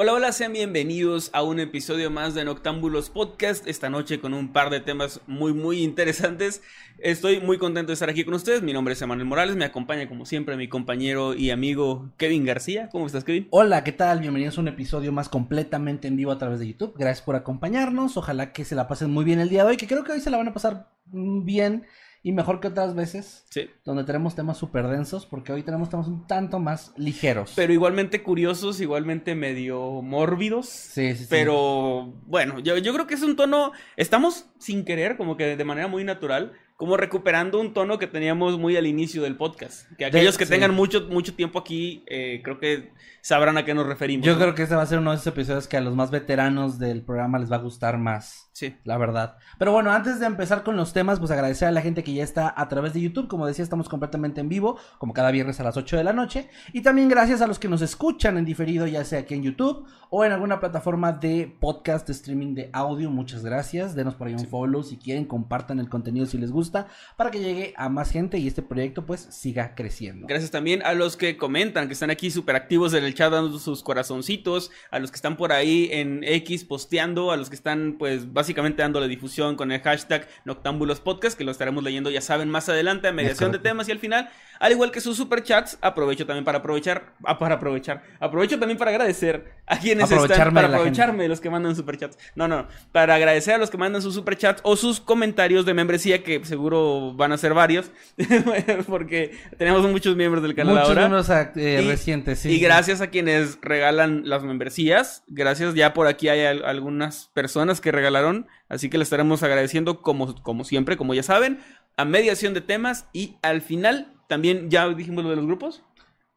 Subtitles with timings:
[0.00, 3.66] Hola, hola, sean bienvenidos a un episodio más de Noctámbulos Podcast.
[3.66, 6.62] Esta noche con un par de temas muy, muy interesantes.
[6.98, 8.62] Estoy muy contento de estar aquí con ustedes.
[8.62, 9.56] Mi nombre es Emanuel Morales.
[9.56, 12.88] Me acompaña, como siempre, mi compañero y amigo Kevin García.
[12.92, 13.48] ¿Cómo estás, Kevin?
[13.50, 14.20] Hola, ¿qué tal?
[14.20, 16.94] Bienvenidos a un episodio más completamente en vivo a través de YouTube.
[16.96, 18.16] Gracias por acompañarnos.
[18.16, 20.20] Ojalá que se la pasen muy bien el día de hoy, que creo que hoy
[20.20, 21.86] se la van a pasar bien
[22.22, 23.44] y mejor que otras veces.
[23.50, 23.70] Sí.
[23.84, 27.52] Donde tenemos temas súper densos, porque hoy tenemos temas un tanto más ligeros.
[27.54, 30.68] Pero igualmente curiosos, igualmente medio mórbidos.
[30.68, 31.26] sí, sí, sí.
[31.30, 33.72] Pero bueno, yo, yo creo que es un tono.
[33.96, 38.58] Estamos sin querer, como que de manera muy natural, como recuperando un tono que teníamos
[38.58, 39.90] muy al inicio del podcast.
[39.98, 40.50] Que aquellos que sí.
[40.50, 42.92] tengan mucho, mucho tiempo aquí, eh, creo que
[43.28, 44.24] sabrán a qué nos referimos.
[44.24, 44.38] Yo ¿no?
[44.38, 46.78] creo que este va a ser uno de esos episodios que a los más veteranos
[46.78, 48.48] del programa les va a gustar más.
[48.54, 48.74] Sí.
[48.84, 49.36] La verdad.
[49.58, 52.24] Pero bueno, antes de empezar con los temas, pues agradecer a la gente que ya
[52.24, 53.28] está a través de YouTube.
[53.28, 56.48] Como decía, estamos completamente en vivo, como cada viernes a las 8 de la noche.
[56.72, 59.86] Y también gracias a los que nos escuchan en diferido, ya sea aquí en YouTube
[60.10, 63.10] o en alguna plataforma de podcast, de streaming de audio.
[63.10, 63.94] Muchas gracias.
[63.94, 67.40] Denos por ahí un follow si quieren, compartan el contenido si les gusta, para que
[67.40, 70.26] llegue a más gente y este proyecto pues siga creciendo.
[70.26, 73.58] Gracias también a los que comentan, que están aquí súper activos en el chat dando
[73.58, 77.96] sus corazoncitos, a los que están por ahí en X posteando, a los que están
[77.98, 82.48] pues básicamente dándole difusión con el hashtag Noctámbulos Podcast, que lo estaremos leyendo ya saben
[82.48, 84.30] más adelante a mediación de temas y al final,
[84.60, 88.90] al igual que sus superchats, aprovecho también para aprovechar, ah, para aprovechar, aprovecho también para
[88.92, 93.14] agradecer a quienes están, para la aprovecharme de los que mandan superchats, no, no, para
[93.16, 97.32] agradecer a los que mandan sus superchats o sus comentarios de membresía, que seguro van
[97.32, 97.90] a ser varios,
[98.86, 101.02] porque tenemos muchos miembros del canal Muchos ahora.
[101.02, 102.50] números eh, Y- recientes, sí.
[102.50, 102.66] y sí.
[102.98, 105.22] Gracias a quienes regalan las membresías.
[105.28, 108.46] Gracias, ya por aquí hay al- algunas personas que regalaron.
[108.68, 111.60] Así que le estaremos agradeciendo como, como siempre, como ya saben,
[111.96, 113.06] a mediación de temas.
[113.12, 115.82] Y al final, también ya dijimos lo de los grupos.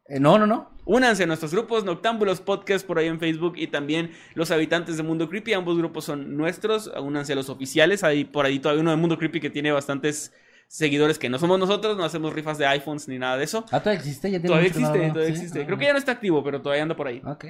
[0.08, 0.70] Eh, no, no, no.
[0.86, 5.04] Únanse a nuestros grupos, Noctámbulos Podcast por ahí en Facebook y también los habitantes de
[5.04, 5.54] Mundo Creepy.
[5.54, 6.92] Ambos grupos son nuestros.
[7.02, 8.04] Únanse a los oficiales.
[8.04, 10.32] Hay por ahí todavía uno de Mundo Creepy que tiene bastantes
[10.72, 11.98] seguidores que no somos nosotros.
[11.98, 13.66] No hacemos rifas de iPhones ni nada de eso.
[13.72, 15.42] Ah, todavía existe, ya tiene Todavía existe, lo- todavía ¿sí?
[15.42, 15.62] existe.
[15.62, 17.22] Ah, Creo que ya no está activo, pero todavía anda por ahí.
[17.26, 17.46] Ok.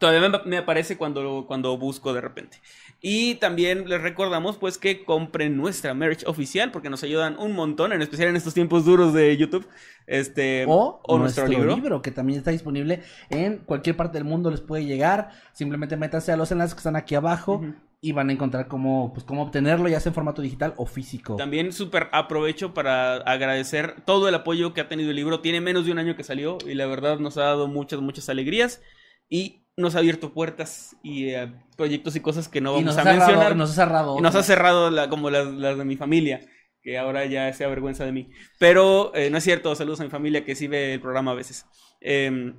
[0.00, 2.56] Todavía me, aparece cuando, cuando busco de repente.
[3.02, 7.92] Y también les recordamos pues que compren nuestra merch oficial porque nos ayudan un montón,
[7.92, 9.68] en especial en estos tiempos duros de YouTube.
[10.06, 12.00] Este, O, nuestro, libro.
[12.00, 15.32] que también está disponible en cualquier parte del mundo, les puede llegar.
[15.52, 17.74] Simplemente métanse a los enlaces que están aquí abajo Ujú.
[18.00, 21.36] y van a encontrar cómo, pues, cómo obtenerlo, ya sea en formato digital o físico.
[21.36, 25.40] También súper aprovecho para agradecer todo el apoyo que ha tenido el libro.
[25.40, 28.30] Tiene menos de un año que salió y la verdad nos ha dado muchas, muchas
[28.30, 28.80] alegrías.
[29.28, 33.18] Y nos ha abierto puertas y eh, proyectos y cosas que no vamos a cerrado,
[33.18, 33.56] mencionar.
[33.56, 34.18] nos ha cerrado.
[34.18, 36.40] Y nos ha cerrado la- como las, las de mi familia,
[36.82, 38.30] que ahora ya se avergüenza de mí.
[38.58, 41.34] Pero eh, no es cierto, saludos a mi familia que sí ve el programa a
[41.34, 41.66] veces.
[42.00, 42.52] Eh,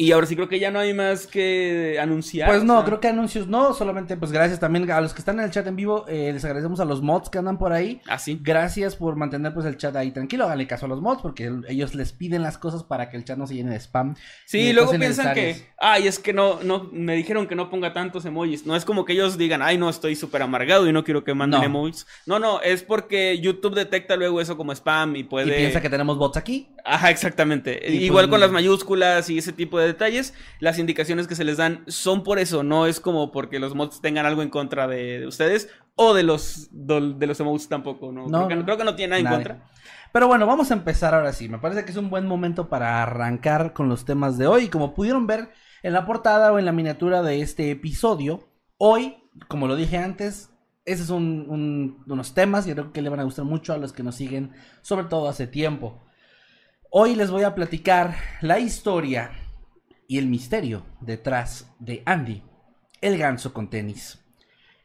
[0.00, 2.48] y ahora sí creo que ya no hay más que anunciar.
[2.48, 5.38] Pues no, sea, creo que anuncios no, solamente pues gracias también a los que están
[5.38, 8.00] en el chat en vivo, eh, les agradecemos a los mods que andan por ahí.
[8.06, 8.38] Ah, sí.
[8.40, 11.64] Gracias por mantener pues el chat ahí tranquilo, háganle caso a los mods porque el-
[11.68, 14.14] ellos les piden las cosas para que el chat no se llene de spam.
[14.46, 17.92] Sí, y luego piensan que, ay, es que no, no, me dijeron que no ponga
[17.92, 18.66] tantos emojis.
[18.66, 21.34] No es como que ellos digan, ay, no, estoy súper amargado y no quiero que
[21.34, 21.66] manden No.
[21.66, 22.06] emojis.
[22.26, 25.48] No, no, es porque YouTube detecta luego eso como spam y puede...
[25.48, 26.68] Y piensa que tenemos bots aquí.
[26.84, 27.80] Ajá, exactamente.
[27.90, 31.44] Y Igual pues- con las mayúsculas y ese tipo de detalles, las indicaciones que se
[31.44, 34.86] les dan son por eso, no es como porque los mods tengan algo en contra
[34.86, 38.28] de, de ustedes o de los de los emojis tampoco, ¿no?
[38.28, 38.64] No, creo, que, no.
[38.64, 39.36] creo que no tiene nada en Nadie.
[39.56, 39.70] contra.
[40.12, 41.48] Pero bueno, vamos a empezar ahora sí.
[41.48, 44.68] Me parece que es un buen momento para arrancar con los temas de hoy.
[44.68, 45.50] Como pudieron ver
[45.82, 48.48] en la portada o en la miniatura de este episodio,
[48.80, 49.16] Hoy,
[49.48, 50.50] como lo dije antes,
[50.84, 53.92] esos son un- unos temas y creo que le van a gustar mucho a los
[53.92, 54.52] que nos siguen,
[54.82, 56.04] sobre todo hace tiempo.
[56.90, 59.32] Hoy les voy a platicar la historia
[60.08, 62.42] y el misterio detrás de Andy,
[63.00, 64.18] el ganso con tenis.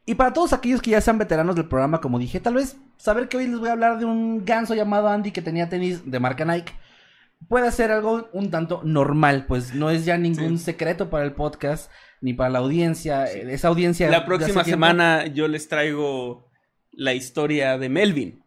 [0.06, 3.28] Y para todos aquellos que ya sean veteranos del programa, como dije, tal vez saber
[3.30, 6.20] que hoy les voy a hablar de un ganso llamado Andy que tenía tenis de
[6.20, 6.74] marca Nike
[7.50, 10.64] puede ser algo un tanto normal, pues no es ya ningún Sí.
[10.66, 11.92] secreto para el podcast
[12.22, 13.26] ni para la audiencia.
[13.26, 14.10] eh, Esa audiencia.
[14.10, 16.50] La próxima tiempo- semana yo les traigo
[16.92, 18.43] la historia de Melvin.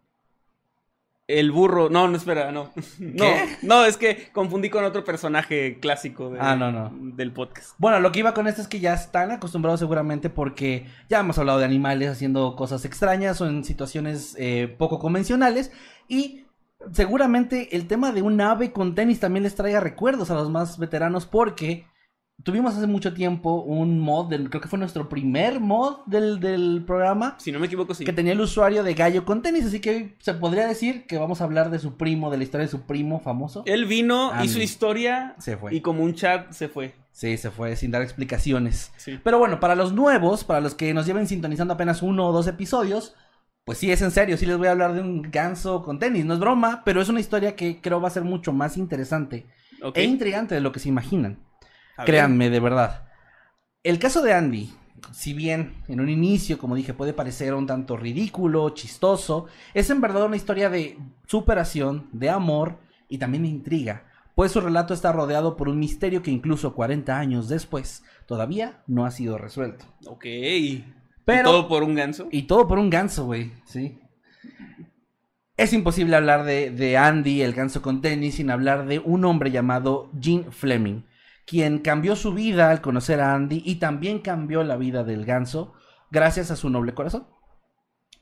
[1.29, 1.89] El burro.
[1.91, 2.71] No, no, espera, no.
[3.01, 3.25] No,
[3.63, 6.91] no, es que confundí con otro personaje clásico de- Ah, no, no.
[7.17, 7.75] del podcast.
[7.79, 11.37] Bueno, lo que iba con esto es que ya están acostumbrados seguramente porque ya hemos
[11.39, 15.73] hablado de animales haciendo cosas extrañas o en situaciones eh, poco convencionales
[16.07, 16.45] y
[16.93, 20.79] seguramente el tema de un ave con tenis también les traiga recuerdos a los más
[20.79, 21.87] veteranos porque
[22.43, 26.85] tuvimos hace mucho tiempo un mod, del- creo que fue nuestro primer mod del, del
[26.87, 28.05] programa Si no me equivoco, sí.
[28.05, 31.41] que tenía el usuario de gallo con tenis, así que se podría decir que vamos
[31.41, 33.63] a hablar de su primo, de la historia de su primo famoso.
[33.67, 34.47] Él vino, Andy.
[34.47, 35.75] hizo historia Se fue.
[35.75, 36.95] y como un chat se fue.
[37.11, 38.93] Sí, se fue sin dar explicaciones.
[38.99, 39.19] Sí.
[39.25, 42.47] Pero bueno, para los nuevos, para los que nos lleven sintonizando apenas uno o dos
[42.47, 43.15] episodios,
[43.65, 46.25] pues sí, es en serio, sí les voy a hablar de un ganso con tenis,
[46.27, 49.47] no es broma, pero es una historia que creo va a ser mucho más interesante
[49.95, 51.39] e intrigante de lo que se imaginan.
[52.05, 53.05] Créanme, de verdad.
[53.83, 54.73] El caso de Andy,
[55.13, 60.01] si bien en un inicio, como dije, puede parecer un tanto ridículo, chistoso, es en
[60.01, 62.79] verdad una historia de superación, de amor
[63.09, 64.05] y también de intriga,
[64.35, 69.07] pues su relato está rodeado por un misterio que incluso 40 años después todavía no
[69.07, 69.85] ha sido resuelto.
[70.07, 70.25] Ok.
[71.25, 72.29] Pero- ¿Y todo por un ganso.
[72.31, 73.99] Y todo por un ganso, güey, sí.
[75.57, 79.51] Es imposible hablar de, de Andy, el ganso con tenis, sin hablar de un hombre
[79.51, 81.03] llamado Gene Fleming,
[81.47, 85.75] quien cambió su vida al conocer a Andy y también cambió la vida del ganso
[86.11, 87.27] gracias a su noble corazón.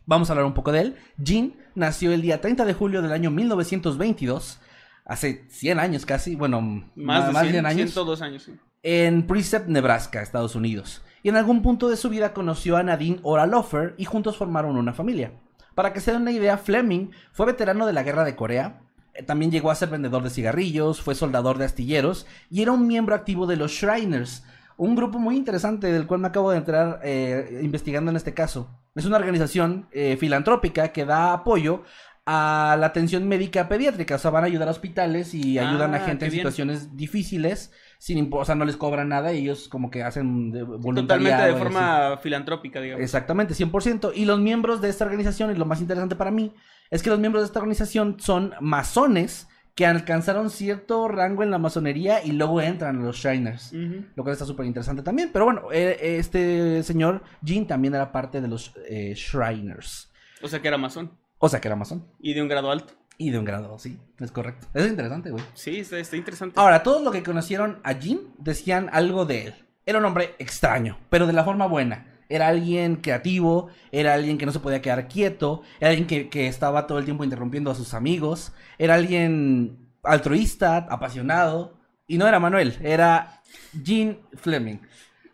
[0.06, 0.96] Vamos a hablar un poco de él.
[1.22, 4.60] Gene nació el día 30 de julio del año 1922,
[5.06, 6.60] hace 100 años casi, bueno,
[6.94, 8.20] Más, de 100, años años.
[8.20, 8.52] años, sí.
[8.82, 11.02] en Precept, Nebraska, Estados Unidos.
[11.22, 14.92] Y en algún punto de su vida conoció a Nadine Oralofer y juntos formaron una
[14.92, 15.32] familia.
[15.74, 18.82] Para que se den una idea, Fleming fue veterano de la guerra de Corea.
[19.14, 22.86] Eh, También llegó a ser vendedor de cigarrillos, fue soldador de astilleros y era un
[22.86, 24.44] miembro activo de los Shriners,
[24.76, 28.68] un grupo muy interesante del cual me acabo de entrar eh, investigando en este caso.
[28.94, 31.82] Es una organización eh, filantrópica que da apoyo
[32.26, 35.98] a la atención médica pediátrica, o sea, van a ayudar a hospitales y ayudan a
[35.98, 36.40] Ah, gente en bien.
[36.40, 40.50] situaciones difíciles, sin impo- o sea, no les cobran nada y ellos como que hacen
[40.50, 40.60] de.
[40.60, 43.02] Totalmente de forma filantrópica, digamos.
[43.02, 44.12] Exactamente, 100%.
[44.14, 46.52] Y los miembros de esta organización, y lo más interesante para mí,
[46.90, 51.58] es que los miembros de esta organización son masones que alcanzaron cierto rango en la
[51.58, 53.72] masonería y luego entran los Shiners.
[54.14, 55.30] Lo cual está súper interesante también.
[55.32, 60.12] Pero bueno, eh, este señor Jin también era parte de los eh, Shriners.
[60.42, 61.10] O sea que era masón.
[61.38, 62.06] O sea que era masón.
[62.20, 62.94] Y de un grado alto.
[63.16, 64.66] Y de un grado, sí, es correcto.
[64.74, 65.44] Eso es interesante, güey.
[65.54, 66.58] Sí, está, está interesante.
[66.58, 69.54] Ahora, todos los que conocieron a Jin decían algo de él.
[69.86, 72.06] Era un hombre extraño, pero de la forma buena.
[72.28, 76.46] Era alguien creativo, era alguien que no se podía quedar quieto, era alguien que, que
[76.48, 82.40] estaba todo el tiempo interrumpiendo a sus amigos, era alguien altruista, apasionado, y no era
[82.40, 83.42] Manuel, era
[83.84, 84.78] Gene Fleming.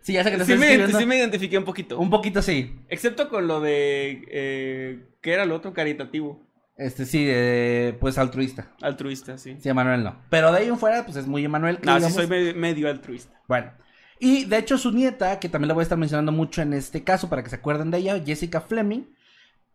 [0.00, 1.98] Sí, ya sé que te sí, estoy me, sí me identifiqué un poquito.
[1.98, 2.80] Un poquito sí.
[2.88, 4.24] Excepto con lo de...
[4.28, 5.74] Eh, ¿Qué era lo otro?
[5.74, 6.42] Caritativo.
[6.80, 8.68] Este sí, eh, pues altruista.
[8.80, 9.56] Altruista, sí.
[9.60, 10.16] Sí, Manuel no.
[10.30, 11.78] Pero de ahí en fuera, pues es muy Emanuel.
[11.82, 13.38] No, sí soy medio, medio altruista.
[13.46, 13.70] Bueno.
[14.18, 17.04] Y de hecho su nieta, que también la voy a estar mencionando mucho en este
[17.04, 19.02] caso para que se acuerden de ella, Jessica Fleming,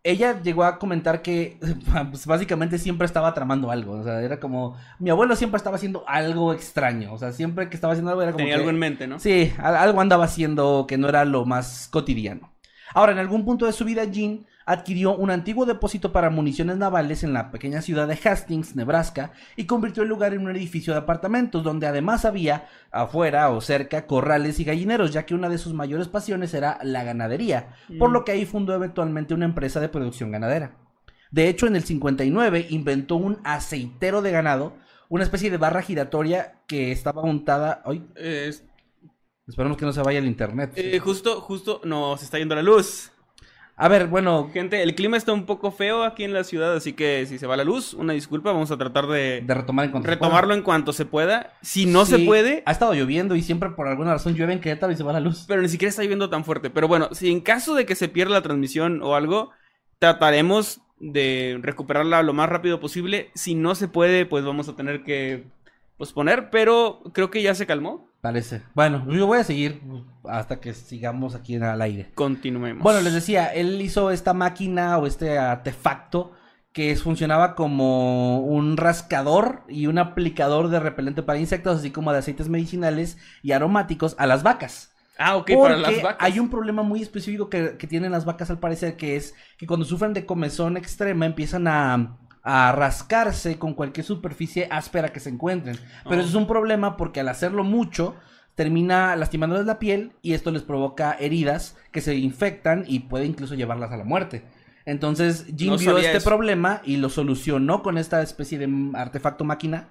[0.03, 1.57] ella llegó a comentar que
[2.11, 6.03] pues, básicamente siempre estaba tramando algo, o sea, era como mi abuelo siempre estaba haciendo
[6.07, 8.77] algo extraño, o sea, siempre que estaba haciendo algo era como Tenía que- algo en
[8.79, 9.19] mente, ¿no?
[9.19, 12.51] Sí, al- algo andaba haciendo que no era lo más cotidiano.
[12.93, 17.23] Ahora, en algún punto de su vida, Jean adquirió un antiguo depósito para municiones navales
[17.23, 20.99] en la pequeña ciudad de Hastings, Nebraska, y convirtió el lugar en un edificio de
[20.99, 25.73] apartamentos donde además había afuera o cerca corrales y gallineros, ya que una de sus
[25.73, 28.13] mayores pasiones era la ganadería, por Mm.
[28.13, 30.77] lo que ahí fundó eventualmente una empresa de producción ganadera.
[31.31, 34.77] De hecho, en el 59 inventó un aceitero de ganado,
[35.09, 37.81] una especie de barra giratoria que estaba montada...
[37.85, 38.51] Ay, Eh,
[39.47, 40.71] Esperemos que no se vaya el internet.
[40.75, 43.11] eh, justo, justo nos está yendo la luz.
[43.77, 46.93] A ver, bueno, Gente, el clima está un poco feo aquí en la ciudad, así
[46.93, 49.91] que si se va la luz, una disculpa, vamos a tratar de, de retomar en
[49.91, 51.51] cuanto se retomarlo en cuanto se pueda.
[51.61, 54.93] Si no se puede, Ha estado lloviendo y siempre por alguna razón llueve en Querétaro
[54.93, 55.45] y se va la luz.
[55.47, 56.69] pero ni siquiera está lloviendo tan fuerte.
[56.69, 59.51] Pero bueno, si en caso de que se pierda la transmisión o algo,
[59.99, 63.31] trataremos de recuperarla lo más rápido posible.
[63.35, 65.43] Si no se puede, pues vamos a tener que
[65.97, 68.09] posponer, pero creo que ya se calmó.
[68.25, 68.63] Parece.
[68.73, 69.83] Bueno, yo voy a seguir
[70.27, 72.09] hasta que sigamos aquí en el aire.
[72.15, 72.81] Continuemos.
[72.81, 76.31] Bueno, les decía, él hizo esta máquina o este artefacto
[76.71, 82.17] que funcionaba como un rascador y un aplicador de repelente para insectos, así como de
[82.17, 84.91] aceites medicinales y aromáticos a las vacas.
[85.19, 86.17] ah, ok, Porque para las vacas.
[86.27, 89.67] hay un problema muy específico que, que tienen las vacas al parecer, que es que
[89.67, 92.17] cuando sufren de comezón extrema empiezan a,
[92.47, 95.77] a rascarse con cualquier superficie áspera que se encuentren.
[96.03, 96.19] Pero Oh.
[96.19, 98.15] eso es un problema porque al hacerlo mucho
[98.53, 103.55] termina lastimándoles la piel y esto les provoca heridas que se infectan y puede incluso
[103.55, 104.45] llevarlas a la muerte.
[104.85, 106.29] Entonces No vio este eso.
[106.29, 109.89] problema y lo solucionó con esta especie de artefacto máquina,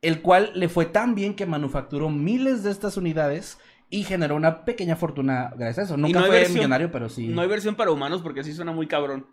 [0.00, 3.58] el cual le fue tan bien que manufacturó miles de estas unidades
[3.90, 5.96] y generó una pequeña fortuna gracias a eso.
[5.96, 7.28] Nunca no fue versión- millonario, pero sí.
[7.28, 9.26] No hay versión para humanos porque así suena muy cabrón.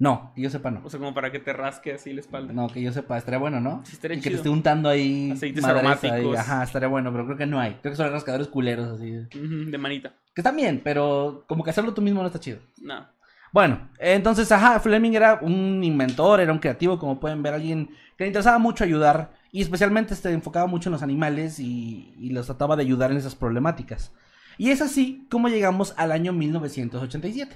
[0.00, 0.80] No, que yo sepa no.
[0.82, 2.54] O sea, como para que te rasque así la espalda.
[2.54, 3.82] No, que yo sepa, estaría bueno, ¿no?
[3.84, 4.38] Sí, estaría y que te chido.
[4.38, 6.38] esté untando ahí Aceites aromáticos.
[6.38, 7.74] Ajá, estaría bueno, pero creo que no hay.
[7.82, 9.10] Creo que son rascadores culeros así.
[9.10, 10.14] De manita.
[10.34, 12.60] Que están bien, pero como que hacerlo tú mismo no está chido.
[12.80, 13.06] No.
[13.52, 18.24] Bueno, entonces, ajá, Fleming era un inventor, era un creativo, como pueden ver, alguien que
[18.24, 22.46] le interesaba mucho ayudar y especialmente se enfocaba mucho en los animales y, y los
[22.46, 24.14] trataba de ayudar en esas problemáticas.
[24.58, 27.54] Y es así como llegamos al año 1987.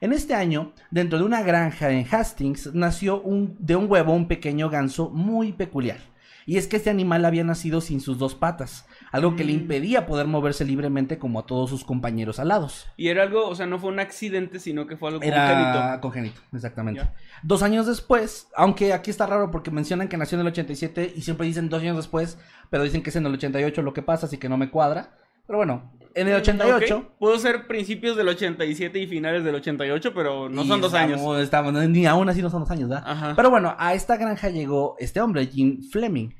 [0.00, 4.28] En este año, dentro de una granja en Hastings, nació un, de un huevo un
[4.28, 5.98] pequeño ganso muy peculiar.
[6.46, 9.60] Y es que este animal había nacido sin sus dos patas, algo que le Mm.
[9.60, 12.86] impedía poder moverse libremente como a todos sus compañeros alados.
[12.98, 16.00] Y era algo, o sea, no fue un accidente, sino que fue algo Era congénito.
[16.02, 17.00] congénito, exactamente.
[17.00, 17.14] Ya.
[17.42, 21.22] Dos años después, aunque aquí está raro porque mencionan que nació en el 87 y
[21.22, 22.36] siempre dicen dos años después,
[22.68, 25.16] pero dicen que es en el 88 lo que pasa, así que no me cuadra.
[25.46, 26.96] Pero bueno, en el 88...
[26.98, 31.18] Ok, Pudo ser principios del 87 y finales del 88, pero no son dos años.
[31.18, 33.04] estamos- estamos- ni aún así no son dos años, ¿verdad?
[33.06, 33.32] Ajá.
[33.36, 36.30] Pero bueno, a esta granja llegó este hombre, Jim Fleming,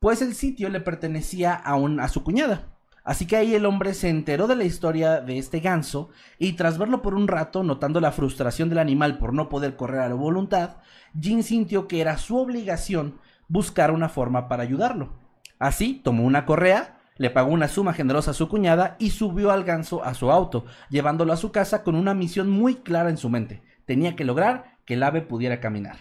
[0.00, 2.74] pues el sitio le pertenecía a, un, a su cuñada.
[3.04, 6.76] Así que ahí el hombre se enteró de la historia de este ganso y tras
[6.76, 10.14] verlo por un rato, notando la frustración del animal por no poder correr a la
[10.14, 10.76] voluntad,
[11.18, 13.18] Jim sintió que era su obligación
[13.48, 15.14] buscar una forma para ayudarlo.
[15.58, 19.64] Así, tomó una correa, le pagó una suma generosa a su cuñada y subió al
[19.64, 23.28] ganso a su auto, llevándolo a su casa con una misión muy clara en su
[23.28, 23.62] mente.
[23.84, 25.96] Tenía que lograr que el ave pudiera caminar.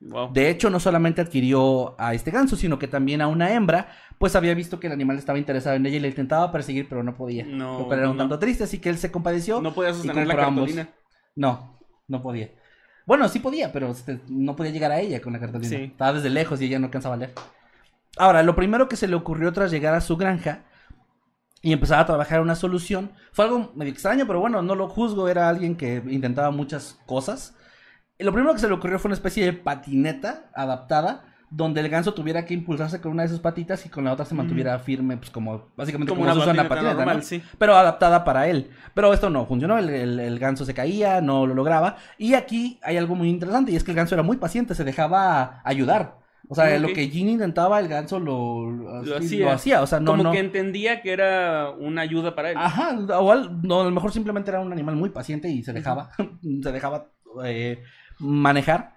[0.00, 0.32] Wow.
[0.32, 4.36] De hecho, no solamente adquirió a este ganso, sino que también a una hembra, pues
[4.36, 7.16] había visto que el animal estaba interesado en ella y le intentaba perseguir, pero no
[7.16, 7.44] podía.
[7.46, 9.62] No, lo cual era un tanto triste, así que él se compadeció.
[9.62, 10.88] No podía sostener la cartulina.
[11.36, 12.50] No, no podía.
[13.06, 15.76] Bueno, sí podía, pero este, no podía llegar a ella con la cartulina.
[15.76, 15.84] Sí.
[15.84, 17.34] Estaba desde lejos y ella no alcanzaba a leer.
[18.16, 20.64] Ahora, lo primero que se le ocurrió tras llegar a su granja
[21.62, 25.28] y empezar a trabajar una solución fue algo medio extraño, pero bueno, no lo juzgo,
[25.28, 27.56] era alguien que intentaba muchas cosas.
[28.18, 31.88] Y lo primero que se le ocurrió fue una especie de patineta adaptada donde el
[31.88, 34.78] ganso tuviera que impulsarse con una de sus patitas y con la otra se mantuviera
[34.80, 37.22] firme, pues como básicamente Como como, una patineta patineta, normal, ¿no?
[37.22, 37.42] sí.
[37.58, 38.70] pero adaptada para él.
[38.94, 41.96] Pero esto no funcionó, el, el- el ganso se caía, no lo lograba.
[42.18, 44.84] Y aquí hay algo muy interesante, y es que el ganso era muy paciente, se
[44.84, 46.18] dejaba ayudar.
[46.48, 46.80] O sea, Ah, ok.
[46.82, 49.44] lo que Jin intentaba, el ganso lo, lo, Lo hacía.
[49.46, 49.82] lo hacía.
[49.82, 50.32] O sea, no, Como no.
[50.32, 52.56] que entendía que era una ayuda para él.
[52.58, 56.10] Ajá, o no, a lo mejor simplemente era un animal muy paciente y se dejaba,
[56.62, 57.08] se dejaba
[57.44, 57.82] eh,
[58.18, 58.94] manejar.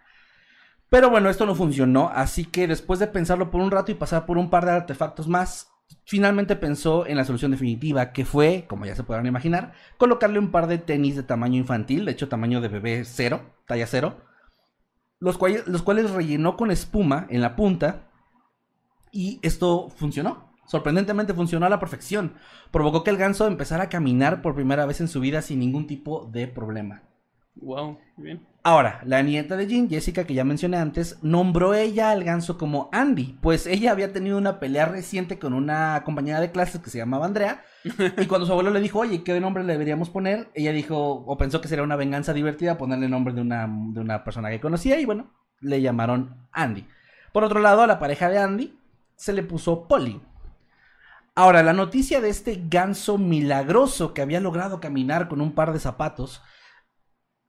[0.90, 4.26] Pero bueno, esto no funcionó, así que después de pensarlo por un rato y pasar
[4.26, 5.70] por un par de artefactos más,
[6.06, 10.50] finalmente pensó en la solución definitiva, que fue, como ya se podrán imaginar, colocarle un
[10.52, 14.18] par de tenis de tamaño infantil, de hecho tamaño de bebé cero, talla cero,
[15.20, 18.10] los cuales, los cuales rellenó con espuma en la punta
[19.12, 20.54] y esto funcionó.
[20.66, 22.36] Sorprendentemente funcionó a la perfección.
[22.72, 25.88] Provocó que el ganso empezara a caminar por primera vez en su vida sin ningún
[25.88, 27.04] tipo de problema.
[27.62, 28.46] Wow, bien.
[28.64, 32.90] Ahora, la nieta de Jean, Jessica, que ya mencioné antes, nombró ella al ganso como
[32.92, 36.98] Andy, pues ella había tenido una pelea reciente con una compañera de clases que se
[36.98, 37.64] llamaba Andrea,
[38.18, 40.50] y cuando su abuelo le dijo, oye, ¿qué nombre le deberíamos poner?
[40.54, 44.02] Ella dijo, o pensó que sería una venganza divertida ponerle el nombre de una, de
[44.02, 46.86] una persona que conocía, y bueno, le llamaron Andy.
[47.32, 48.78] Por otro lado, a la pareja de Andy
[49.16, 50.22] se le puso Polly.
[51.36, 55.80] Ahora, la noticia de este ganso milagroso que había logrado caminar con un par de
[55.80, 56.42] zapatos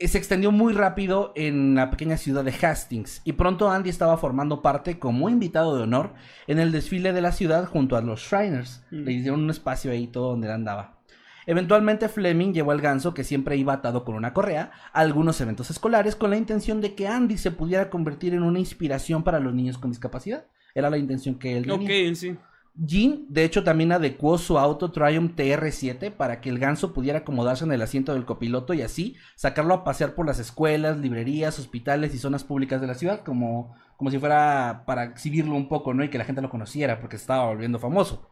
[0.07, 4.63] se extendió muy rápido en la pequeña ciudad de Hastings y pronto Andy estaba formando
[4.63, 6.15] parte como invitado de honor
[6.47, 8.85] en el desfile de la ciudad junto a los Shriners.
[8.93, 9.05] Mm.
[9.05, 10.99] Le hicieron un espacio ahí todo donde él andaba.
[11.47, 15.71] Eventualmente Fleming llevó al ganso que siempre iba atado con una correa a algunos eventos
[15.71, 19.55] escolares con la intención de que Andy se pudiera convertir en una inspiración para los
[19.55, 20.45] niños con discapacidad.
[20.75, 22.11] Era la intención que él tenía.
[22.11, 22.37] Ok, sí.
[22.81, 27.65] Jean, de hecho, también adecuó su auto Triumph TR7 para que el ganso pudiera acomodarse
[27.65, 32.15] en el asiento del copiloto y así sacarlo a pasear por las escuelas, librerías, hospitales
[32.15, 36.05] y zonas públicas de la ciudad, como, como si fuera para exhibirlo un poco, ¿no?
[36.05, 38.31] Y que la gente lo conociera porque estaba volviendo famoso.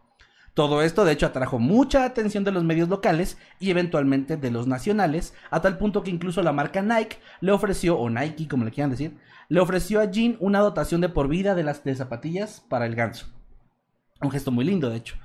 [0.54, 4.68] Todo esto, de hecho, atrajo mucha atención de los medios locales y eventualmente de los
[4.68, 8.70] nacionales, a tal punto que incluso la marca Nike le ofreció, o Nike como le
[8.70, 12.64] quieran decir, le ofreció a Jean una dotación de por vida de las de zapatillas
[12.68, 13.35] para el ganso.
[14.22, 15.16] Un gesto muy lindo, de hecho.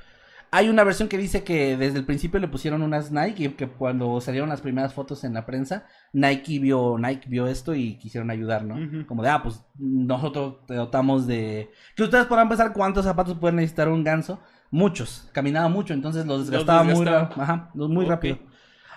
[0.54, 3.68] Hay una versión que dice que desde el principio le pusieron unas Nike y que
[3.70, 8.30] cuando salieron las primeras fotos en la prensa, Nike vio, Nike vio esto y quisieron
[8.32, 9.06] ayudar, ¿no?
[9.08, 11.72] Como de, ah, pues nosotros te dotamos de...
[11.96, 14.42] Que ustedes podrán pensar cuántos zapatos puede necesitar un ganso.
[14.72, 15.30] Muchos.
[15.32, 17.44] Caminaba mucho, entonces los desgastaba, muy desgastaba.
[17.44, 18.40] Ajá, los- muy rápido.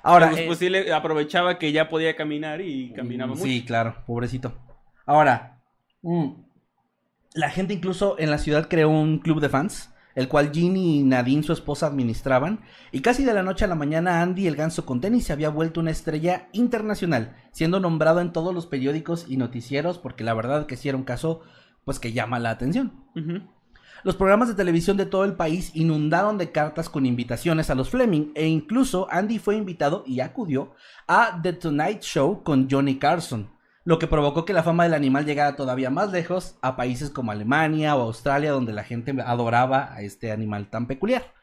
[0.03, 3.45] Ahora, pues, eh, pues sí le aprovechaba que ya podía caminar y caminaba mucho.
[3.45, 4.53] Sí, claro, pobrecito.
[5.07, 5.63] Ahora,
[6.03, 6.31] mm,
[7.35, 11.03] la gente incluso en la ciudad creó un club de fans, el cual Ginny y
[11.03, 12.61] Nadine, su esposa, administraban,
[12.93, 15.51] y casi de la noche a la mañana Andy, el ganso con tenis, se había
[15.51, 20.67] vuelto una estrella internacional, siendo nombrado en todos los periódicos y noticieros, porque la verdad
[20.67, 21.41] que sí era un caso,
[21.85, 22.93] pues que llama la atención.
[24.05, 27.91] Los programas de televisión de todo el país inundaron de cartas con invitaciones a los
[27.91, 30.75] Fleming e incluso Andy fue invitado y acudió
[31.09, 33.51] a The Tonight Show con Johnny Carson,
[33.85, 37.33] lo que provocó que la fama del animal llegara todavía más lejos a países como
[37.33, 41.35] Alemania o Australia donde la gente adoraba a este animal tan peculiar.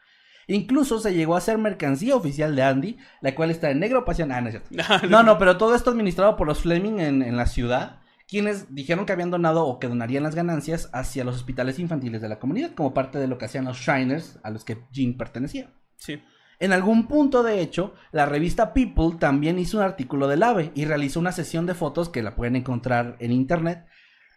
[0.48, 4.32] Incluso se llegó a ser mercancía oficial de Andy, la cual está en negro pasión.
[4.32, 5.06] Ah, no es cierto.
[5.08, 9.06] No, no, pero todo esto administrado por los Fleming en, en la ciudad, quienes dijeron
[9.06, 12.74] que habían donado o que donarían las ganancias hacia los hospitales infantiles de la comunidad,
[12.74, 15.70] como parte de lo que hacían los Shiners, a los que Jean pertenecía.
[15.96, 16.20] Sí.
[16.62, 20.84] En algún punto, de hecho, la revista People también hizo un artículo del ave y
[20.84, 23.84] realizó una sesión de fotos que la pueden encontrar en internet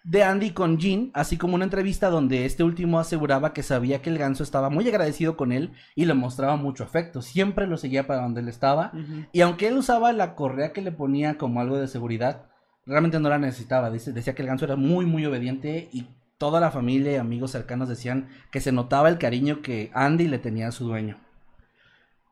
[0.04, 4.10] de Andy con Jean, así como una entrevista donde este último aseguraba que sabía que
[4.10, 8.08] el ganso estaba muy agradecido con él y le mostraba mucho afecto, siempre lo seguía
[8.08, 8.92] para donde él estaba
[9.32, 12.48] y aunque él usaba la correa que le ponía como algo de seguridad,
[12.88, 13.92] realmente no la necesitaba.
[13.92, 16.08] Dice- decía que el ganso era muy, muy obediente y
[16.40, 20.38] toda la familia y amigos cercanos decían que se notaba el cariño que Andy le
[20.40, 21.18] tenía a su dueño.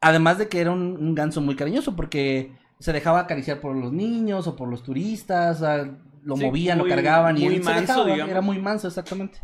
[0.03, 3.91] Además de que era un, un ganso muy cariñoso porque se dejaba acariciar por los
[3.93, 7.55] niños o por los turistas, o sea, lo Sí, movían, muy- lo cargaban y muy
[7.55, 8.31] él se manso, dejaba, digamos.
[8.31, 9.39] era muy manso, exactamente.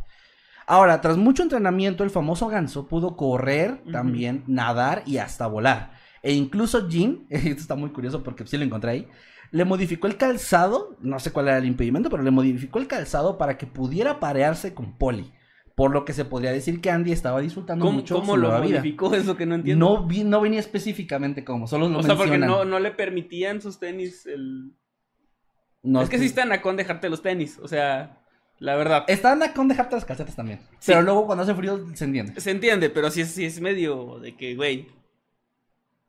[0.68, 5.94] Ahora, tras mucho entrenamiento, el famoso ganso pudo correr, también nadar y hasta volar.
[6.22, 9.08] E incluso Jean, esto está muy curioso porque sí lo encontré ahí,
[9.52, 13.38] le modificó el calzado, no sé cuál era el impedimento, pero le modificó el calzado
[13.40, 15.32] para que pudiera parearse con Polly.
[15.80, 18.50] Por lo que se podría decir que Andy estaba disfrutando ¿Cómo, mucho cómo su lo
[18.50, 18.80] nueva vida.
[18.80, 19.16] modificó?
[19.16, 19.86] Es lo que no entiendo.
[19.86, 23.62] No, vi- no venía específicamente cómo, solo lo o sea, porque no, no le permitían
[23.62, 24.74] sus tenis el...
[25.82, 28.22] No, es que sí está nacón dejarte los tenis, o sea,
[28.58, 29.06] la verdad.
[29.08, 30.60] Están a con dejarte las calcetas también.
[30.80, 30.88] Sí.
[30.92, 32.42] Pero luego cuando hace frío se entiende.
[32.42, 34.88] Se entiende, pero sí es, sí es medio de que, güey,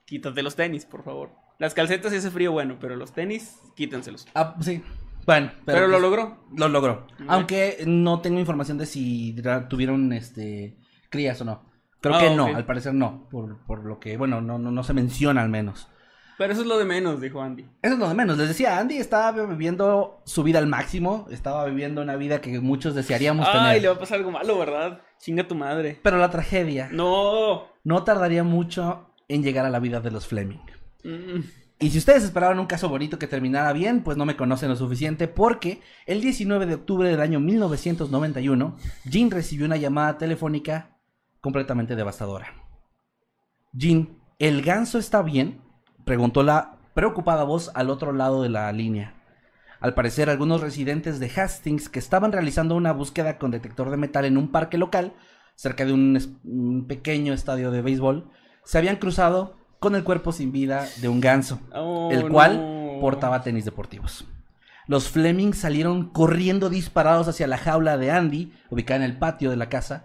[0.05, 1.31] quítate los tenis, por favor.
[1.61, 4.27] Las calcetas sí hace frío, bueno, pero los tenis, quítenselos.
[4.35, 4.83] Ah, sí.
[5.27, 6.37] Bueno, pero, Pero, lo pues, logró.
[6.57, 7.07] lo logró.
[7.29, 9.35] Aunque no tengo información de si
[9.69, 10.77] tuvieron este
[11.11, 11.65] crías o no.
[12.01, 13.29] Creo Ah, que no, al parecer no.
[13.31, 15.89] Por, por lo que, bueno, no, no, no se menciona al menos.
[16.39, 17.65] Pero eso es lo de menos, dijo Andy.
[17.83, 18.39] Eso es lo de menos.
[18.39, 21.27] Les decía, Andy estaba viviendo su vida al máximo.
[21.31, 23.83] Estaba viviendo una vida que muchos desearíamos Ay, tener.
[23.83, 25.03] le va a pasar algo malo, ¿verdad?
[25.19, 26.01] Chinga tu madre.
[26.03, 27.65] Pero la tragedia No.
[27.85, 30.61] no tardaría mucho en llegar a la vida de los Fleming.
[31.05, 31.41] Mm.
[31.81, 34.77] Y si ustedes esperaban un caso bonito que terminara bien, pues no me conocen lo
[34.77, 40.99] suficiente porque el 19 de octubre del año 1991, Jean recibió una llamada telefónica
[41.41, 42.53] completamente devastadora.
[43.73, 45.63] Jean, ¿el ganso está bien?
[46.05, 49.15] Preguntó la preocupada voz al otro lado de la línea.
[49.81, 54.27] Al parecer, algunos residentes de Hastings que estaban realizando una búsqueda con detector de metal
[54.27, 55.15] en un parque local,
[55.55, 58.31] cerca de un, pequeño estadio de béisbol,
[58.65, 63.01] se habían cruzado con el cuerpo sin vida de un ganso Oh, el cual no.
[63.01, 64.27] portaba tenis deportivos.
[64.87, 69.57] Los Fleming salieron corriendo disparados hacia la jaula de Andy, ubicada en el patio de
[69.57, 70.05] la casa,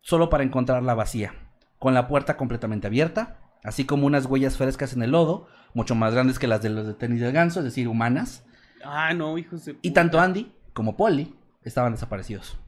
[0.00, 1.34] solo para encontrarla vacía,
[1.78, 6.14] con la puerta completamente abierta, así como unas huellas frescas en el lodo, mucho más
[6.14, 8.44] grandes que las de los de tenis del ganso, es decir, humanas,
[8.86, 12.58] Ah, no, hijos de y tanto Andy como Polly estaban desaparecidos.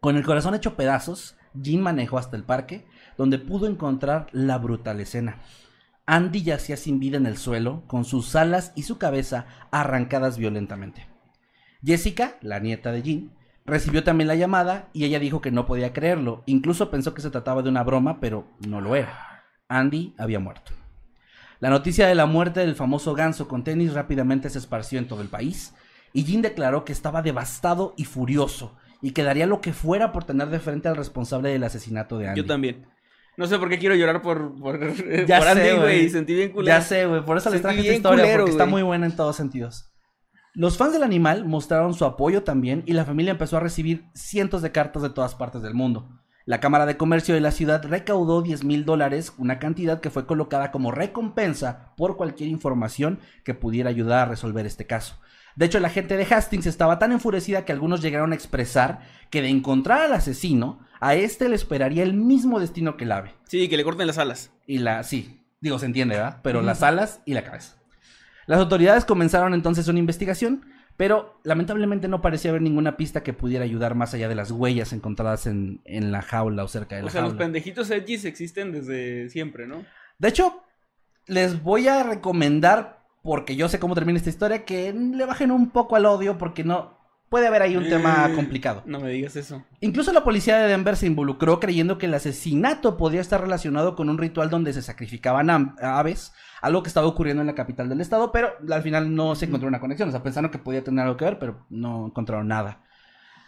[0.00, 2.84] Con el corazón hecho pedazos, Jean manejó hasta el parque,
[3.20, 5.40] donde pudo encontrar la brutal escena.
[6.06, 11.06] Andy yacía sin vida en el suelo, con sus alas y su cabeza arrancadas violentamente.
[11.84, 13.32] Jessica, la nieta de Jean,
[13.66, 16.44] recibió también la llamada y ella dijo que no podía creerlo.
[16.46, 19.44] Incluso pensó que se trataba de una broma, pero no lo era.
[19.68, 20.72] Andy había muerto.
[21.58, 25.20] La noticia de la muerte del famoso ganso con tenis rápidamente se esparció en todo
[25.20, 25.74] el país
[26.14, 30.24] y Jean declaró que estaba devastado y furioso y que daría lo que fuera por
[30.24, 32.40] tener de frente al responsable del asesinato de Andy.
[32.40, 32.86] Yo también.
[33.36, 34.78] No sé por qué quiero llorar por, por,
[35.26, 36.10] Ya por sé, Andy, güey.
[36.10, 36.76] Sentí bien culero.
[36.76, 39.16] Ya sé, güey, por eso les traje esta historia, culero, porque está muy buena en
[39.16, 39.90] todos sentidos.
[40.52, 44.62] Los fans del animal mostraron su apoyo también y la familia empezó a recibir cientos
[44.62, 46.08] de cartas de todas partes del mundo.
[46.44, 50.26] La Cámara de Comercio de la ciudad recaudó 10 mil dólares, una cantidad que fue
[50.26, 55.20] colocada como recompensa por cualquier información que pudiera ayudar a resolver este caso.
[55.60, 59.42] De hecho, la gente de Hastings estaba tan enfurecida que algunos llegaron a expresar que
[59.42, 63.34] de encontrar al asesino, a este le esperaría el mismo destino que el ave.
[63.44, 64.50] Sí, que le corten las alas.
[64.66, 66.40] Y la, sí, digo, se entiende, ¿verdad?
[66.42, 67.76] Pero las alas y la cabeza.
[68.46, 70.64] Las autoridades comenzaron entonces una investigación,
[70.96, 74.94] pero lamentablemente no parecía haber ninguna pista que pudiera ayudar más allá de las huellas
[74.94, 77.44] encontradas en, en la jaula o cerca de la O sea, los jaula.
[77.44, 79.84] pendejitos edgys existen desde siempre, ¿no?
[80.18, 80.62] De hecho,
[81.26, 85.70] les voy a recomendar, porque yo sé cómo termina esta historia, que le bajen un
[85.70, 86.98] poco al odio, porque no.
[87.28, 88.82] Puede haber ahí un tema Eh, complicado.
[88.86, 89.62] No me digas eso.
[89.80, 94.08] Incluso la policía de Denver se involucró creyendo que el asesinato podría estar relacionado con
[94.08, 95.48] un ritual donde se sacrificaban
[95.80, 99.44] aves, algo que estaba ocurriendo en la capital del estado, pero al final no se
[99.44, 100.08] encontró una conexión.
[100.08, 102.82] O sea, pensaron que podía tener algo que ver, pero no encontraron nada.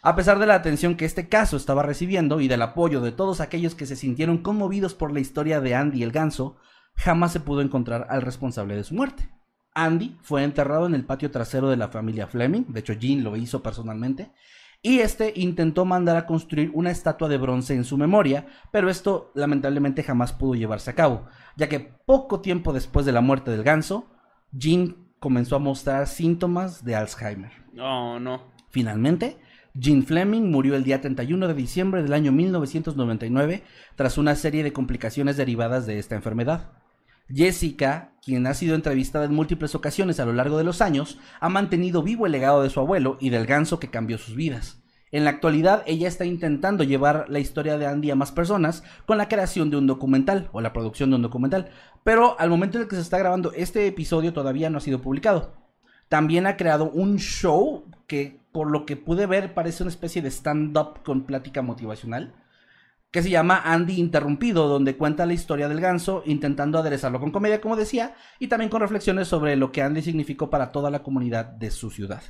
[0.01, 3.41] A pesar de la atención que este caso estaba recibiendo y del apoyo de todos
[3.41, 6.57] aquellos que se sintieron conmovidos por la historia de Andy el ganso,
[6.95, 9.29] jamás se pudo encontrar al responsable de su muerte.
[9.75, 13.37] Andy fue enterrado en el patio trasero de la familia Fleming, de hecho Jean lo
[13.37, 14.33] hizo personalmente,
[14.83, 19.31] y este intentó mandar a construir una estatua de bronce en su memoria, pero esto
[19.35, 23.63] lamentablemente jamás pudo llevarse a cabo, ya que poco tiempo después de la muerte del
[23.63, 24.11] ganso,
[24.51, 27.53] Jean comenzó a mostrar síntomas de Alzheimer.
[27.73, 28.43] No, no.
[28.71, 29.39] Finalmente,
[29.75, 33.63] Jean Fleming murió el día 31 de diciembre del año 1999
[33.95, 36.73] tras una serie de complicaciones derivadas de esta enfermedad.
[37.29, 41.49] Jessica, quien ha sido entrevistada en múltiples ocasiones a lo largo de los años, ha
[41.49, 44.83] mantenido vivo el legado de su abuelo y del ganso que cambió sus vidas.
[45.13, 49.19] En la actualidad, ella está intentando llevar la historia de Andy a más personas con
[49.19, 51.71] la creación de un documental o la producción de un documental,
[52.03, 55.03] pero al momento en el que se está grabando este episodio todavía no ha sido
[55.03, 55.53] publicado.
[56.09, 60.31] También ha creado un show que, por lo que pude ver, parece una especie de
[60.31, 62.35] stand-up con plática motivacional,
[63.13, 67.61] que se llama Andy Interrumpido, donde cuenta la historia del ganso, intentando aderezarlo con comedia,
[67.61, 71.45] como decía, y también con reflexiones sobre lo que Andy significó para toda la comunidad
[71.45, 72.23] de su ciudad.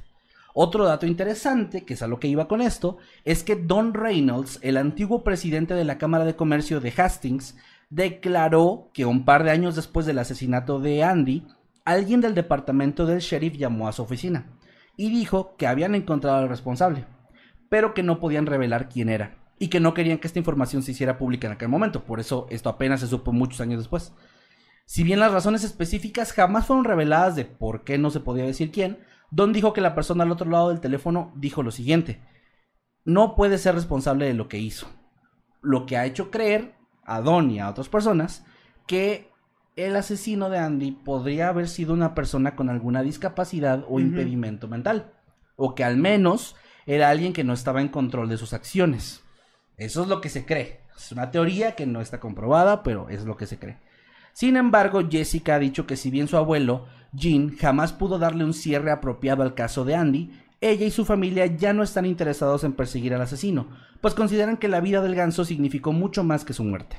[0.55, 4.59] Otro dato interesante, que es a lo que iba con esto, es que Don Reynolds,
[4.61, 7.57] el antiguo presidente de la Cámara de Comercio de Hastings,
[7.89, 11.47] declaró que un par de años después del asesinato de Andy,
[11.85, 14.47] alguien del departamento del sheriff llamó a su oficina
[14.97, 17.05] y dijo que habían encontrado al responsable,
[17.69, 20.91] pero que no podían revelar quién era y que no querían que esta información se
[20.91, 22.03] hiciera pública en aquel momento.
[22.03, 24.13] Por eso esto apenas se supo muchos años después.
[24.87, 28.73] Si bien las razones específicas jamás fueron reveladas de por qué no se podía decir
[28.73, 28.99] quién,
[29.31, 32.21] Don dijo que la persona al otro lado del teléfono dijo lo siguiente.
[33.05, 34.89] No puede ser responsable de lo que hizo.
[35.61, 38.45] Lo que ha hecho creer a Don y a otras personas
[38.89, 39.31] que
[39.77, 45.13] el asesino de Andy podría haber sido una persona con alguna discapacidad o impedimento mental.
[45.55, 49.23] O que al menos era alguien que no estaba en control de sus acciones.
[49.77, 50.81] Eso es lo que se cree.
[50.97, 53.79] Es una teoría que no está comprobada, pero es lo que se cree.
[54.33, 58.55] Sin embargo, Jessica ha dicho que si bien su abuelo, Jean, jamás pudo darle un
[58.55, 60.31] cierre apropiado al caso de Andy,
[60.61, 63.69] ella y su familia ya no están interesados en perseguir al asesino,
[64.01, 66.97] pues consideran que la vida del ganso significó mucho más que su muerte.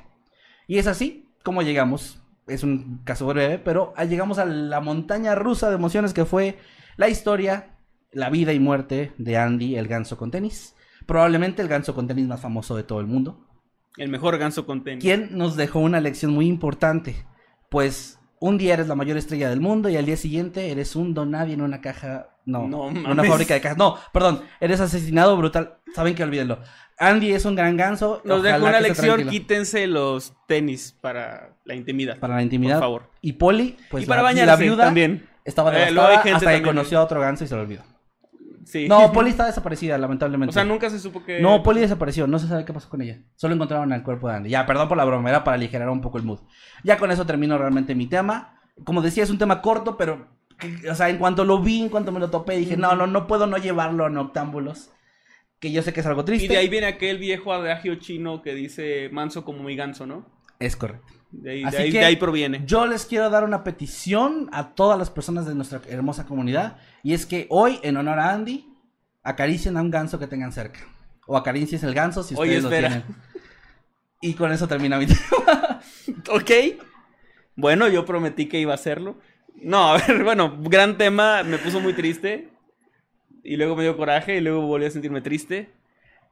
[0.67, 5.69] Y es así como llegamos, es un caso breve, pero llegamos a la montaña rusa
[5.69, 6.59] de emociones que fue
[6.97, 7.77] la historia,
[8.11, 10.75] la vida y muerte de Andy, el ganso con tenis.
[11.05, 13.45] Probablemente el ganso con tenis más famoso de todo el mundo
[13.97, 15.03] El mejor ganso con tenis.
[15.03, 17.25] quien nos dejó una lección muy importante.
[17.69, 21.13] Pues un día eres la mayor estrella del mundo y al día siguiente eres un
[21.13, 22.29] don nadie en una caja.
[22.45, 23.29] No, No en una mames.
[23.31, 23.77] fábrica de cajas.
[23.77, 25.77] No, perdón, eres asesinado brutal.
[25.95, 26.59] Saben que olvídenlo.
[26.99, 28.21] Andy es un gran ganso.
[28.25, 32.19] Nos dejó una lección, quítense los tenis para la intimidad.
[32.19, 32.75] Para la intimidad.
[32.75, 33.09] Por favor.
[33.21, 35.27] Y Polly, pues y para la, bañarse la viuda también.
[35.45, 36.63] estaba Eh, devastada gente hasta que también.
[36.63, 37.83] conoció a otro ganso y se lo olvidó.
[38.65, 38.87] Sí.
[38.87, 40.51] No, Polly está desaparecida, lamentablemente.
[40.51, 41.39] O sea, nunca se supo que.
[41.39, 43.21] No, Polly desapareció, no se sabe qué pasó con ella.
[43.35, 44.49] Solo encontraron el cuerpo de Andy.
[44.49, 46.39] Ya, perdón por la broma, era para aligerar un poco el mood.
[46.83, 48.61] Ya con eso termino realmente mi tema.
[48.83, 50.27] Como decía, es un tema corto, pero,
[50.89, 53.27] o sea, en cuanto lo vi, en cuanto me lo topé, dije, no, no, no
[53.27, 54.89] puedo no llevarlo a Noctámbulos.
[55.59, 56.45] Que yo sé que es algo triste.
[56.45, 60.25] Y de ahí viene aquel viejo adagio chino que dice manso como mi ganso, ¿no?
[60.59, 61.13] Es correcto.
[61.33, 62.61] De ahí, Así de ahí, que de ahí proviene.
[62.65, 66.77] Yo les quiero dar una petición a todas las personas de nuestra hermosa comunidad.
[67.01, 68.67] Y es que hoy, en honor a Andy,
[69.23, 70.79] acaricien a un ganso que tengan cerca.
[71.25, 72.89] O acaricien el ganso si Oye, ustedes lo espera.
[72.89, 73.15] tienen.
[74.21, 75.81] Y con eso termina mi tema.
[76.29, 76.51] Ok.
[77.55, 79.17] Bueno, yo prometí que iba a hacerlo.
[79.55, 82.49] No, a ver, bueno, gran tema, me puso muy triste.
[83.43, 85.71] Y luego me dio coraje y luego volví a sentirme triste.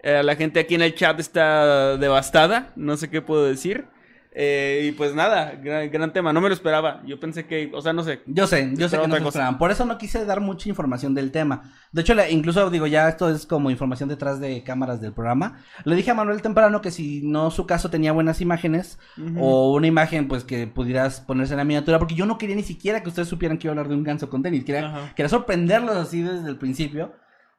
[0.04, 3.88] Eh, la gente aquí en el chat está devastada, no sé qué puedo decir.
[4.34, 6.32] Eh, y pues nada, gran, gran tema.
[6.32, 7.02] No me lo esperaba.
[7.06, 8.22] Yo pensé que, o sea, no sé.
[8.26, 9.58] Yo sé, yo sé que no se esperaban.
[9.58, 11.64] Por eso no quise dar mucha información del tema.
[11.92, 15.60] De hecho, le- incluso digo, ya esto es como información detrás de cámaras del programa.
[15.84, 19.00] Le dije a Manuel temprano que si no su caso tenía buenas imágenes
[19.38, 22.64] o una imagen pues que pudieras ponerse en la miniatura, porque yo no quería ni
[22.64, 24.64] siquiera que ustedes supieran que iba a hablar de un ganso con tenis.
[24.64, 25.14] Quería, Ajá.
[25.14, 27.12] quería sorprenderlos así desde el principio.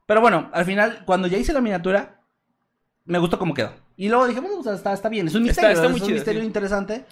[0.06, 2.22] Pero bueno, al final, cuando ya hice la miniatura,
[3.04, 3.72] me gustó cómo quedó.
[3.96, 5.26] Y luego dije, bueno, sea, está, está bien.
[5.26, 6.46] Es un Está- misterio, está es muy un chido, misterio sí.
[6.46, 7.04] interesante.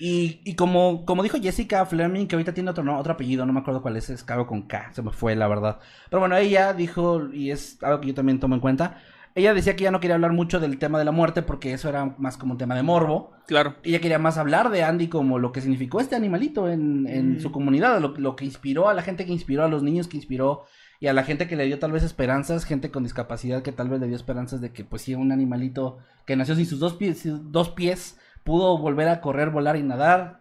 [0.00, 3.52] Y, y como, como dijo Jessica Fleming, que ahorita tiene otro, no, otro apellido, no
[3.52, 5.80] me acuerdo cuál es, es algo con K, se me fue la verdad.
[6.08, 9.02] Pero bueno, ella dijo, y es algo que yo también tomo en cuenta,
[9.34, 11.88] ella decía que ya no quería hablar mucho del tema de la muerte porque eso
[11.88, 13.32] era más como un tema de morbo.
[13.48, 13.74] Claro.
[13.82, 17.40] Ella quería más hablar de Andy como lo que significó este animalito en, en Mm.
[17.40, 20.16] su comunidad, lo, lo que inspiró a la gente que inspiró, a los niños que
[20.16, 20.64] inspiró
[21.00, 23.88] y a la gente que le dio tal vez esperanzas, gente con discapacidad que tal
[23.88, 26.94] vez le dio esperanzas de que pues sí, un animalito que nació sin sus dos
[26.94, 30.40] pies, dos pies pudo volver a correr, volar y nadar.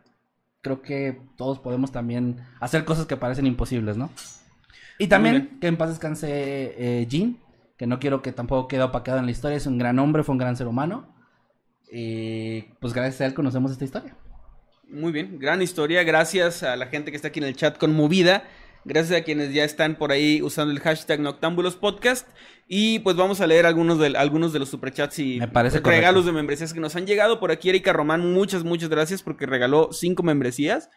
[0.61, 4.09] Creo que todos podemos también hacer cosas que parecen imposibles, ¿no?
[4.97, 7.37] Y también que en paz descanse eh, Jean,
[7.77, 10.33] que no quiero que tampoco quede opacado en la historia, es un gran hombre, fue
[10.33, 11.13] un gran ser humano.
[11.91, 14.15] Y pues gracias a él conocemos esta historia.
[14.89, 16.03] Muy bien, gran historia.
[16.03, 18.43] Gracias a la gente que está aquí en el chat conmovida.
[18.87, 22.25] Gracias a quienes ya están por ahí usando el hashtag Noctámbulos Podcast.
[22.69, 26.21] Y pues vamos a leer algunos de, algunos de los superchats y Me parece regalos
[26.21, 26.25] correcto.
[26.27, 27.39] de membresías que nos han llegado.
[27.41, 30.89] Por aquí Erika Román, muchas, muchas gracias porque regaló cinco membresías.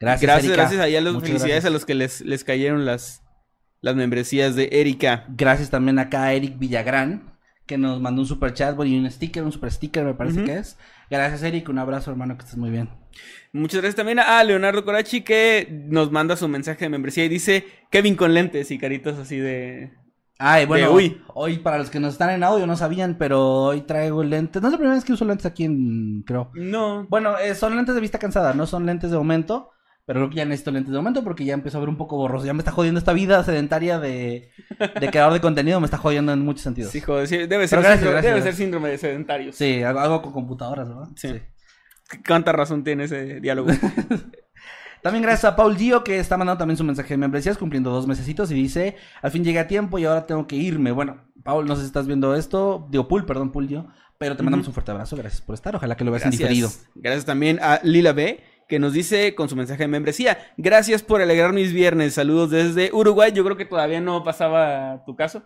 [0.00, 0.62] Gracias, gracias, Erika.
[0.62, 0.80] gracias.
[0.80, 1.64] A los Muchas felicidades gracias.
[1.66, 3.22] a los que les, les cayeron las,
[3.82, 5.26] las membresías de Erika.
[5.28, 9.10] Gracias también acá a Eric Villagrán, que nos mandó un super chat, bueno, y un
[9.10, 10.78] sticker, un super sticker me parece que es.
[11.10, 12.88] Gracias Eric, un abrazo hermano, que estés muy bien.
[13.52, 17.64] Muchas gracias también a Leonardo Corachi que nos manda su mensaje de membresía y dice
[17.90, 19.92] Kevin con lentes y caritas así de...
[20.38, 21.22] Ay, bueno, De uy.
[21.32, 24.60] hoy para los que nos están en audio no sabían, pero hoy traigo lentes.
[24.60, 26.50] No es la primera vez que uso lentes aquí en, creo.
[26.52, 27.06] No.
[27.08, 29.70] Bueno, eh, son lentes de vista cansada, no son lentes de momento.
[30.06, 32.16] Pero creo que ya necesito lentes de momento porque ya empezó a ver un poco
[32.16, 32.46] borroso.
[32.46, 34.50] Ya me está jodiendo esta vida sedentaria de,
[35.00, 36.92] de creador de contenido, me está jodiendo en muchos sentidos.
[36.92, 38.44] Sí, joder, sí, debe ser, gracias, síndrome, gracias, debe gracias.
[38.44, 39.56] ser síndrome de sedentarios.
[39.56, 41.08] Sí, hago, hago con computadoras, ¿verdad?
[41.16, 41.40] Sí.
[42.26, 43.68] ¿Cuánta razón tiene ese diálogo?
[45.02, 48.08] También gracias a Paul Gio que está mandando también su mensaje de membresías cumpliendo dos
[48.08, 50.90] mesecitos y dice, al fin llegué a tiempo y ahora tengo que irme.
[50.90, 53.86] Bueno, Paul, no sé si estás viendo esto, digo Paul, perdón, Paul Gio,
[54.18, 56.48] pero te mandamos un fuerte abrazo, gracias por estar, ojalá que lo veas en Gracias.
[56.48, 56.70] diferido.
[56.96, 61.20] Gracias también a Lila B, que nos dice con su mensaje de membresía, gracias por
[61.22, 65.42] alegrar mis viernes, saludos desde Uruguay, yo creo que todavía no pasaba tu caso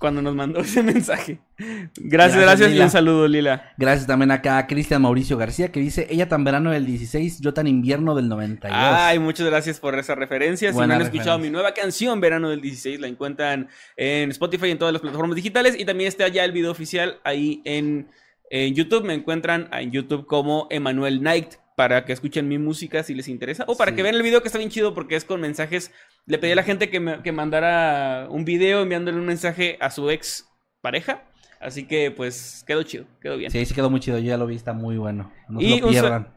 [0.00, 1.38] cuando nos mandó ese mensaje.
[1.58, 3.72] Gracias, Gracias, gracias, y un saludo Lila.
[3.76, 7.54] Gracias también acá a Cristian Mauricio García que dice, ella tan verano del 16, yo
[7.54, 8.76] tan invierno del 92.
[8.82, 10.72] Ay, muchas gracias por esa referencia.
[10.72, 14.70] Si no han escuchado mi nueva canción, Verano del 16, la encuentran en Spotify y
[14.70, 15.78] en todas las plataformas digitales.
[15.78, 18.08] Y también está ya el video oficial ahí en,
[18.48, 19.04] en YouTube.
[19.04, 23.64] Me encuentran en YouTube como Emanuel Knight para que escuchen mi música si les interesa.
[23.66, 23.96] O para Sí.
[23.96, 25.90] que vean el video que está bien chido porque es con mensajes.
[26.26, 29.90] Le pedí a la gente que, me, que mandara un video enviándole un mensaje a
[29.90, 30.46] su ex
[30.82, 31.24] pareja.
[31.58, 33.50] Así que pues quedó chido, quedó bien.
[33.50, 35.32] Sí, sí quedó muy chido, yo ya lo vi, está muy bueno.
[35.48, 36.28] No se lo pierdan.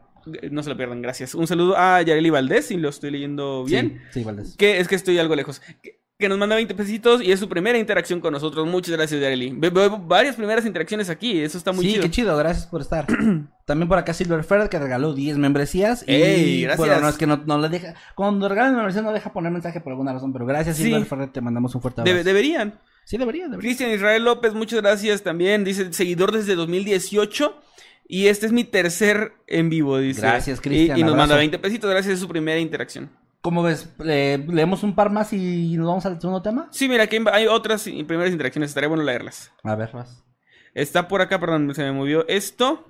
[0.50, 1.34] No se lo pierdan, gracias.
[1.34, 4.00] Un saludo a Yareli Valdés, si lo estoy leyendo bien.
[4.12, 4.56] Sí, sí, Valdés.
[4.56, 5.60] Que es que estoy algo lejos.
[5.82, 8.66] Que, que nos manda 20 pesitos y es su primera interacción con nosotros.
[8.66, 9.50] Muchas gracias, Yareli.
[9.56, 11.40] Ve- Veo varias primeras interacciones aquí.
[11.40, 12.02] Eso está muy sí, chido.
[12.02, 13.06] qué chido, gracias por estar.
[13.66, 16.02] También por acá Silver Ferret que regaló 10 membresías.
[16.06, 16.78] Y Ey, gracias.
[16.78, 17.94] bueno, no es que no, no le deja.
[18.14, 20.84] Cuando regalan membresías no deja poner mensaje por alguna razón, pero gracias Sí.
[20.84, 22.14] Silver Ferret, te mandamos un fuerte abrazo.
[22.16, 22.78] Debe- deberían.
[23.04, 23.60] Sí, debería, debería.
[23.60, 25.62] Cristian Israel López, muchas gracias también.
[25.64, 27.60] Dice, seguidor desde 2018.
[28.06, 30.20] Y este es mi tercer en vivo, dice.
[30.20, 31.22] Gracias, Y- Cristian, Y, nos abrazo.
[31.22, 31.90] manda 20 pesitos.
[31.90, 33.10] Gracias, es su primera interacción.
[33.44, 33.94] ¿Cómo ves?
[34.06, 36.66] Eh, ¿Leemos un par más y nos vamos al segundo tema?
[36.70, 38.70] Sí, mira, aquí hay otras primeras interacciones.
[38.70, 39.52] Estaría bueno leerlas.
[39.62, 40.24] A ver, vas.
[40.72, 42.86] Está por acá, perdón, se me movió esto.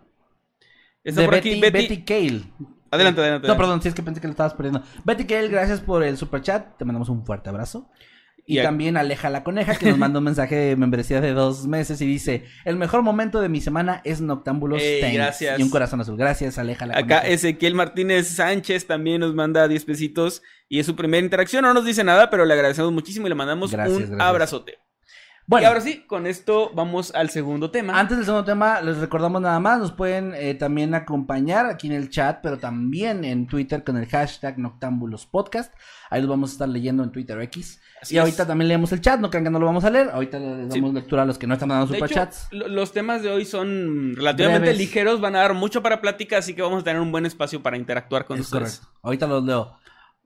[1.02, 2.04] Está de por Betty, aquí, Betty, Betty.
[2.04, 2.44] Cale.
[2.88, 3.48] Adelante, adelante.
[3.48, 4.84] No, perdón, si es que pensé que lo estabas perdiendo.
[5.04, 6.78] Betty Cale, gracias por el super chat.
[6.78, 7.90] Te mandamos un fuerte abrazo.
[8.46, 12.00] Y también Aleja la Coneja, que nos manda un mensaje de membresía de dos meses
[12.02, 15.14] y dice: El mejor momento de mi semana es Noctámbulos Ey, Thanks".
[15.16, 15.58] gracias.
[15.58, 16.16] Y un corazón azul.
[16.16, 17.28] Gracias, Aleja la Acá Coneja.
[17.28, 21.62] Ezequiel Martínez Sánchez también nos manda 10 pesitos y es su primera interacción.
[21.62, 24.20] No nos dice nada, pero le agradecemos muchísimo y le mandamos Gracias, un gracias.
[24.28, 24.78] abrazote.
[25.46, 27.98] Bueno, Y ahora sí, con esto vamos al segundo tema.
[28.00, 31.92] Antes del segundo tema, les recordamos nada más, nos pueden eh, también acompañar aquí en
[31.92, 35.74] el chat, pero también en Twitter con el hashtag Noctámbulos Podcast.
[36.08, 37.78] Ahí los vamos a estar leyendo en Twitter X.
[38.04, 38.20] Así y es.
[38.22, 40.10] ahorita también leemos el chat, no crean que no lo vamos a leer.
[40.10, 40.80] Ahorita le Sí.
[40.80, 42.48] damos lectura a los que no están mandando hecho, superchats.
[42.52, 44.78] lo- los temas de hoy son relativamente Breves.
[44.78, 47.62] ligeros, van a dar mucho para plática, así que vamos a tener un buen espacio
[47.62, 48.78] para interactuar con Es ustedes.
[48.80, 48.98] correcto.
[49.02, 49.76] Ahorita los leo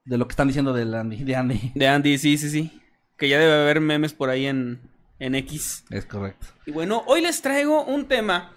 [0.05, 1.25] de lo que están diciendo de Andy.
[1.25, 1.73] De Andy.
[1.75, 2.81] De Andy, sí, sí, sí.
[3.17, 4.81] Que ya debe haber memes por ahí en,
[5.19, 5.85] en X.
[5.91, 6.47] Es correcto.
[6.67, 8.53] Y bueno, hoy les traigo un tema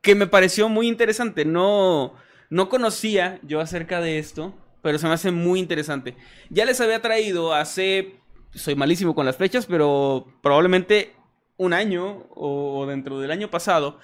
[0.00, 1.44] que me pareció muy interesante.
[1.44, 2.14] No,
[2.50, 6.16] No conocía yo acerca de esto, pero se me hace muy interesante.
[6.48, 8.17] Ya les había traído hace,
[8.58, 11.14] soy malísimo con las fechas, pero probablemente
[11.56, 13.98] un año o dentro del año pasado,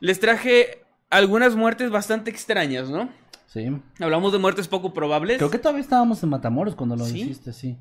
[0.00, 3.10] les traje algunas muertes bastante extrañas, ¿no?
[3.46, 3.66] Sí.
[3.98, 5.38] Hablamos de muertes poco probables.
[5.38, 7.22] Creo que todavía estábamos en Matamoros cuando lo ¿Sí?
[7.22, 7.78] hiciste, sí.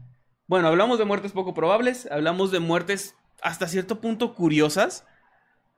[0.47, 5.05] Bueno, hablamos de muertes poco probables, hablamos de muertes hasta cierto punto curiosas,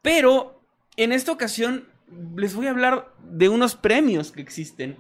[0.02, 0.64] pero
[0.96, 1.90] en esta ocasión
[2.38, 4.98] les voy a hablar de unos premios que existen.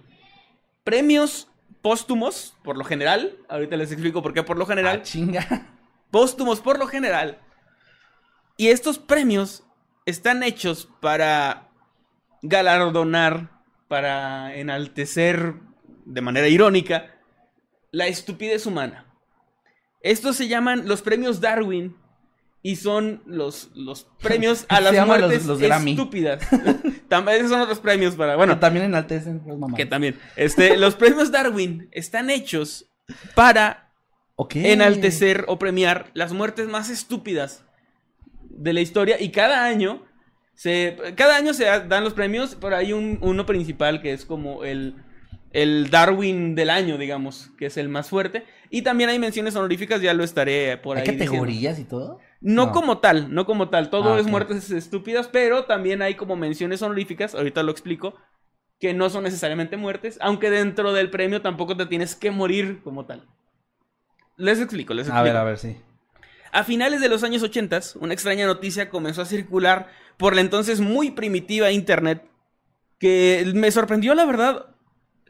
[0.83, 1.50] Premios
[1.81, 5.67] póstumos, por lo general, ahorita les explico por qué por lo general, Ah, chinga.
[6.11, 7.39] póstumos por lo general.
[8.57, 9.63] Y estos premios
[10.05, 11.69] están hechos para
[12.41, 13.49] galardonar,
[13.87, 15.55] para enaltecer
[16.05, 17.15] de manera irónica
[17.91, 19.05] la estupidez humana.
[20.01, 21.95] Estos se llaman los premios Darwin
[22.63, 26.41] y son los, los premios a las los- muertes los estúpidas.
[27.09, 29.75] También esos son otros premios para, bueno, también enaltecen, pues, mamá.
[29.75, 30.17] que también.
[30.37, 32.85] Este, los premios Darwin están hechos
[33.35, 33.91] para
[34.53, 37.63] enaltecer o premiar las muertes más estúpidas
[38.49, 40.03] de la historia y cada año
[40.55, 44.63] se cada año se dan los premios pero hay un, uno principal que es como
[44.63, 44.95] el
[45.51, 50.01] el Darwin del año digamos que es el más fuerte y también hay menciones honoríficas
[50.01, 51.31] ya lo estaré por ¿Hay ahí diciendo.
[51.33, 52.19] categorías y todo?
[52.41, 52.71] No, No.
[52.71, 56.81] como tal no como tal todo Ah, es muertes estúpidas pero también hay como menciones
[56.81, 58.15] honoríficas ahorita lo explico
[58.79, 63.05] que no son necesariamente muertes aunque dentro del premio tampoco te tienes que morir como
[63.05, 63.27] tal
[64.37, 65.77] les explico les explico A ver, a ver, sí.
[66.51, 70.79] a finales de los años 80, una extraña noticia comenzó a circular por la entonces
[70.81, 72.27] muy primitiva Internet,
[72.99, 74.65] que me sorprendió la verdad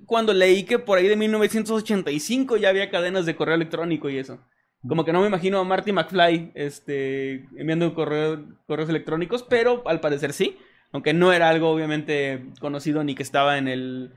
[0.06, 4.40] cuando leí que por ahí de 1985 ya había cadenas de correo electrónico y eso.
[4.88, 10.00] Como que no me imagino a Marty McFly este, enviando correo- correos electrónicos, pero al
[10.00, 10.58] parecer sí,
[10.92, 14.14] aunque no era algo obviamente conocido ni que estaba en el,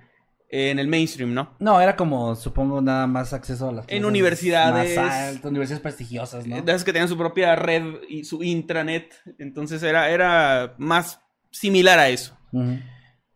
[0.49, 1.55] en el mainstream, ¿no?
[1.59, 4.97] No, era como, supongo, nada más acceso a las En universidades.
[4.97, 6.63] Más altas, universidades prestigiosas, ¿no?
[6.63, 9.15] De esas que tenían su propia red y su intranet.
[9.39, 12.39] Entonces era, era más similar a eso.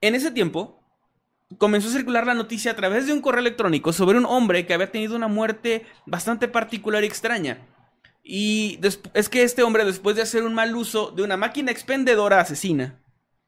[0.00, 0.77] En ese tiempo,
[1.56, 4.74] comenzó a circular la noticia a través de un correo electrónico sobre un hombre que
[4.74, 7.58] había tenido una muerte bastante particular y extraña.
[8.22, 8.78] Y
[9.14, 13.00] es que este hombre, después de hacer un mal uso de una máquina expendedora asesina,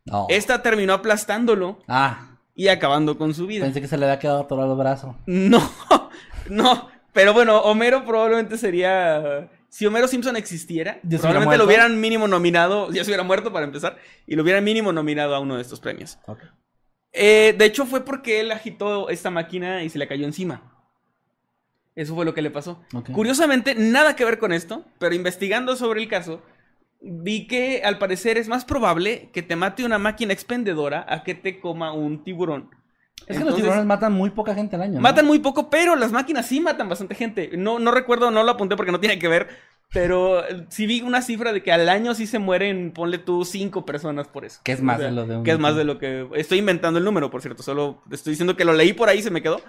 [0.07, 0.27] No.
[0.31, 3.65] esta terminó aplastándolo Ah, y acabando con su vida.
[3.65, 5.17] pensé que se le había quedado atorado el brazo.
[5.27, 5.71] No,
[6.49, 6.89] no.
[7.13, 9.51] Pero bueno, Homero probablemente sería.
[9.69, 12.91] Si Homero Simpson existiera, ¿Ya se hubiera probablemente lo hubieran mínimo nominado.
[12.93, 13.99] Ya se hubiera muerto para empezar.
[14.27, 16.19] Y lo hubieran mínimo nominado a uno de estos premios.
[16.27, 16.39] Ok.
[17.13, 20.63] Eh, de hecho, fue porque él agitó esta máquina y se le cayó encima.
[21.95, 22.81] Eso fue lo que le pasó.
[23.13, 26.43] Curiosamente, nada que ver con esto, pero investigando sobre el caso,
[27.01, 31.35] vi que al parecer es más probable que te mate una máquina expendedora a que
[31.35, 32.71] te coma un tiburón.
[33.27, 34.95] Es que los tiburones matan muy poca gente al año.
[34.95, 35.01] ¿no?
[35.01, 37.51] Matan muy poco, pero las máquinas sí matan bastante gente.
[37.57, 39.49] No, no recuerdo, no lo apunté porque no tiene que ver.
[39.93, 43.45] Pero eh, sí vi una cifra de que al año sí se mueren, ponle tú,
[43.45, 44.61] cinco personas por eso.
[44.63, 46.29] Que es más de lo de un- Que es más de lo que...
[46.37, 47.63] Estoy inventando el número, por cierto.
[47.65, 49.61] Solo estoy diciendo que lo leí por ahí y se me quedó.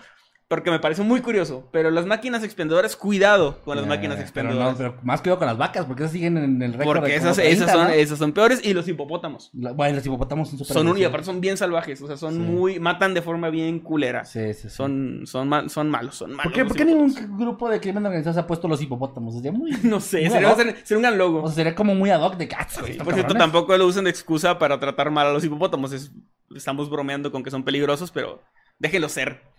[0.51, 1.69] Porque me parece muy curioso.
[1.71, 4.71] Pero las máquinas expendedoras, cuidado con las Eh, máquinas pero expendedoras.
[4.73, 7.17] no, pero más cuidado con las vacas, porque esas siguen en el récord porque de
[7.17, 7.89] esas, esas 30, son, ¿no?
[7.93, 8.59] esas son peores.
[8.65, 9.49] Y los hipopótamos.
[9.53, 12.01] La- Bueno, los hipopótamos son súper Son un, y aparte son bien salvajes.
[12.01, 12.39] O sea, son Sí.
[12.39, 12.79] muy...
[12.81, 14.25] Matan de forma bien culera.
[14.25, 14.69] Sí, sí, sí.
[14.69, 16.43] Son, son, ma- son malos, son malos.
[16.43, 19.33] ¿Por qué, por ningún grupo de crimen organizado se ha puesto los hipopótamos?
[19.33, 19.71] Sería muy...
[19.83, 21.43] No sé, muy sería, sería- sería un gran logo.
[21.43, 22.97] O sea, sería como muy ad hoc de cats, güey.
[22.97, 25.93] Por cierto, tampoco lo usen de excusa para tratar mal a los hipopótamos.
[25.93, 26.11] Es-
[26.53, 28.41] estamos bromeando con que son peligrosos, pero
[28.79, 29.49] déjenlos ser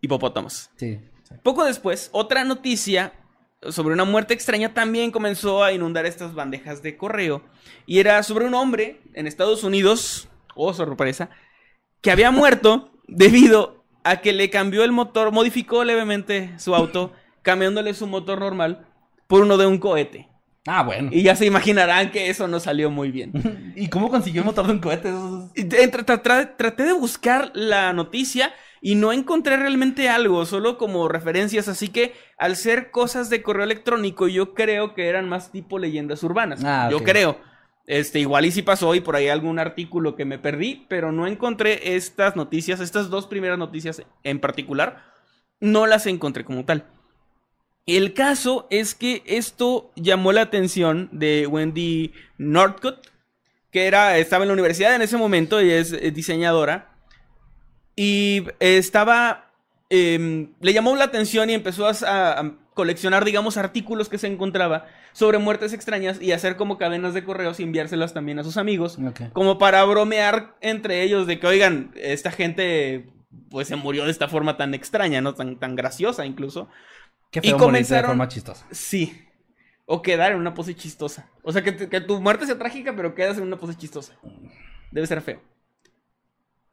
[0.00, 0.70] hipopótamos.
[0.76, 1.00] Sí.
[1.42, 3.12] Poco después, otra noticia
[3.70, 7.42] sobre una muerte extraña también comenzó a inundar estas bandejas de correo.
[7.86, 11.30] Y era sobre un hombre en Estados Unidos, oh sorpresa,
[12.00, 17.94] que había muerto debido a que le cambió el motor, modificó levemente su auto, cambiándole
[17.94, 18.86] su motor normal
[19.26, 20.28] por uno de un cohete.
[20.66, 21.10] Ah, bueno.
[21.12, 23.72] Y ya se imaginarán que eso no salió muy bien.
[23.76, 25.08] ¿Y cómo consiguió un motor de un cohete?
[25.08, 25.50] Eso
[26.04, 28.52] traté de buscar la noticia
[28.84, 33.64] y no encontré realmente algo, solo como referencias, así que al ser cosas de correo
[33.64, 36.62] electrónico yo creo que eran más tipo leyendas urbanas.
[36.62, 37.38] Ah, Yo creo.
[37.86, 41.26] Este, igual y si pasó y por ahí algún artículo que me perdí, pero no
[41.26, 45.02] encontré estas noticias, estas dos primeras noticias en particular,
[45.60, 46.84] no las encontré como tal.
[47.86, 53.10] El caso es que esto llamó la atención de Wendy Northcott,
[53.70, 56.93] que era, estaba en la universidad en ese momento, ella es eh, diseñadora,
[57.96, 59.50] y estaba,
[59.90, 61.92] em, le llamó la atención y empezó a,
[62.40, 67.22] a coleccionar, digamos, artículos que se encontraba sobre muertes extrañas y hacer como cadenas de
[67.22, 68.98] correos y enviárselas también a sus amigos,
[69.32, 73.06] como para bromear entre ellos de que, oigan, esta gente
[73.50, 75.34] pues se murió de esta forma tan extraña, ¿no?
[75.34, 76.68] Tan, tan graciosa incluso.
[77.30, 78.66] Qué Y feo comenzaron- de forma chistosa.
[78.72, 79.20] Sí.
[79.86, 81.28] O quedar en una pose chistosa.
[81.42, 84.14] O sea, que, que tu muerte sea trágica, pero quedas en una pose chistosa.
[84.90, 85.40] Debe ser feo.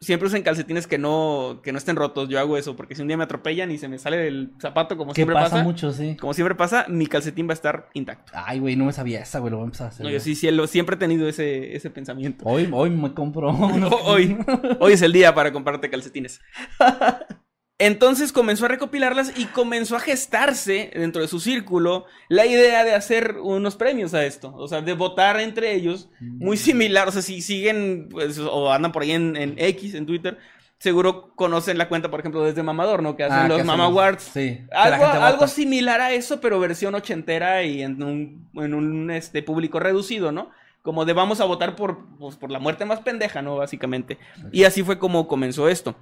[0.04, 2.28] Siempre usen calcetines que no, que no estén rotos.
[2.28, 4.98] Yo hago eso, porque si un día me atropellan y se me sale el zapato,
[4.98, 6.18] como siempre pasa, pasa, mucho, sí.
[6.20, 8.32] como siempre pasa, mi calcetín va a estar intacto.
[8.36, 10.04] Ay, güey, no me sabía esa, güey, lo voy a empezar a hacer.
[10.04, 12.44] No, yo sí, sí, lo- siempre he tenido ese, ese pensamiento.
[12.48, 14.38] Hoy, hoy me compro unos- Hoy,
[14.80, 16.42] hoy es el día para comprarte calcetines.
[17.84, 22.94] Entonces comenzó a recopilarlas y comenzó a gestarse dentro de su círculo la idea de
[22.94, 24.54] hacer unos premios a esto.
[24.56, 26.08] O sea, de votar entre ellos.
[26.20, 27.08] Muy similar.
[27.08, 30.38] O sea, si siguen pues, o andan por ahí en, en X, en Twitter,
[30.78, 33.16] seguro conocen la cuenta, por ejemplo, desde Mamador, ¿no?
[33.16, 34.24] Que hacen Ah, los que Mama hacen- Awards.
[34.32, 34.60] Sí.
[34.72, 40.32] Algo, similar a eso, pero versión ochentera y en un, en un este, público reducido,
[40.32, 40.52] ¿no?
[40.84, 43.56] Como de vamos a votar por, pues, por la muerte más pendeja, ¿no?
[43.58, 44.20] Básicamente.
[44.52, 45.96] Y así fue como comenzó esto.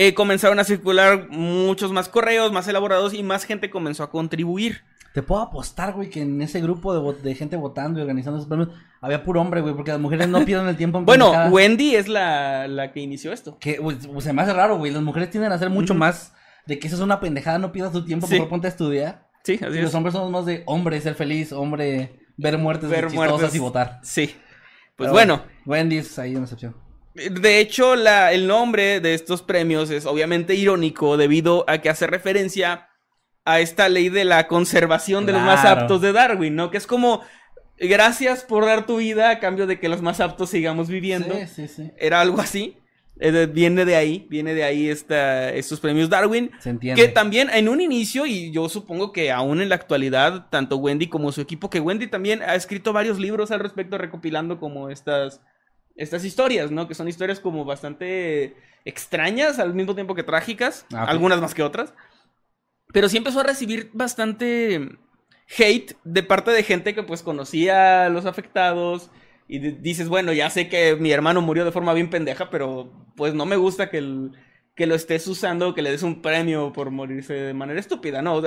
[0.00, 4.82] Eh, comenzaron a circular muchos más correos, más elaborados y más gente comenzó a contribuir.
[5.12, 8.68] Te puedo apostar, güey, que en ese grupo de, gente votando y organizando esos premios
[9.00, 11.32] había puro hombre, güey, porque las mujeres no pierden el tiempo en Bueno.
[11.50, 13.58] Wendy es la, la que inició esto.
[13.58, 14.92] Que güey, se me hace raro, güey.
[14.92, 16.32] Las mujeres tienden a hacer mucho más
[16.66, 18.34] de que eso es una pendejada, no pierdas tu tiempo, Sí.
[18.34, 19.26] mejor ponte a estudiar.
[19.42, 19.94] Sí, Y así los es.
[19.96, 23.52] hombres somos más de hombre, ser feliz, hombre, ver muertes Ver muertes.
[23.52, 23.98] y votar.
[24.04, 24.26] Sí.
[24.94, 25.42] Pues Pero bueno.
[25.66, 26.76] Wendy es ahí una excepción.
[27.30, 32.06] De hecho, la- el nombre de estos premios es obviamente irónico debido a que hace
[32.06, 32.88] referencia
[33.44, 36.70] a esta ley de la conservación de los más aptos de Darwin, ¿no?
[36.70, 37.22] Que es como,
[37.78, 41.34] gracias por dar tu vida a cambio de que los más aptos sigamos viviendo.
[41.34, 41.90] Sí, sí, sí.
[41.98, 42.76] Era algo así.
[43.20, 46.52] Eh, viene de ahí, viene de ahí esta, estos premios Darwin.
[46.60, 47.02] Se entiende.
[47.02, 51.08] Que también en un inicio, y yo supongo que aún en la actualidad, tanto Wendy
[51.08, 55.40] como su equipo, que Wendy también ha escrito varios libros al respecto, recopilando como estas,
[55.98, 56.88] estas historias, ¿no?
[56.88, 61.62] Que son historias como bastante extrañas, al mismo tiempo que trágicas, Ah, algunas más que
[61.62, 61.92] otras.
[62.92, 64.88] Pero sí empezó a recibir bastante
[65.58, 69.10] hate de parte de gente que pues conocía a los afectados.
[69.46, 72.92] Y di- dices, bueno, ya sé que mi hermano murió de forma bien pendeja, pero
[73.16, 74.32] pues no me gusta que, el-
[74.74, 78.40] que lo estés usando, que le des un premio por morirse de manera estúpida, ¿no?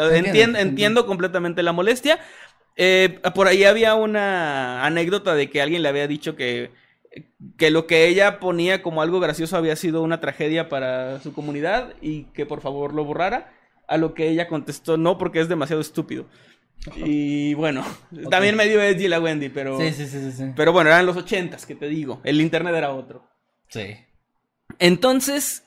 [0.59, 2.19] Entiendo completamente la molestia.
[2.77, 6.71] Eh, por ahí había una anécdota de que alguien le había dicho que,
[7.57, 11.93] que lo que ella ponía como algo gracioso había sido una tragedia para su comunidad
[12.01, 13.53] y que por favor lo borrara.
[13.87, 16.25] A lo que ella contestó, no, porque es demasiado estúpido.
[16.95, 17.85] Y bueno,
[18.29, 19.77] también medio edgy la Wendy, pero...
[19.77, 20.53] Sí, sí, sí, sí, sí.
[20.55, 22.21] Pero bueno, eran los ochentas, que te digo.
[22.23, 23.27] El internet era otro.
[23.67, 23.97] Sí.
[24.79, 25.63] Entonces,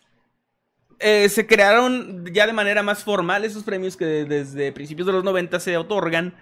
[0.98, 5.22] eh, se crearon ya de manera más formal esos premios que desde principios de los
[5.24, 6.34] 90 se otorgan.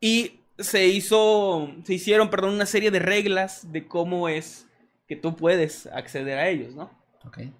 [0.00, 4.66] Y se hizo, se hicieron, perdón, una serie de reglas de cómo es
[5.08, 6.90] que tú puedes acceder a ellos, ¿no?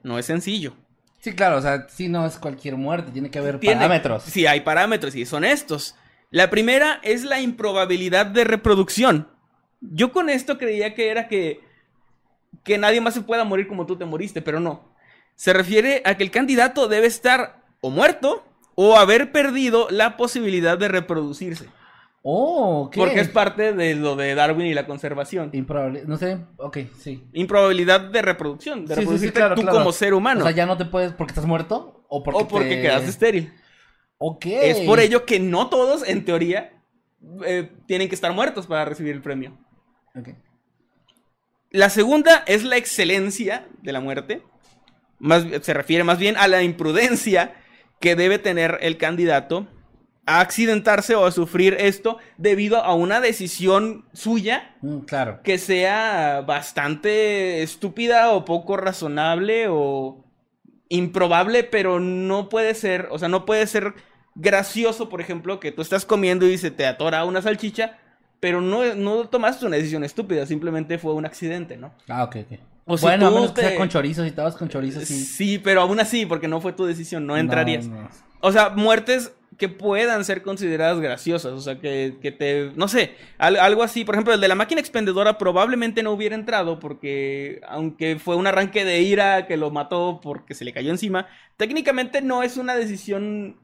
[0.03, 0.75] No es sencillo.
[1.21, 4.25] Sí, claro, o sea, sí no es cualquier muerte, tiene que haber Tiene- parámetros.
[4.25, 5.95] Sí, hay parámetros y son estos.
[6.31, 9.29] La primera es la improbabilidad de reproducción.
[9.81, 11.61] Yo con esto creía que era que,
[12.63, 14.95] que nadie más se pueda morir como tú te moriste, pero no.
[15.35, 20.77] Se refiere a que el candidato debe estar o muerto o haber perdido la posibilidad
[20.77, 21.69] de reproducirse.
[22.27, 23.01] Oh, ¿qué?
[23.01, 25.51] Porque es parte de lo de Darwin y la conservación.
[25.53, 27.23] Improbable, no sé, ok, sí.
[27.35, 29.77] Improbabilidad de reproducción, de Sí, sí, sí, reproducirte claro, tú claro.
[29.79, 30.41] como ser humano.
[30.41, 33.11] O sea, ya no te puedes porque estás muerto o porque, o porque te- quedaste
[33.11, 33.53] estéril.
[34.17, 34.47] Ok.
[34.47, 36.73] Es por ello que no todos, en teoría,
[37.45, 39.59] eh, tienen que estar muertos para recibir el premio.
[40.15, 40.31] Ok.
[41.71, 44.43] La segunda es la excelencia de la muerte.
[45.19, 47.55] Más, se refiere más bien a la imprudencia
[48.01, 49.67] que debe tener el candidato
[50.27, 55.41] a accidentarse o a sufrir esto debido a una decisión suya Mm, claro.
[55.43, 60.25] que sea bastante estúpida o poco razonable o
[60.89, 63.95] improbable, pero no puede ser, o sea, no puede ser
[64.35, 67.99] gracioso, por ejemplo, que tú estás comiendo y se te atora una salchicha,
[68.41, 71.93] pero no, no tomaste una decisión estúpida, simplemente fue un accidente, ¿no?
[72.09, 72.59] Ah, ok, ok.
[72.87, 75.25] O si bueno, a que sea con chorizo, si estabas con chorizo, sí.
[75.25, 77.87] Sí, pero aún así, porque no fue tu decisión, no entrarías.
[77.87, 78.09] No, no.
[78.41, 83.15] O sea, muertes que puedan ser consideradas graciosas, o sea, que, que te, no sé,
[83.39, 87.61] al- algo así, por ejemplo, el de la máquina expendedora probablemente no hubiera entrado porque,
[87.69, 91.27] aunque fue un arranque de ira que lo mató porque se le cayó encima,
[91.57, 93.57] técnicamente no es una decisión,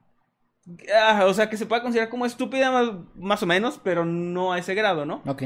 [0.95, 4.53] ah, o sea, que se pueda considerar como estúpida más, más o menos, pero no
[4.53, 5.22] a ese grado, ¿no?
[5.26, 5.45] Ok.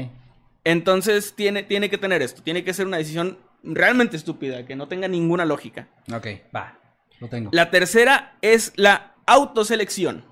[0.63, 4.87] Entonces tiene, tiene que tener esto, tiene que ser una decisión realmente estúpida, que no
[4.87, 5.87] tenga ninguna lógica.
[6.13, 6.79] Ok, va.
[7.19, 7.49] Lo tengo.
[7.53, 10.25] La tercera es la autoselección.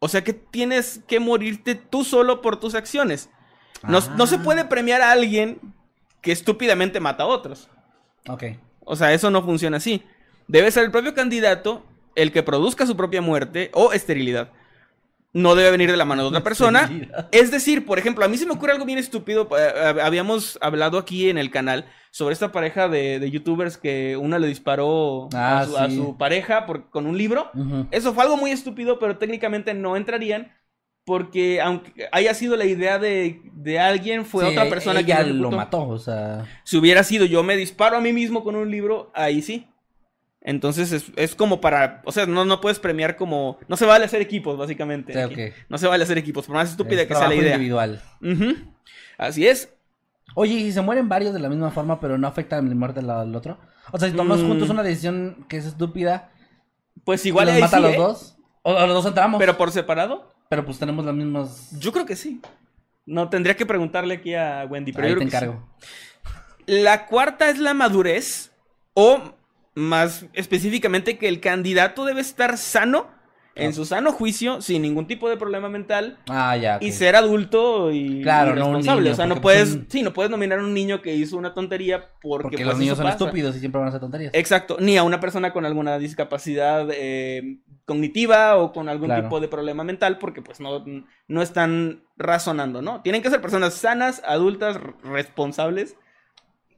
[0.00, 3.30] O sea que tienes que morirte tú solo por tus acciones.
[3.82, 4.42] No, no se Ah.
[4.42, 5.60] puede premiar a alguien
[6.20, 7.68] que estúpidamente mata a otros.
[8.28, 8.44] Ok.
[8.84, 10.02] O sea, eso no funciona así.
[10.46, 11.84] Debe ser el propio candidato
[12.14, 14.50] el que produzca su propia muerte o esterilidad.
[15.34, 16.90] No debe venir de la mano de otra persona.
[17.32, 19.48] Es decir, por ejemplo, a mí se me ocurre algo bien estúpido.
[19.58, 24.16] eh, eh, Habíamos hablado aquí en el canal sobre esta pareja de, de youtubers que
[24.16, 25.96] una le disparó Ah, a, su, a sí.
[25.96, 27.50] su pareja por- con un libro.
[27.90, 30.52] Eso fue algo muy estúpido, pero técnicamente no entrarían.
[31.04, 35.40] Porque aunque haya sido la idea de, de alguien, fue Sí, otra persona ella quien
[35.40, 36.44] lo mató, o sea.
[36.64, 39.66] Si hubiera sido yo me disparo a mí mismo con un libro, ahí sí.
[40.48, 44.06] Entonces es, es como para, o sea, no, no puedes premiar como, no se vale
[44.06, 45.12] hacer equipos, básicamente.
[45.12, 45.34] Sí, aquí.
[45.48, 45.54] ok.
[45.68, 47.54] No se vale hacer equipos, por más estúpida es que sea la idea.
[47.56, 48.00] individual.
[48.22, 48.54] Ujú.
[49.18, 49.74] Así es.
[50.34, 53.00] Oye, ¿y si se mueren varios de la misma forma, pero no afecta la muerte
[53.00, 53.58] del al otro?
[53.92, 54.48] O sea, si tomamos Mm.
[54.48, 56.30] juntos una decisión que es estúpida,
[57.04, 57.98] Pues igual ¿nos ahí mata sí, a los ¿eh?
[57.98, 58.36] dos?
[58.62, 59.52] O, o los dos entramos, pero...
[59.52, 61.70] Pero por separado, pues tenemos las mismas...
[61.78, 62.40] yo creo que sí.
[63.04, 65.44] No, tendría que preguntarle aquí a Wendy, pero Ahí yo te creo que sí.
[65.44, 65.68] encargo.
[66.66, 68.50] La cuarta es la madurez,
[68.94, 69.34] o
[69.78, 73.16] más específicamente que el candidato debe estar sano,
[73.54, 73.72] en Ah.
[73.72, 76.78] su sano juicio, sin ningún tipo de problema mental, Ah, ya.
[76.80, 79.00] y ser adulto y, Claro, y no responsable.
[79.02, 81.36] niño, o sea, no pues, puedes, sí, no puedes nominar a un niño que hizo
[81.36, 83.16] una tontería porque, Porque pues, los niños son pasa.
[83.24, 84.30] estúpidos y siempre van a hacer tonterías.
[84.34, 89.24] Exacto, ni a una persona con alguna discapacidad eh, cognitiva o con algún Claro.
[89.24, 90.84] tipo de problema mental porque pues no,
[91.26, 93.02] no están razonando, ¿no?
[93.02, 95.96] Tienen que ser personas sanas, adultas, responsables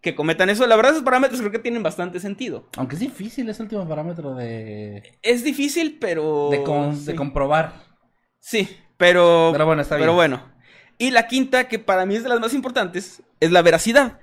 [0.01, 0.67] que cometan eso.
[0.67, 2.69] La verdad esos parámetros creo que tienen bastante sentido.
[2.77, 5.19] Aunque es difícil, es el último parámetro de...
[5.23, 6.49] Es difícil, pero...
[6.51, 6.65] De,
[6.97, 7.05] sí.
[7.07, 7.75] de comprobar.
[8.39, 9.51] Sí, pero...
[9.53, 10.05] Pero bueno, está bien.
[10.05, 10.51] Pero bueno.
[10.99, 14.21] Y la quinta, que para mí es de las más importantes, es la veracidad.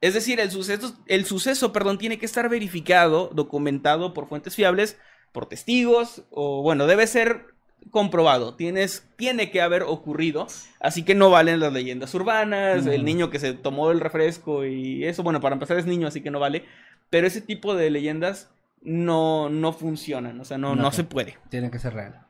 [0.00, 4.98] Es decir, el suceso, el suceso, perdón, tiene que estar verificado, documentado por fuentes fiables,
[5.32, 7.53] por testigos, o bueno, debe ser
[7.90, 8.54] comprobado.
[8.54, 10.46] Tienes, tiene que haber ocurrido.
[10.80, 12.88] Así que no valen las leyendas urbanas, Mm.
[12.88, 16.20] el niño que se tomó el refresco y eso, bueno, para empezar es niño, así
[16.20, 16.64] que no vale.
[17.10, 18.50] Pero ese tipo de leyendas
[18.82, 20.94] no, no funcionan, o sea, no, no Ok.
[20.94, 21.38] se puede.
[21.48, 22.20] Tiene que ser real.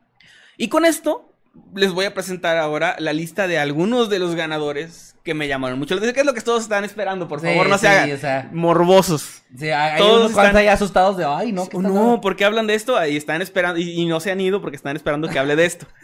[0.57, 1.33] Y con esto
[1.73, 5.79] les voy a presentar ahora la lista de algunos de los ganadores que me llamaron
[5.79, 5.99] mucho.
[5.99, 7.27] ¿Qué es lo que todos están esperando?
[7.27, 9.41] Por Sí, favor, no se sí, hagan o sea- morbosos.
[9.57, 12.45] Sí, hay, hay Todos unos están- ahí asustados de, ay, no, ¿qué No, dando?" porque
[12.45, 15.27] hablan de esto y están esperando y, y no se han ido porque están esperando
[15.27, 15.87] que hable de esto.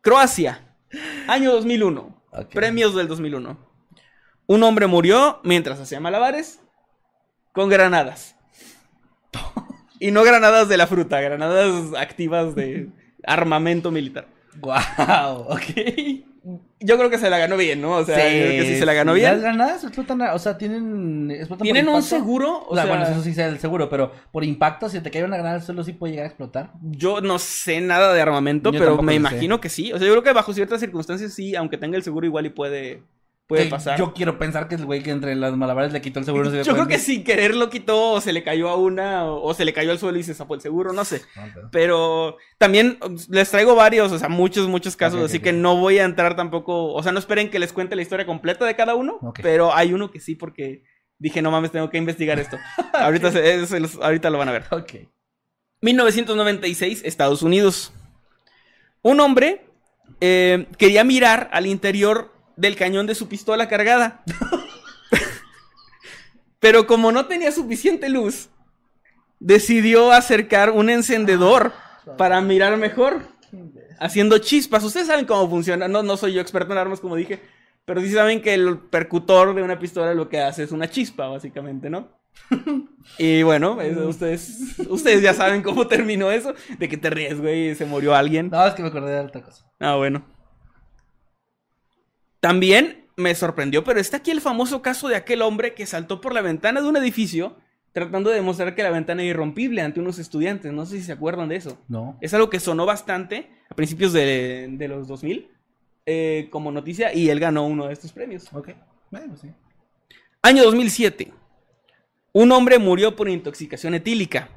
[0.00, 0.76] Croacia,
[1.28, 2.22] año 2001.
[2.32, 2.52] Ok.
[2.52, 3.58] Premios del 2001.
[4.46, 6.60] Un hombre murió mientras hacía malabares
[7.52, 8.36] con granadas.
[10.00, 12.90] Y no granadas de la fruta, granadas activas de
[13.26, 14.26] armamento militar.
[14.60, 16.24] Guau, ok.
[16.80, 17.92] Yo creo que se la ganó bien, ¿no?
[17.92, 19.22] O sea, yo creo que sí se la ganó sí.
[19.22, 19.42] Las bien.
[19.42, 21.30] granadas explotan, o sea, tienen...
[21.30, 22.66] explotan por ¿Tienen un seguro?
[22.68, 25.38] O sea, bueno, eso sí sea el seguro, pero por impacto, si te cae una
[25.38, 26.72] granada suelo, sí puede llegar a explotar.
[26.82, 29.92] Yo no sé nada de armamento, Yo pero me imagino que sí.
[29.92, 32.50] O sea, yo creo que bajo ciertas circunstancias sí, aunque tenga el seguro igual y
[32.50, 33.02] puede,
[33.46, 33.98] puede Que pasar.
[33.98, 36.44] Yo quiero pensar que el güey que entre las malabares le quitó el seguro.
[36.50, 39.24] no se Yo creo que sin querer lo quitó, o se le cayó a una,
[39.26, 41.22] o, o se le cayó al suelo y se zafó el seguro, no sé.
[41.70, 45.98] Pero también um, les traigo varios, o sea, muchos, muchos casos, así que no voy
[45.98, 48.94] a entrar tampoco, o sea, no esperen que les cuente la historia completa de cada
[48.94, 50.82] uno, pero hay uno que sí porque
[51.18, 52.58] dije, no mames, tengo que investigar esto.
[52.92, 54.64] ahorita, se- se los- ahorita lo van a ver.
[54.70, 54.92] Ok.
[55.82, 57.92] 1996, Estados Unidos.
[59.02, 59.66] Un hombre
[60.20, 64.22] eh, quería mirar al interior del cañón de su pistola cargada.
[66.60, 68.48] Pero como no tenía suficiente luz,
[69.38, 71.72] decidió acercar un encendedor
[72.16, 73.22] para mirar mejor,
[74.00, 74.82] haciendo chispas.
[74.84, 75.88] Ustedes saben cómo funciona.
[75.88, 77.40] No, no soy yo experto en armas, como dije.
[77.84, 81.28] Pero sí saben que el percutor de una pistola lo que hace es una chispa,
[81.28, 82.08] básicamente, ¿no?
[83.18, 86.54] Y bueno, eso, ustedes, ustedes ya saben cómo terminó eso.
[86.78, 88.48] De que te ríes, güey, se murió alguien.
[88.48, 89.66] No, es que me acordé de otra cosa.
[89.80, 90.24] Ah, bueno.
[92.44, 96.34] También me sorprendió, pero está aquí el famoso caso de aquel hombre que saltó por
[96.34, 97.56] la ventana de un edificio
[97.94, 100.70] tratando de demostrar que la ventana era irrompible ante unos estudiantes.
[100.70, 101.78] No sé si se acuerdan de eso.
[101.88, 102.18] No.
[102.20, 105.48] Es algo que sonó bastante a principios de, de los 2000
[106.04, 108.52] eh, como noticia y él ganó uno de estos premios.
[108.52, 108.72] Ok.
[109.10, 109.48] Bueno, sí.
[110.42, 111.32] Año 2007.
[112.34, 114.50] Un hombre murió por intoxicación etílica.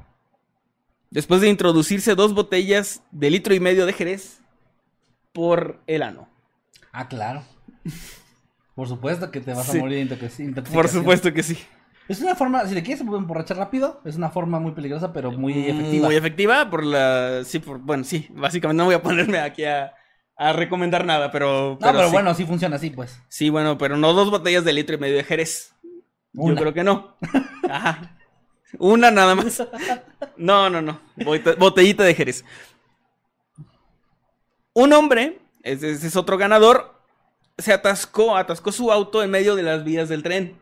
[1.08, 4.42] Después de introducirse dos botellas de litro y medio de Jerez
[5.32, 6.28] por el ano.
[6.92, 7.44] Ah, claro.
[8.74, 9.78] Por supuesto que te vas Sí.
[9.78, 10.54] a morir de intoxicación.
[10.72, 11.58] Por supuesto que sí.
[12.08, 15.52] Es una forma, si le quieres emborrachar rápido, es una forma muy peligrosa, pero muy
[15.68, 16.06] efectiva.
[16.06, 17.42] Muy efectiva por la...
[17.44, 17.78] Sí, por...
[17.78, 18.26] bueno, sí.
[18.30, 19.92] Básicamente no voy a ponerme aquí a,
[20.36, 21.72] a recomendar nada, pero...
[21.72, 22.12] no, pero sí.
[22.12, 23.20] bueno, sí funciona así, pues.
[23.28, 25.74] Sí, bueno, pero no dos botellas de litro y medio de Jerez.
[26.34, 26.54] Una.
[26.54, 27.16] Yo creo que no.
[27.68, 28.16] Ajá.
[28.78, 29.62] Una nada más.
[30.36, 31.00] No, no, no.
[31.16, 32.44] Bote- Botellita de Jerez.
[34.72, 36.97] Un hombre, ese es otro ganador,
[37.58, 40.56] se atascó, atascó su auto en medio de las vías del tren.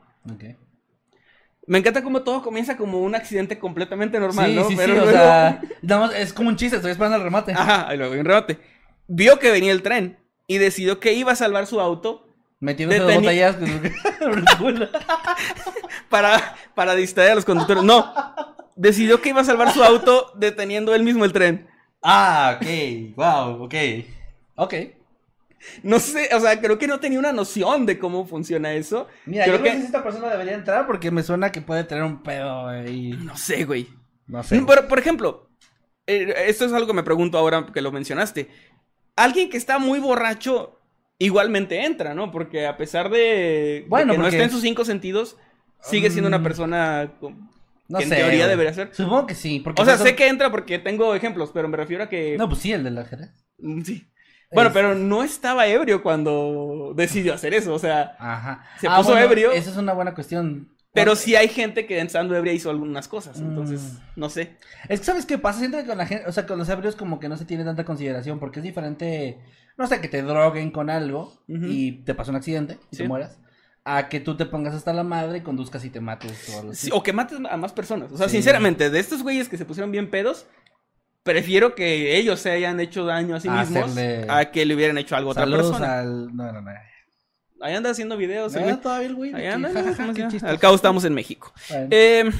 [1.69, 4.69] Me encanta cómo todo comienza como un accidente completamente normal, sí, ¿no?
[4.69, 7.25] sí, Pero sí, o luego- sea, nada más es como un chiste, estoy esperando el
[7.25, 7.53] remate.
[7.53, 8.59] Ajá, y luego un remate.
[9.09, 12.29] Vio que venía el tren y decidió que iba a salvar su auto
[12.61, 13.57] Metiéndose dos botellas
[16.09, 17.83] para, para distraer a los conductores.
[17.83, 18.13] No,
[18.77, 21.69] decidió que iba a salvar su auto deteniendo él mismo el tren.
[22.03, 22.67] Ah, ok,
[23.17, 23.75] wow, ok.
[24.57, 24.75] Ok.
[25.83, 29.09] No sé, o sea, creo que no tenía una noción de cómo funciona eso.
[29.25, 29.69] Mira, creo yo que...
[29.71, 32.69] no sé si esta persona debería entrar porque me suena que puede tener un pedo
[32.69, 33.11] ahí.
[33.23, 33.89] No sé, güey.
[34.27, 34.61] No sé.
[34.61, 35.49] Por, por ejemplo,
[36.07, 38.49] eh, esto es algo que me pregunto ahora que lo mencionaste.
[39.17, 40.79] Alguien que está muy borracho
[41.19, 42.31] igualmente entra, ¿no?
[42.31, 45.37] Porque a pesar de, de Bueno, que no está en sus cinco sentidos,
[45.81, 47.49] sigue siendo una Mm, persona con-
[47.89, 48.49] No que en sé, teoría güey.
[48.51, 48.91] debería ser.
[48.95, 49.61] Supongo que sí.
[49.61, 52.37] Porque O sea, por sé que entra porque tengo ejemplos, pero me refiero a que...
[52.37, 53.31] No, pues sí, el del ajedrez.
[53.59, 54.07] Mm, Sí.
[54.53, 58.17] Bueno, Es- pero no estaba ebrio cuando decidió hacer eso, o sea...
[58.19, 58.65] Ajá.
[58.81, 59.51] Se puso ebrio.
[59.53, 60.73] Esa es una buena cuestión.
[60.93, 63.99] Pero sí hay gente que estando ebria hizo algunas cosas, entonces, Mm.
[64.21, 64.57] no sé.
[64.89, 65.59] Es que, ¿sabes qué pasa?
[65.59, 67.65] Siento que con la gente, o sea, con los ebrios como que no se tiene
[67.65, 69.39] tanta consideración porque es diferente,
[69.77, 73.03] no sé, que te droguen con algo y te pasa un accidente y Sí.
[73.03, 73.39] te mueras,
[73.85, 76.73] a que tú te pongas hasta la madre y conduzcas y te mates o algo
[76.73, 76.87] así.
[76.87, 78.11] Sí, o que mates a más personas.
[78.11, 78.37] O sea, Sí.
[78.37, 80.47] sinceramente, de estos güeyes que se pusieron bien pedos,
[81.27, 84.97] prefiero que ellos se hayan hecho daño a sí mismos hacerle- a que le hubieran
[84.97, 85.99] hecho algo a otra persona.
[86.01, 86.35] al...
[86.35, 86.71] No, no, no.
[87.61, 88.55] Ahí anda haciendo videos.
[88.55, 88.77] el Ah, güey.
[88.81, 89.35] todavía el güey.
[89.35, 89.71] Ahí anda.
[90.43, 91.53] Al cabo estamos en México.
[91.69, 91.89] Bueno.
[91.91, 92.31] Eh,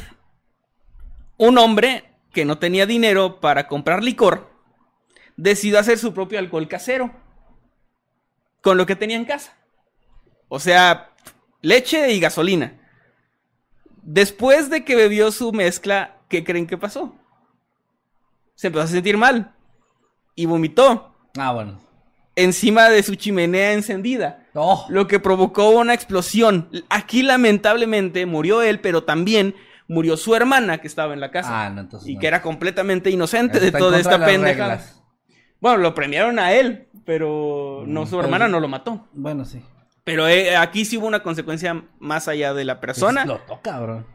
[1.37, 4.51] un hombre que no tenía dinero para comprar licor
[5.37, 7.11] decidió hacer su propio alcohol casero
[8.63, 9.55] con lo que tenía en casa.
[10.49, 11.11] O sea,
[11.61, 12.73] leche y gasolina.
[14.03, 17.17] Después de que bebió su mezcla, ¿qué creen que pasó?
[18.57, 19.55] Se empezó a sentir mal
[20.35, 21.79] y vomitó Ah, bueno.
[22.35, 26.69] encima de su chimenea encendida Oh, lo que provocó una explosión.
[26.89, 29.55] Aquí lamentablemente murió él, pero también
[29.87, 32.21] murió su hermana que estaba en la casa ah, no, entonces y no.
[32.21, 34.83] que era completamente inocente de Está toda esta pendejada.
[35.61, 39.09] Bueno, lo premiaron a él, pero no Mm, su pero- hermana no lo mató.
[39.13, 39.63] Bueno, sí.
[40.05, 43.25] Pero eh, aquí sí hubo una consecuencia más allá de la persona.
[43.27, 44.07] Lo toca, bro.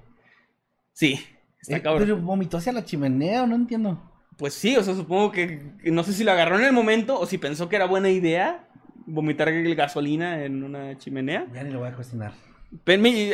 [0.94, 1.20] Sí,
[1.62, 2.04] está Eh, cabrón.
[2.04, 4.11] pero vomitó hacia la chimenea, no entiendo.
[4.42, 7.28] Pues sí, o sea, supongo que, no sé si lo agarró en el momento o
[7.28, 8.68] si pensó que era buena idea
[9.06, 11.46] vomitar gasolina en una chimenea.
[11.54, 12.34] Ya ni lo voy a cuestionar.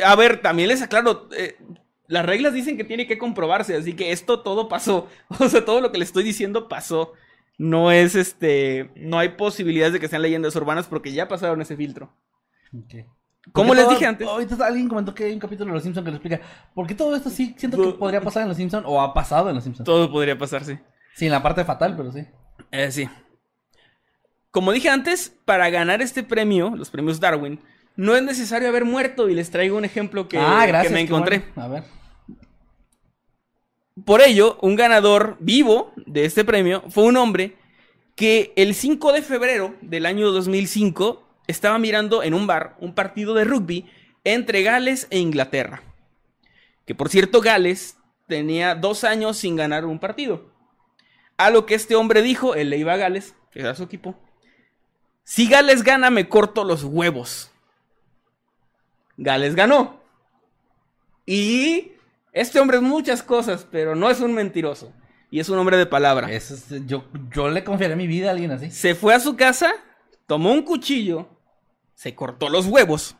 [0.04, 1.56] A ver, también les aclaro, eh,
[2.08, 5.08] las reglas dicen que tiene que comprobarse, así que esto todo pasó.
[5.40, 7.14] O sea, todo lo que le estoy diciendo pasó.
[7.56, 11.74] No es este, no hay posibilidades de que sean leyendas urbanas porque ya pasaron ese
[11.74, 12.12] filtro.
[12.76, 13.06] Ok.
[13.52, 14.28] Como les todo- dije antes.
[14.28, 16.42] Ahorita alguien comentó que hay un capítulo de Los Simpsons que lo explica.
[16.74, 19.48] ¿Por qué todo esto sí siento que podría pasar en Los Simpsons o ha pasado
[19.48, 19.86] en Los Simpsons?
[19.86, 20.78] Todo podría pasar, sí.
[21.18, 22.24] Sí, en la parte fatal, pero sí.
[22.70, 23.08] Eh, sí.
[24.52, 27.58] Como dije antes, para ganar este premio, los premios Darwin,
[27.96, 30.92] no es necesario haber muerto y les traigo un ejemplo que, ah, gracias.
[30.92, 31.42] que me encontré.
[31.56, 31.62] bueno.
[31.62, 31.82] A ver.
[34.04, 37.56] Por ello, un ganador vivo de este premio fue un hombre
[38.14, 43.34] que el 5 de febrero del año 2005 estaba mirando en un bar un partido
[43.34, 43.90] de rugby
[44.22, 45.82] entre Gales e Inglaterra.
[46.86, 47.96] Que por cierto, Gales
[48.28, 50.56] tenía dos años sin ganar un partido.
[51.38, 54.14] A lo que este hombre dijo, él le iba a Gales, que era su equipo.
[55.24, 57.50] Si Gales gana, me corto los huevos.
[59.16, 60.00] Gales ganó.
[61.26, 61.92] Y
[62.32, 64.92] este hombre es muchas cosas, pero no es un mentiroso.
[65.30, 66.30] Y es un hombre de palabra.
[66.32, 68.70] Eso es- yo, yo le confiaré mi vida a alguien así.
[68.70, 69.72] Se fue a su casa,
[70.26, 71.28] tomó un cuchillo,
[71.94, 73.16] se cortó los huevos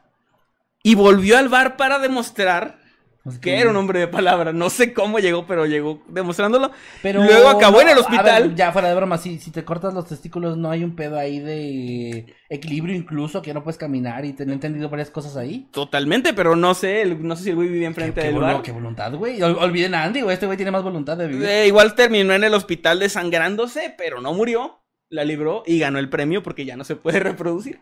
[0.83, 2.81] y volvió al bar para demostrar
[3.25, 4.53] Pues que era un hombre de palabra.
[4.55, 6.71] No sé cómo llegó, pero llegó demostrándolo.
[7.03, 8.43] Pero Luego acabó en el hospital.
[8.49, 11.19] ver, ya fuera de broma, si, si te cortas los testículos, no hay un pedo
[11.19, 15.69] ahí de equilibrio incluso, que no puedes caminar y te he entendido varias cosas ahí.
[15.73, 18.63] Totalmente, pero no sé, el- no sé si el güey vivía enfrente del bar.
[18.63, 19.43] qué voluntad, güey.
[19.43, 20.33] Ol- olviden a Andy, güey.
[20.35, 21.47] Este güey tiene más voluntad de vivir.
[21.47, 24.81] Eh, igual terminó en el hospital desangrándose, pero no murió.
[25.11, 27.81] La libró y ganó el premio porque ya no se puede reproducir.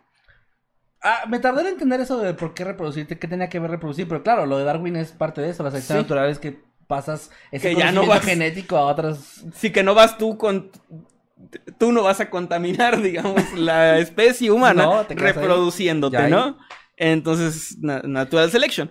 [1.02, 4.08] Ah, me tardé en entender eso de por qué reproducirte, qué tenía que ver reproducir,
[4.08, 6.02] pero claro, lo de Darwin es parte de eso, la selección Sí.
[6.02, 9.44] natural es que pasas ese Que ya no vas- genético a otras...
[9.54, 10.70] Sí que no vas tú con...
[11.78, 16.28] Tú no vas a contaminar, digamos, la especie humana No, reproduciéndote.
[16.28, 16.58] ¿no?
[16.96, 18.90] Entonces, na- natural selection.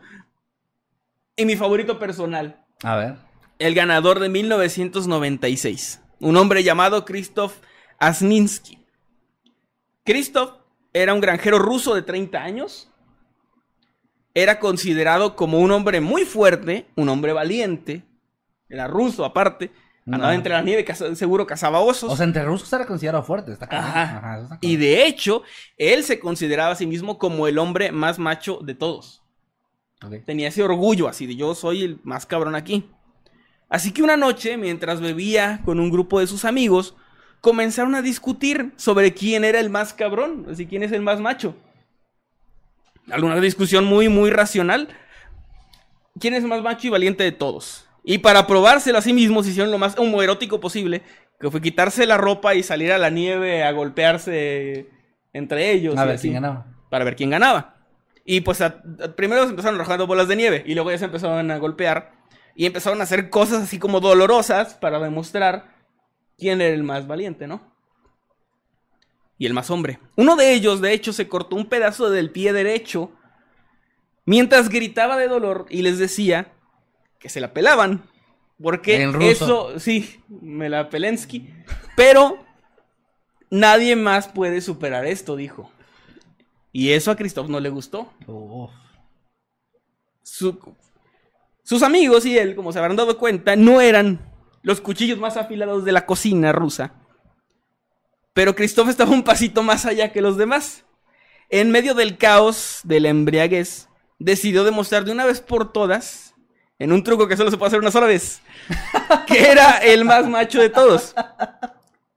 [1.35, 3.15] Y mi favorito personal, A ver.
[3.59, 7.57] el ganador de 1996, un hombre llamado Krzysztof
[7.97, 8.77] Asninsky.
[10.05, 10.51] Krzysztof
[10.95, 12.89] era un granjero ruso de 30 años.
[14.33, 18.03] Era considerado como un hombre muy fuerte, un hombre valiente.
[18.69, 19.71] Era ruso aparte.
[20.05, 20.33] Andaba No.
[20.37, 22.11] entre la nieve, caza- seguro cazaba osos.
[22.11, 23.67] O sea, entre rusos era considerado fuerte, está.
[23.71, 24.57] Ajá.
[24.61, 25.41] Y de hecho,
[25.77, 29.21] él se consideraba a sí mismo como el hombre más macho de todos.
[30.25, 32.89] Tenía ese orgullo así de yo soy el más cabrón aquí.
[33.67, 36.95] Así que una noche, mientras bebía con un grupo de sus amigos,
[37.41, 41.55] comenzaron a discutir sobre quién era el más cabrón, así quién es el más macho.
[43.11, 44.89] Alguna discusión muy, muy racional.
[46.19, 47.87] ¿Quién es el más macho y valiente de todos?
[48.03, 51.01] Y para probárselo a sí mismos hicieron lo más homoerótico posible,
[51.39, 54.87] que fue quitarse la ropa y salir a la nieve a golpearse
[55.33, 55.97] entre ellos.
[55.97, 56.65] A ver así quién ganaba.
[56.89, 57.75] para ver quién ganaba.
[58.25, 61.05] Y pues a- a- primero se empezaron arrojando bolas de nieve y luego ya se
[61.05, 62.13] empezaron a golpear
[62.55, 65.74] y empezaron a hacer cosas así como dolorosas para demostrar
[66.37, 67.73] quién era el más valiente, ¿no?
[69.37, 69.99] Y el más hombre.
[70.15, 73.11] Uno de ellos, de hecho, se cortó un pedazo del pie derecho
[74.25, 76.53] mientras gritaba de dolor y les decía
[77.19, 78.03] que se la pelaban.
[78.61, 81.49] Porque eso, sí, me la pelensky.
[81.97, 82.45] Pero
[83.49, 85.69] nadie más puede superar esto, dijo.
[86.71, 88.13] Y eso a Christoph no le gustó.
[90.23, 90.75] Su-
[91.63, 94.19] sus amigos y él, como se habrán dado cuenta, no eran
[94.65, 96.91] los cuchillos más afilados de la cocina rusa.
[98.33, 100.85] Pero Christoph estaba un pasito más allá que los demás.
[101.51, 103.87] En medio del caos de la embriaguez,
[104.17, 106.33] decidió demostrar de una vez por todas,
[106.79, 108.41] en un truco que solo se puede hacer una sola vez,
[109.27, 111.13] que era el más macho de todos.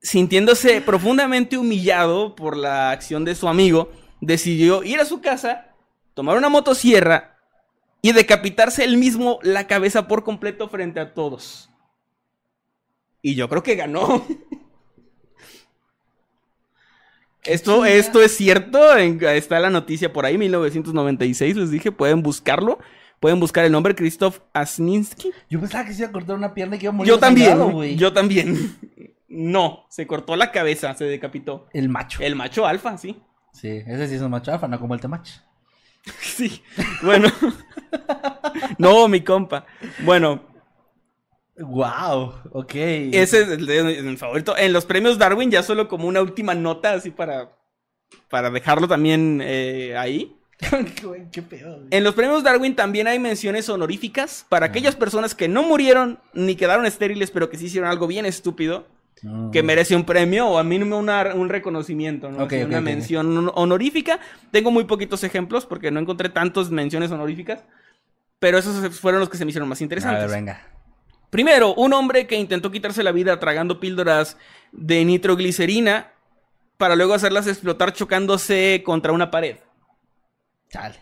[0.01, 3.91] Sintiéndose profundamente humillado por la acción de su amigo,
[4.21, 5.67] decidió ir a su casa,
[6.15, 7.37] tomar una motosierra
[8.01, 11.68] y decapitarse él mismo la cabeza por completo frente a todos.
[13.21, 14.25] Y yo creo que ganó.
[17.43, 22.79] Esto, esto es cierto, en- está la noticia por ahí, 1996, les dije, pueden buscarlo,
[23.19, 25.31] pueden buscar el nombre Christoph Asninsky.
[25.49, 27.17] Yo pensaba que se iba a cortar una pierna y que iba a morir Yo
[27.19, 28.75] también, yo también.
[29.29, 31.67] No, se cortó la cabeza, se decapitó.
[31.73, 32.21] El macho.
[32.21, 33.21] El macho alfa, sí.
[33.53, 35.29] Sí, ese sí es un macho alfa, no como el temach.
[36.21, 36.61] Sí,
[37.03, 37.29] bueno.
[38.77, 39.65] no, mi compa.
[40.03, 40.43] Bueno,
[41.59, 42.71] Wow, ok.
[42.75, 44.55] ese es el, de- el favorito.
[44.57, 47.51] En los premios Darwin, ya solo como una última nota, así para,
[48.29, 50.35] para dejarlo también eh, ahí.
[51.31, 51.75] Qué pedo.
[51.77, 51.87] güey.
[51.91, 56.55] En los premios Darwin también hay menciones honoríficas para aquellas personas que no murieron ni
[56.55, 58.85] quedaron estériles, pero que sí hicieron algo bien estúpido,
[59.51, 62.43] que merece un premio o a mínimo una- un reconocimiento, ¿no?
[62.45, 64.19] Ok, Así, ok, una mención hon- honorífica.
[64.51, 67.63] Tengo muy poquitos ejemplos porque no encontré tantas menciones honoríficas,
[68.39, 70.21] pero esos fueron los que se me hicieron más A interesantes.
[70.23, 70.61] ver, venga.
[71.29, 74.37] Primero, un hombre que intentó quitarse la vida tragando píldoras
[74.71, 76.11] de nitroglicerina
[76.77, 79.57] para luego hacerlas explotar chocándose contra una pared.
[80.71, 80.95] Chale.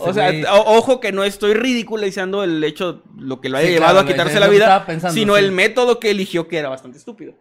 [0.00, 3.72] O sea, güey- ojo que no estoy ridiculizando el hecho, lo que lo haya Sí,
[3.74, 5.42] llevado claro, a quitarse la vida, pensando, sino sí.
[5.44, 7.34] el método que eligió que era bastante estúpido.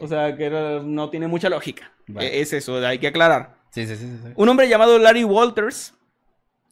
[0.00, 1.92] O sea, que era- no tiene mucha lógica.
[2.06, 2.28] Vale.
[2.28, 3.56] E- Es eso, hay que aclarar.
[3.70, 4.32] Sí, sí, sí, sí, sí.
[4.36, 5.94] Un hombre llamado Larry Walters,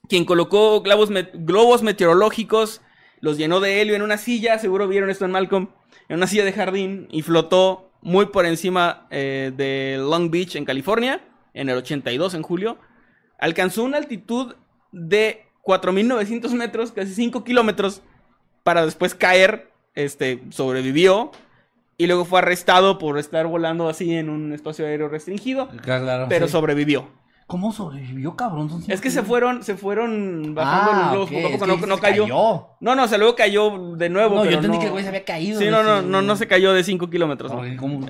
[0.08, 2.80] quien colocó globos, met- globos meteorológicos,
[3.26, 5.68] los llenó de helio en una silla, seguro vieron esto en Malcolm,
[6.08, 10.64] en una silla de jardín y flotó muy por encima eh, de Long Beach, en
[10.64, 11.20] California,
[11.52, 12.78] en el 82, en julio.
[13.40, 14.54] Alcanzó una altitud
[14.92, 18.00] de 4.900 metros, casi 5 kilómetros,
[18.62, 21.32] para después caer, este, sobrevivió.
[21.98, 26.46] Y luego fue arrestado por estar volando así en un espacio aéreo restringido, Claro, pero
[26.46, 26.52] sí.
[26.52, 27.08] sobrevivió.
[27.46, 28.68] ¿Cómo sobrevivió, cabrón?
[28.68, 31.58] Son Es que se fueron, se fueron bajando Ah, los globos ok, poco a es
[31.60, 32.22] poco, que no, no cayó.
[32.24, 32.66] cayó.
[32.80, 34.34] No, no, o sea, luego cayó de nuevo.
[34.34, 35.60] No, yo entendí no- que el güey se había caído.
[35.60, 37.52] Sí, no, no, no, no se cayó de 5 kilómetros.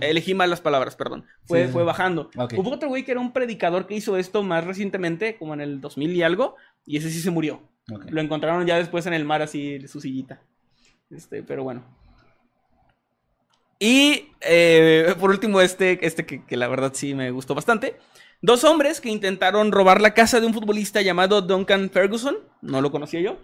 [0.01, 1.27] Elegí mal las palabras, perdón.
[1.45, 2.31] Fue, Sí, fue bajando.
[2.57, 5.83] Hubo otro güey que era un predicador que hizo esto más recientemente, como en el
[5.83, 6.57] 2000 y algo,
[6.87, 7.61] y ese sí se murió.
[8.09, 10.41] Lo encontraron ya después en el mar, así, su sillita.
[11.11, 11.83] Este, pero bueno.
[13.79, 17.97] Y eh, por último, este, este que, que la verdad sí me gustó bastante.
[18.43, 22.91] Dos hombres que intentaron robar la casa de un futbolista llamado Duncan Ferguson, no lo
[22.91, 23.39] conocía yo,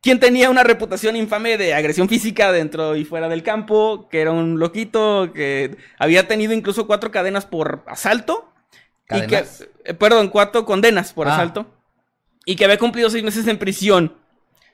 [0.00, 4.30] quien tenía una reputación infame de agresión física dentro y fuera del campo, que era
[4.30, 8.52] un loquito, que había tenido incluso cuatro cadenas por asalto.
[9.10, 9.68] Y que, ¿Cadenas?
[9.84, 11.34] eh, perdón, cuatro condenas por Ah.
[11.34, 11.66] asalto.
[12.44, 14.16] Y que había cumplido seis meses en prisión.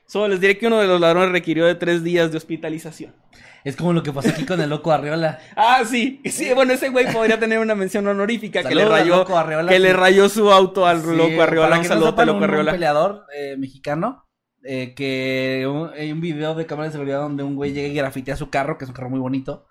[0.05, 3.15] Solo les diré que uno de los ladrones requirió de tres días de hospitalización.
[3.63, 5.39] Es como lo que pasó aquí con el loco Arriola.
[5.55, 9.33] Ah, sí, sí, bueno, ese güey podría tener una mención honorífica que le rayó, Loco
[9.69, 11.67] que le rayó su auto al Sí, loco Arriola.
[11.69, 12.71] para Un que no saludote, sepan, loco un- Arriola.
[12.71, 14.27] Un peleador eh, mexicano
[14.65, 17.93] eh, que un- hay un video de cámara de seguridad donde un güey llega y
[17.95, 19.65] grafitea su carro, que es un carro muy bonito.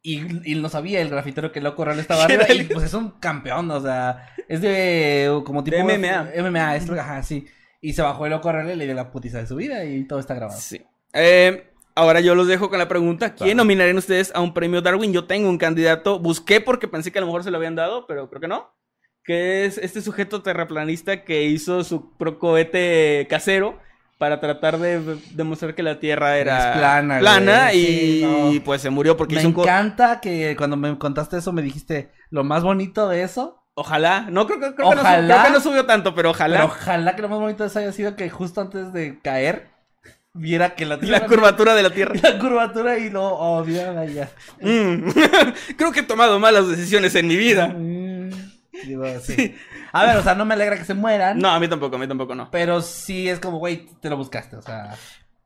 [0.00, 2.54] Y, y no sabía el grafitero que el loco Arriola estaba ¿Qué arriba.
[2.54, 6.30] Y pues es un campeón, o sea, es de como tipo De MMA.
[6.50, 7.46] MMA, es, ajá, sí.
[7.80, 10.18] Y se bajó el loco y le dio la putiza de su vida y todo
[10.18, 10.58] está grabado.
[10.60, 10.82] Sí.
[11.14, 13.56] Eh, ahora yo los dejo con la pregunta: ¿Quién Claro.
[13.58, 15.12] nominarían ustedes a un premio Darwin?
[15.12, 18.06] Yo tengo un candidato, busqué porque pensé que a lo mejor se lo habían dado,
[18.06, 18.72] pero creo que no.
[19.24, 23.78] Que es este sujeto terraplanista que hizo su cohete casero
[24.16, 27.20] para tratar de demostrar que la Tierra era Es plana,
[27.66, 27.78] güey.
[27.78, 27.86] y
[28.20, 28.64] Sí, no.
[28.64, 31.62] pues se murió porque Me hizo un co- encanta que cuando me contaste eso me
[31.62, 33.57] dijiste lo más bonito de eso.
[33.80, 35.20] Ojalá, no creo, que- creo, que no, Ojalá.
[35.20, 37.68] su- creo que no subió tanto, pero ojalá Pero ojalá que lo más bonito de
[37.68, 39.68] eso haya sido que justo antes de caer
[40.32, 42.14] viera que la la tierra curvatura de la Tierra.
[42.22, 44.30] la curvatura y lo oh, mira, ya.
[44.60, 45.10] Mm.
[45.76, 47.68] creo que he tomado malas decisiones en mi vida.
[47.68, 48.30] Mm,
[48.84, 49.56] digo, sí.
[49.92, 51.38] A ver, o sea, no me alegra que se mueran.
[51.38, 52.50] No, a mí tampoco, a mí tampoco no.
[52.50, 54.94] Pero sí es como, güey, te lo buscaste, o sea.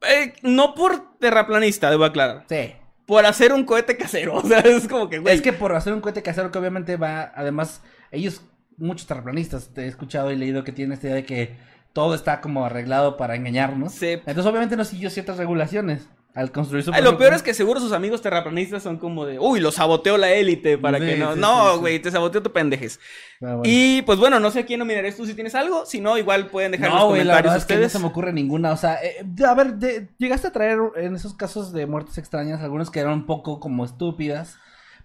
[0.08, 2.44] Eh, no por terraplanista, debo aclarar.
[2.48, 2.74] Sí.
[3.06, 4.36] Por hacer un cohete casero.
[4.42, 5.34] O sea, es como que, güey.
[5.34, 7.82] Es que por hacer un cohete casero que obviamente va, además,
[8.12, 8.42] ellos,
[8.76, 11.56] muchos terraplanistas, te he escuchado y leído que tienen esta idea de que
[11.92, 13.92] todo está como arreglado para engañarnos.
[13.92, 14.06] Sí.
[14.12, 17.78] Entonces obviamente no siguió ciertas regulaciones al construir su Ay, lo peor es que seguro
[17.78, 21.34] sus amigos terraplanistas son como de, uy, lo saboteó la élite para Sí, que no.
[21.34, 21.80] sí, no, sí.
[21.80, 22.98] güey, te saboteó tu pendejes.
[23.38, 23.60] Bueno.
[23.66, 25.84] Y pues bueno, no sé a quién nominarías tú si tienes algo.
[25.84, 27.78] Si no, igual pueden dejar en los No, güey, la comentarios verdad es que no
[27.80, 27.92] ustedes.
[27.92, 28.72] se me ocurre ninguna.
[28.72, 32.62] O sea, eh, a ver, de- llegaste a traer en esos casos de muertes extrañas
[32.62, 34.56] algunos que eran un poco como estúpidas.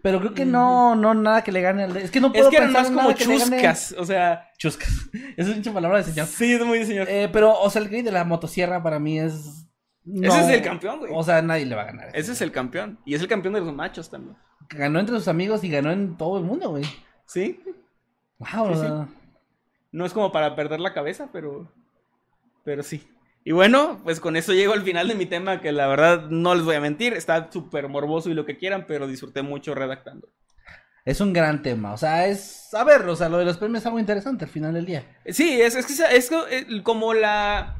[0.02, 2.46] Pero creo que no, no, nada que le gane al de- Es que no puedo
[2.46, 3.96] es que eran más como chuscas.
[3.98, 4.90] O sea, Chuscas.
[5.38, 6.28] Es mucha palabra de señor.
[6.28, 7.08] sí, es muy de señor.
[7.10, 9.66] Eh, pero, o sea, el güey de la motosierra para mí es.
[10.06, 11.12] no- Ese es el campeón, güey.
[11.14, 12.10] O sea, nadie le va a ganar.
[12.14, 13.00] Ese es el campeón.
[13.06, 14.36] Y es el campeón de los machos también.
[14.70, 16.84] Ganó entre sus amigos y ganó en todo el mundo, güey.
[17.26, 17.60] Sí.
[18.40, 19.14] Wow, Sí, sí.
[19.92, 21.72] No es como para perder la cabeza, pero.
[22.64, 23.08] Pero sí.
[23.48, 26.54] Y bueno, pues con eso llego al final de mi tema, que la verdad no
[26.54, 30.28] les voy a mentir, está súper morboso y lo que quieran, pero disfruté mucho redactando.
[31.06, 31.94] es un gran tema.
[31.94, 32.74] O sea, es.
[32.74, 35.06] A ver, o sea, lo de los premios es algo interesante al final del día.
[35.28, 37.78] Sí, es, es que es, eh, como la.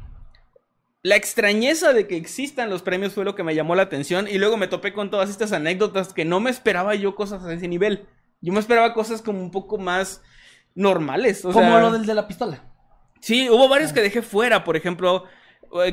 [1.02, 4.26] La extrañeza de que existan los premios fue lo que me llamó la atención.
[4.26, 7.52] Y luego me topé con todas estas anécdotas que no me esperaba yo cosas a
[7.52, 8.08] ese nivel.
[8.40, 10.22] Yo me esperaba cosas como un poco más
[10.74, 11.44] normales.
[11.44, 12.64] O como sea, lo del de la pistola.
[13.20, 15.24] Sí, hubo varios que dejé fuera, por ejemplo,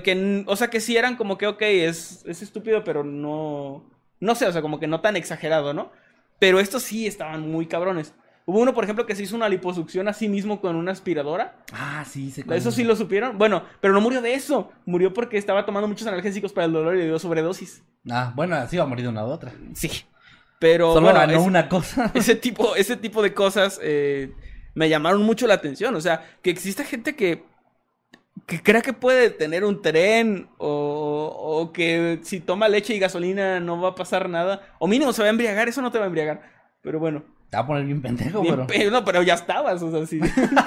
[0.03, 3.83] que, n- o sea, que sí eran como que, ok, es, es estúpido, pero no,
[4.19, 5.91] no sé, o sea, como que no tan exagerado, ¿no?
[6.39, 8.13] Pero estos sí estaban muy cabrones.
[8.47, 11.55] Hubo uno, por ejemplo, que se hizo una liposucción a sí mismo con una aspiradora.
[11.73, 13.39] Ah, sí, se Eso sí lo supieron.
[13.39, 14.71] Bueno, pero no murió de eso.
[14.85, 17.81] Murió porque estaba tomando muchos analgésicos para el dolor y le dio sobredosis.
[18.07, 19.51] Ah, bueno, así va a morir de una u otra.
[19.73, 19.89] Sí.
[20.59, 22.11] Pero Solo bueno, ganó ese- una cosa.
[22.13, 24.31] ese tipo, ese tipo de cosas eh,
[24.75, 25.95] me llamaron mucho la atención.
[25.95, 27.43] O sea, que exista gente que,
[28.47, 33.59] que crea que puede tener un tren o, o que si toma leche y gasolina
[33.59, 34.61] no va a pasar nada.
[34.79, 36.41] O mínimo se va a embriagar, eso no te va a embriagar.
[36.81, 38.67] Pero bueno, Te va a poner bien pendejo, bien pero.
[38.67, 39.81] pe- no, pero ya estabas.
[39.81, 40.19] O sea, si,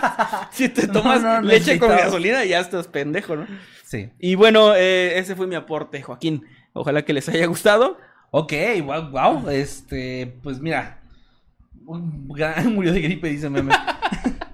[0.51, 3.47] si te tomas no, leche con gasolina ya estás pendejo, ¿no?
[3.85, 4.11] Sí.
[4.19, 6.45] Y bueno, eh, ese fue mi aporte, Joaquín.
[6.73, 7.97] Ojalá que les haya gustado.
[8.31, 8.53] Ok,
[8.85, 9.49] wow, wow.
[9.51, 11.01] Este, pues mira.
[12.64, 13.73] Murió de gripe, dice meme.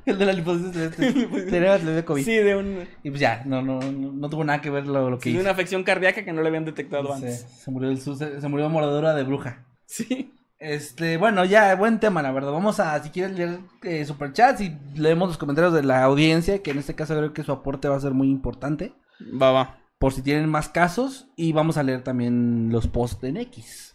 [0.07, 0.85] El de la liposucción.
[0.85, 1.13] Este,
[1.51, 2.25] tenía- le dio COVID.
[2.25, 5.11] Sí, de, un, Y pues ya, no, no, no, no tuvo nada que ver lo,
[5.11, 5.43] lo que sí, de hizo.
[5.43, 7.41] una afección cardíaca que no le habían detectado antes.
[7.63, 9.65] se murió el se, se murió mordedura de bruja.
[9.87, 10.31] Sí.
[10.59, 12.51] Este, bueno, ya, buen tema, la verdad.
[12.53, 16.71] Vamos a, si quieres leer eh, superchats y leemos los comentarios de la audiencia, que
[16.71, 18.95] en este caso creo que su aporte va a ser muy importante.
[19.41, 19.79] Va, va.
[19.99, 21.29] Por si tienen más casos.
[21.37, 23.95] Y vamos a leer también los posts en X.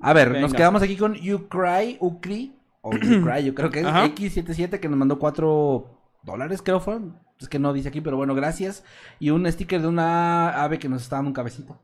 [0.00, 4.06] A ver, nos quedamos aquí con Ucry, Ucri, o Ucry, yo creo que es Ajá.
[4.06, 7.18] X77 que nos mandó 4 dólares, creo fueron.
[7.40, 8.84] Es que no dice aquí, pero bueno, gracias.
[9.18, 11.80] Y un sticker de una ave que nos está dando un cabecito.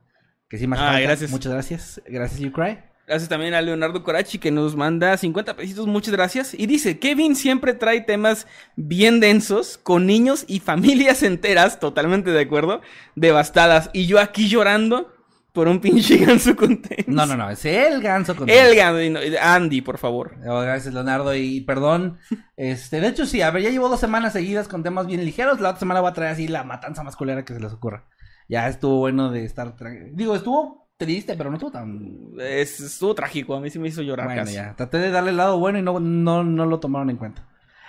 [0.49, 1.31] Que sí, más Ah, gracias.
[1.31, 2.01] Muchas gracias.
[2.07, 2.79] Gracias, Ucry.
[3.07, 6.55] Gracias también a Leonardo Corachi que nos manda 50 pesitos, muchas gracias.
[6.55, 12.41] Y dice, Kevin siempre trae temas bien densos, con niños y familias enteras, totalmente de
[12.41, 12.81] acuerdo,
[13.15, 13.91] devastadas.
[13.93, 15.13] Y yo aquí llorando
[15.57, 17.05] por un pinche ganso contento.
[17.11, 20.37] No, no, no, es el ganso con El ganso, Andy, por favor.
[20.47, 21.35] Oh, gracias, Leonardo.
[21.35, 22.19] Y perdón.
[22.57, 25.61] Este, de hecho, sí, a ver, ya llevo dos semanas seguidas con temas bien ligeros.
[25.61, 28.05] La otra semana voy a traer así la matanza más culera que se les ocurra.
[28.49, 29.75] Ya estuvo bueno de estar.
[29.77, 32.29] tra- Digo, estuvo triste, pero no estuvo tan.
[32.39, 34.55] Es, estuvo trágico, a mí sí me hizo llorar Bueno, casi.
[34.55, 34.77] ya.
[34.77, 37.49] Traté de darle el lado bueno y no, no, no lo tomaron en cuenta.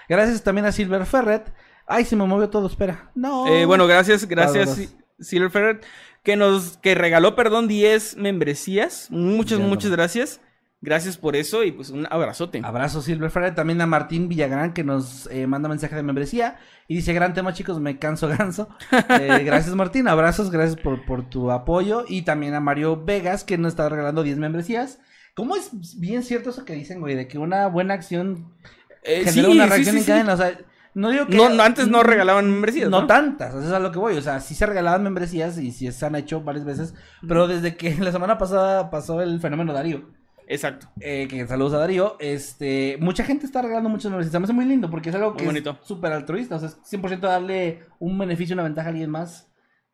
[0.10, 1.54] Gracias también a Silver Ferret.
[1.86, 3.12] Ay, se me movió todo, espera.
[3.14, 3.46] No.
[3.48, 5.86] Eh, bueno, gracias, gracias, Silver Ferret,
[6.28, 9.10] que nos, que regaló, perdón, 10 membresías.
[9.12, 10.42] Muchas, muchas gracias.
[10.82, 12.60] Gracias por eso y pues un abrazote.
[12.66, 13.56] Abrazo Silver Ferret.
[13.56, 16.58] También a Martín Villagrán que nos eh, manda mensaje de membresía.
[16.90, 18.68] Y dice, gran tema chicos, me canso ganso.
[18.92, 22.04] Eh, gracias Martín, abrazos, gracias por, por tu apoyo.
[22.10, 25.00] Y también a Mario Vegas que nos está regalando 10 membresías.
[25.34, 27.16] ¿Cómo es bien cierto eso que dicen, güey?
[27.16, 28.54] De que una buena acción
[29.02, 30.34] Eh, genera sí, una reacción sí, en cadena.
[30.34, 30.60] O sea,
[30.98, 31.38] no digo que...
[31.38, 33.08] No, no, antes no regalaban membresías, No, ¿no?
[33.08, 34.18] tantas, eso es a lo que voy.
[34.18, 36.96] O sea, sí se regalaban membresías y sí se han hecho varias veces.
[37.28, 40.10] Pero desde que la semana pasada pasó el fenómeno Darío.
[40.48, 40.88] Exacto.
[41.00, 42.16] Eh, que saludos a Darío.
[42.20, 44.40] Este, mucha gente está regalando muchas membresías.
[44.40, 45.78] Me hace muy lindo porque es algo Muy que bonito.
[45.80, 46.56] es súper altruista.
[46.56, 49.52] O sea, es 100% darle un beneficio, una ventaja a alguien más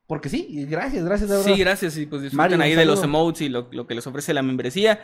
[0.08, 1.54] Porque sí, gracias, gracias de verdad.
[1.54, 1.98] Sí, gracias.
[1.98, 4.42] Y pues disfruten Mario, ahí de los emotes y lo, lo que les ofrece la
[4.44, 5.00] membresía.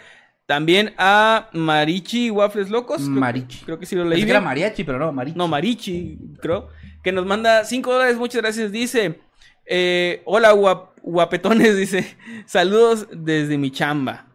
[0.50, 3.04] También a Marichi Waffles Locos.
[3.04, 3.60] creo Marichi.
[3.66, 4.24] Creo que sí lo leí.
[4.24, 4.46] que era bien.
[4.46, 5.38] mariachi, pero no, marichi.
[5.38, 6.70] No, Marichi, creo.
[7.04, 8.72] Que nos manda 5 dólares, muchas gracias.
[8.72, 9.20] Dice:
[9.68, 11.78] eh, Hola, guap- guapetones.
[11.78, 14.26] Dice: Saludos desde mi chamba.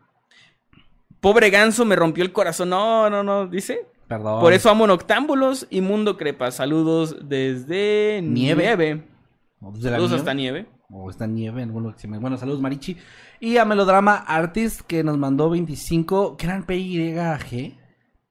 [1.18, 2.68] Pobre ganso me rompió el corazón.
[2.70, 3.48] No, no, no.
[3.48, 4.40] Dice: Perdón.
[4.40, 6.52] Por eso amo Noctámbulos y Mundo Crepa.
[6.52, 8.62] Saludos desde Nieve.
[8.62, 9.02] Nieve.
[9.72, 10.16] Desde Saludos nieve.
[10.20, 10.66] hasta Nieve.
[10.90, 12.96] O está nieve, en algún lugar que se me- Bueno, saludos Marichi.
[13.44, 16.36] Y a Melodrama Artist que nos mandó 25.
[16.38, 17.74] ¿Qué eran PYG?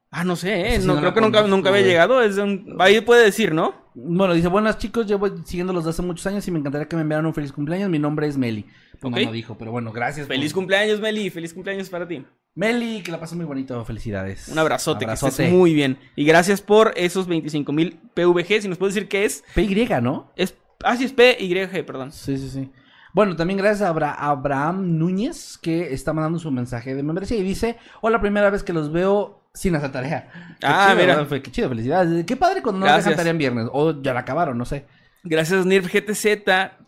[0.10, 0.80] Ah, no sé, ¿eh?
[0.80, 2.22] No, no creo que nunca, nunca había llegado.
[2.24, 2.76] Es un...
[2.80, 3.76] Ahí puede decir, ¿no?
[3.94, 7.04] Bueno, dice, buenas chicos, llevo siguiéndolos desde hace muchos años y me encantaría que me
[7.04, 7.92] enviaran un feliz cumpleaños.
[7.92, 8.66] Mi nombre es Meli.
[9.00, 9.20] Pues Ok.
[9.26, 10.26] no dijo, pero bueno, gracias.
[10.26, 11.30] por- Feliz cumpleaños, Meli.
[11.30, 12.26] Feliz cumpleaños para ti.
[12.56, 13.86] Meli, que la pasó muy bonito.
[13.86, 14.48] Felicidades.
[14.50, 15.30] Un abrazote, que Abrazote.
[15.32, 16.00] estés muy bien.
[16.16, 18.62] Y gracias por esos 25 mil PVG.
[18.64, 19.44] Si nos puedes decir qué es.
[19.54, 20.32] PY, ¿no?
[20.36, 22.12] es ah, sí, es PYG, perdón.
[22.12, 22.72] Sí, sí, sí.
[23.14, 27.44] Bueno, también gracias a Abra- Abraham Núñez, que está mandando su mensaje de membresía y
[27.44, 30.30] dice, hola, primera vez que los veo sin hacer tarea.
[30.60, 31.42] Qué Ah, chido, mira.
[31.42, 32.26] Qué chido, felicidades.
[32.26, 33.06] Qué padre cuando no Gracias.
[33.06, 33.68] dejan tarea en viernes.
[33.72, 34.86] O ya la acabaron, no sé.
[35.24, 36.28] Gracias, Nirf GTZ,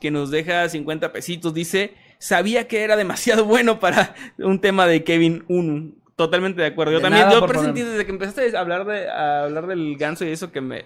[0.02, 1.54] que nos deja 50 pesitos.
[1.54, 5.92] Dice: Sabía que era demasiado bueno para un tema de Kevin 1.
[6.16, 6.94] Totalmente de acuerdo.
[6.94, 9.96] Yo De también, yo presentí poner- desde que empezaste a hablar, de, a hablar del
[9.98, 10.86] ganso y eso que me.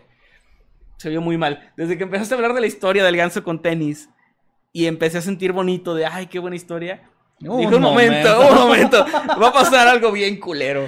[0.97, 1.71] Se vio muy mal.
[1.77, 4.09] Desde que empezaste a hablar de la historia del ganso con tenis.
[4.71, 7.09] Y empecé a sentir bonito de, ay, qué buena historia.
[7.41, 8.51] Un Dijo un momento, momento.
[8.53, 9.05] un momento.
[9.41, 10.87] Va a pasar algo bien culero.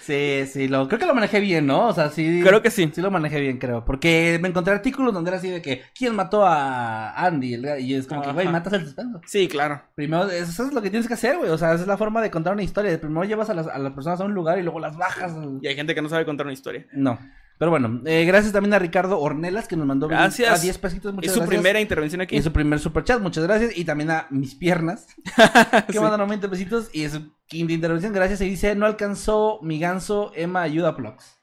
[0.00, 1.86] Sí, sí, lo, creo que lo manejé bien, ¿no?
[1.86, 2.40] O sea, sí.
[2.44, 2.90] Creo que sí.
[2.92, 3.84] Sí lo manejé bien, creo.
[3.84, 7.62] Porque me encontré artículos donde era así de que, ¿quién mató a Andy?
[7.78, 8.52] Y es como que, güey, Ajá.
[8.52, 9.20] matas el suspenso.
[9.26, 9.80] Sí, claro.
[9.94, 11.50] Primero, eso es lo que tienes que hacer, güey.
[11.50, 13.00] O sea, esa es la forma de contar una historia.
[13.00, 15.32] Primero llevas a las, a las personas a un lugar y luego las bajas.
[15.60, 16.84] Y hay gente que no sabe contar una historia.
[16.92, 17.20] No.
[17.62, 20.58] Pero bueno, eh, gracias también a Ricardo Ornelas que nos mandó Gracias.
[20.58, 21.14] a 10 pesitos.
[21.14, 21.60] Muchas es su gracias.
[21.60, 22.34] primera intervención aquí.
[22.36, 23.78] Y su primer super chat, muchas gracias.
[23.78, 25.06] Y también a mis piernas,
[25.88, 26.90] que mandan 20 pesitos.
[26.92, 28.40] Y es su quinta intervención, gracias.
[28.40, 31.36] Y dice, no alcanzó mi ganso, Emma ayuda Plugs.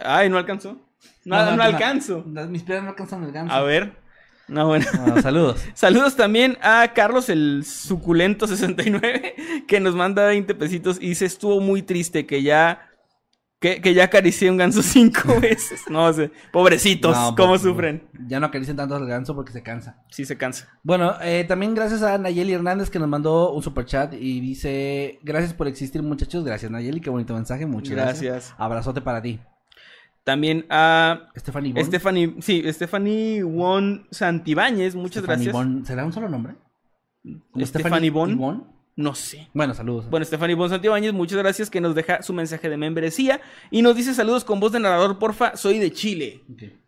[0.00, 0.80] Ay, no alcanzó.
[1.24, 2.24] No, no, alcanzo.
[2.32, 3.52] Las- Mis piernas no alcanzan el ganso.
[3.52, 3.96] A ver.
[4.46, 4.86] No, bueno.
[5.22, 5.60] Saludos.
[5.74, 11.60] Saludos también a Carlos el suculento 69 que nos manda 20 pesitos y dice estuvo
[11.60, 12.93] muy triste que ya
[13.64, 15.84] que, que ya acaricié un ganso cinco veces.
[15.88, 18.06] No sé, pobrecitos, No, cómo pues, sufren.
[18.28, 19.96] Ya no acaricien tanto al ganso porque se cansa.
[20.10, 20.68] Sí se cansa.
[20.82, 25.18] Bueno, eh, también gracias a Nayeli Hernández que nos mandó un super chat y dice,
[25.22, 26.44] gracias por existir muchachos.
[26.44, 27.64] Gracias Nayeli, qué bonito mensaje.
[27.64, 28.22] Muchas gracias.
[28.22, 28.54] Gracias.
[28.58, 29.40] Abrazote para ti.
[30.24, 31.84] También a Stephanie Bon.
[31.84, 35.52] Stephanie, sí, Stephanie Won Santibáñez, muchas Stephanie gracias.
[35.54, 35.86] Bon.
[35.86, 36.54] ¿Será un solo nombre?
[37.50, 38.73] ¿Como Stephanie Bon.
[38.96, 39.48] No sé.
[39.52, 40.08] Bueno, saludos.
[40.08, 43.40] Bueno, Stephanie Bon Santibáñez, muchas gracias que nos deja su mensaje de membresía
[43.70, 46.42] y nos dice saludos con voz de narrador, porfa, soy de Chile.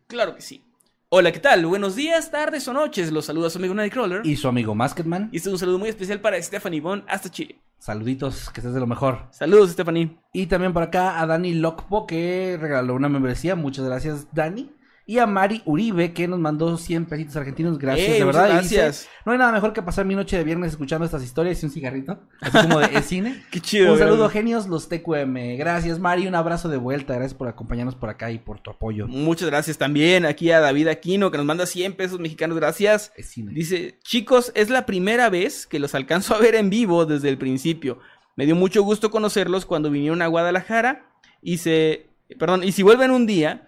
[0.07, 0.63] Claro que sí.
[1.09, 1.67] Hola, ¿qué tal?
[1.67, 3.11] Buenos días, tardes o noches.
[3.13, 4.23] Los saluda su amigo Nightcrawler.
[4.25, 5.31] Y Y su amigo Masketman.
[5.33, 7.61] este es un saludo muy especial para Stephanie Bon hasta Chile.
[7.79, 9.27] Saluditos, que estés de lo mejor.
[9.31, 10.17] Saludos, Stephanie.
[10.33, 13.55] Y también por acá a Dani Lockpo que regaló una membresía.
[13.55, 14.73] Muchas gracias, Dani.
[15.09, 17.79] Y a Mari Uribe que nos mandó 100 pesitos argentinos.
[17.79, 18.61] Gracias, Ey, de verdad.
[18.61, 19.09] Dice, gracias.
[19.25, 21.71] no hay nada mejor que pasar mi noche de viernes escuchando estas historias y un
[21.71, 22.19] cigarrito.
[22.41, 23.45] Así como de, ¿es cine.
[23.53, 23.93] Qué chido.
[23.93, 25.59] un saludo, genios, los TQM.
[25.59, 26.27] Gracias, Mari.
[26.27, 27.15] Un abrazo de vuelta.
[27.15, 29.07] Gracias por acompañarnos por acá y por tu apoyo.
[29.07, 32.57] Muchas gracias también aquí a David Aquino que nos manda 100 pesos mexicanos.
[32.57, 33.13] Gracias.
[33.17, 33.53] Es cine.
[33.55, 37.39] Dice, chicos, es la primera vez que los alcanzo a ver en vivo desde el
[37.39, 38.01] principio.
[38.35, 41.07] Me dio mucho gusto conocerlos cuando vinieron a Guadalajara
[41.41, 43.66] y se, perdón, y si vuelven un día,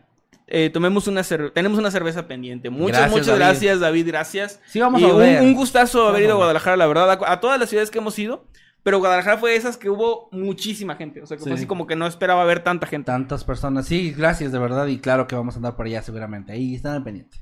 [0.48, 1.22] eh, tomemos una
[1.54, 2.70] tenemos una cerveza pendiente.
[2.70, 3.38] Muchas, Gracias, muchas David.
[3.40, 4.60] gracias, David, gracias.
[4.66, 5.42] Sí, vamos y a un, ver.
[5.42, 6.36] un gustazo haber ido a.
[6.36, 8.46] Guadalajara, la verdad, a, a todas las ciudades que hemos ido,
[8.82, 11.58] pero Guadalajara fue de esas que hubo muchísima gente, o sea, que fue Sí.
[11.58, 13.06] así como que no esperaba ver tanta gente.
[13.06, 13.86] Tantas personas.
[13.86, 14.86] Sí, gracias, de verdad.
[14.86, 16.52] Y claro que vamos a andar por allá seguramente.
[16.52, 17.38] Ahí están al pendiente.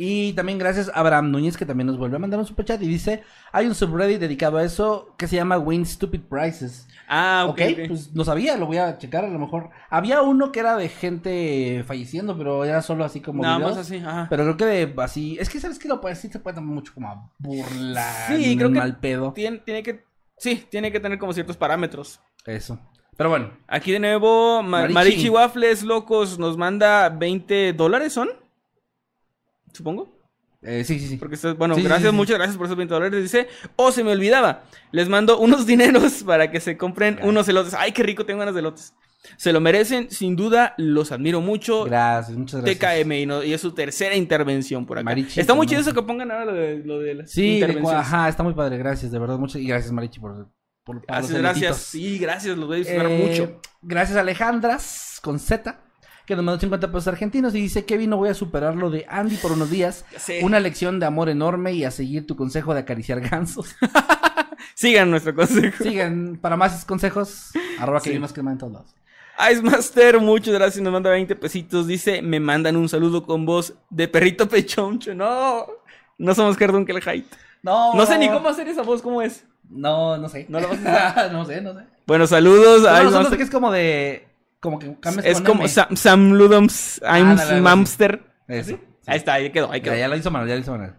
[0.00, 2.86] Y también gracias a Abraham Núñez, que también nos vuelve a mandar un superchat y
[2.86, 6.86] dice: Hay un subreddit dedicado a eso que se llama Win Stupid Prices.
[7.08, 7.50] Ah, ok.
[7.50, 7.88] ok, ok.
[7.88, 9.70] pues no sabía, lo voy a checar a lo mejor.
[9.90, 13.42] Había uno que era de gente falleciendo, pero era solo así como.
[13.42, 13.76] Nada videos.
[13.76, 14.28] más así, ajá.
[14.30, 15.36] Pero creo que de así.
[15.40, 18.06] Es que sabes que lo puedes, sí se puede tomar mucho como a burla.
[18.28, 19.32] Sí, creo que- mal pedo.
[19.32, 20.04] Tiene, tiene que,
[20.36, 22.20] sí, tiene que tener como ciertos parámetros.
[22.46, 22.78] Eso.
[23.16, 24.94] Pero bueno, Aquí de nuevo, Ma- Marichi.
[24.94, 25.28] Marichi.
[25.28, 28.28] Waffles Locos nos manda 20 dólares, ¿son?
[29.78, 30.12] Supongo.
[30.60, 31.16] eh, sí, sí, sí.
[31.16, 32.16] Porque estás- bueno, Sí, gracias, sí, sí.
[32.16, 33.22] muchas gracias por esos 20 dólares.
[33.22, 34.64] Dice, oh, se me olvidaba.
[34.90, 37.30] Les mando unos dineros para que se compren Gracias.
[37.30, 37.74] unos elotes.
[37.74, 38.92] Ay, qué rico, tengo ganas de elotes.
[39.36, 41.84] Se lo merecen, sin duda, los admiro mucho.
[41.84, 42.78] Gracias, muchas gracias.
[43.04, 45.04] TKM y, no- y es su tercera intervención por acá.
[45.04, 47.80] Marichi, Está muy chido eso que pongan ahora lo de, lo de las Sí, de
[47.94, 50.48] ajá, está muy padre, gracias, de verdad, muchas y gracias Marichi por,
[50.84, 51.76] por para Gracias, los gracias.
[51.78, 53.60] Sí, gracias, los voy a disfrutar Eh, mucho.
[53.82, 55.78] Gracias Alejandras con Z
[56.28, 59.06] que nos mandó 50 pesos argentinos y dice, Kevin, no voy a superar lo de
[59.08, 60.04] Andy por unos días.
[60.42, 63.74] Una lección de amor enorme y a seguir tu consejo de acariciar gansos.
[64.74, 65.82] Sigan nuestro consejo.
[65.82, 68.10] Sigan, para más consejos, arroba Sí.
[68.10, 68.94] Kevin Maskerman en todos lados.
[69.50, 71.86] Ice Master, muchas gracias, nos manda 20 pesitos.
[71.86, 75.14] Dice, me mandan un saludo con voz de perrito pechoncho.
[75.14, 75.64] No,
[76.18, 77.26] no somos Cardunkel Height.
[77.62, 79.44] No, No sé ni cómo hacer esa voz, ¿cómo es?
[79.70, 80.44] No, no sé.
[80.50, 81.80] ¿No lo vas a no sé, no sé.
[82.06, 83.38] Bueno, saludos No, a Ice no, Master.
[83.38, 84.27] que es como de...
[84.60, 85.68] Como que cambias Es con como M.
[85.68, 87.54] Sam, Sam Ludoms, I'm así.
[87.60, 88.22] Mamster.
[88.48, 88.70] Eso.
[88.70, 88.80] sí.
[89.06, 89.94] Ahí está, ahí quedó, ahí quedó.
[89.94, 90.92] Ya, ya lo hizo Manuel, ya lo hizo Manuel.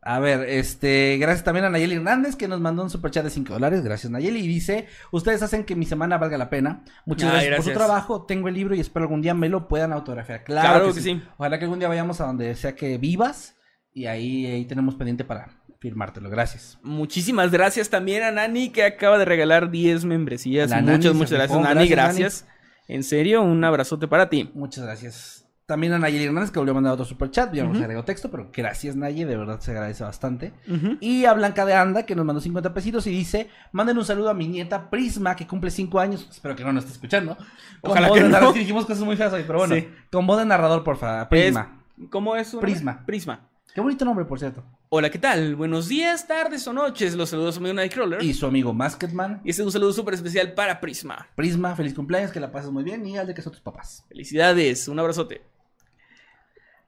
[0.00, 3.52] A ver, este, gracias también a Nayeli Hernández que nos mandó un superchat de 5
[3.52, 3.82] dólares.
[3.82, 4.40] Gracias Nayeli.
[4.40, 6.82] Y dice, ustedes hacen que mi semana valga la pena.
[7.04, 8.24] Muchas Ay, gracias, por su trabajo.
[8.24, 10.44] Tengo el libro y espero algún día me lo puedan autografiar.
[10.44, 11.10] Claro, Claro que, que sí.
[11.14, 11.22] sí.
[11.36, 13.56] Ojalá que algún día vayamos a donde sea que vivas.
[13.92, 16.28] Y ahí, ahí tenemos pendiente para firmártelo.
[16.30, 16.78] Gracias.
[16.82, 20.70] Muchísimas gracias también a Nani que acaba de regalar 10 membresías.
[20.70, 21.60] La muchas, muchas gracias.
[21.60, 21.88] Nani.
[21.88, 22.46] Gracias, Gracias.
[22.88, 24.50] En serio, un abrazote para ti.
[24.54, 25.44] Muchas gracias.
[25.66, 27.52] También a Nayeli Hernández que volvió a mandar otro superchat.
[27.52, 27.78] Ya no Ujú.
[27.78, 30.54] se agregó texto, pero gracias Nayeli, de verdad se agradece bastante.
[31.00, 34.30] Y a Blanca de Anda, que nos mandó 50 pesitos y dice, manden un saludo
[34.30, 36.26] a mi nieta Prisma, que cumple 5 años.
[36.30, 37.36] Espero que no nos esté escuchando.
[37.82, 38.52] Ojalá que no.
[38.54, 39.74] dijimos cosas muy feas hoy, pero bueno.
[39.74, 39.86] Sí.
[40.10, 41.28] Con voz de narrador, porfa.
[41.28, 41.82] Prisma.
[42.00, 42.54] Es- ¿Cómo es?
[42.58, 43.04] Prisma.
[43.04, 43.47] Prisma.
[43.74, 44.64] Qué bonito nombre, por cierto.
[44.88, 45.54] Hola, ¿qué tal?
[45.54, 47.14] Buenos días, tardes o noches.
[47.14, 48.22] Los saludos a su amigo Nightcrawler.
[48.22, 49.40] Y Y su amigo Masketman.
[49.44, 51.28] este es un saludo súper especial para Prisma.
[51.36, 54.04] Prisma, feliz cumpleaños, que la pases muy bien y al de que son tus papás.
[54.08, 55.42] Felicidades, un abrazote.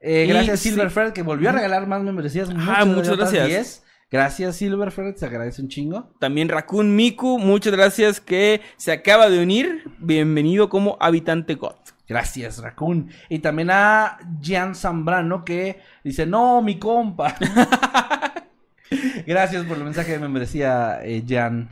[0.01, 0.71] Eh, Y gracias sí.
[0.71, 2.49] Silverfred, que volvió a regalar más membresías.
[2.57, 3.85] Ah, muchas gracias.
[4.11, 4.21] 10.
[4.21, 6.11] Gracias, Silverfred, se agradece un chingo.
[6.19, 9.85] También Raccoon Miku, muchas gracias que se acaba de unir.
[9.99, 11.77] Bienvenido como habitante God.
[12.09, 13.09] Gracias, Raccoon.
[13.29, 17.37] Y también a Jan Zambrano que dice, no, mi compa.
[19.27, 21.71] Gracias por el mensaje de membresía, eh, Jan.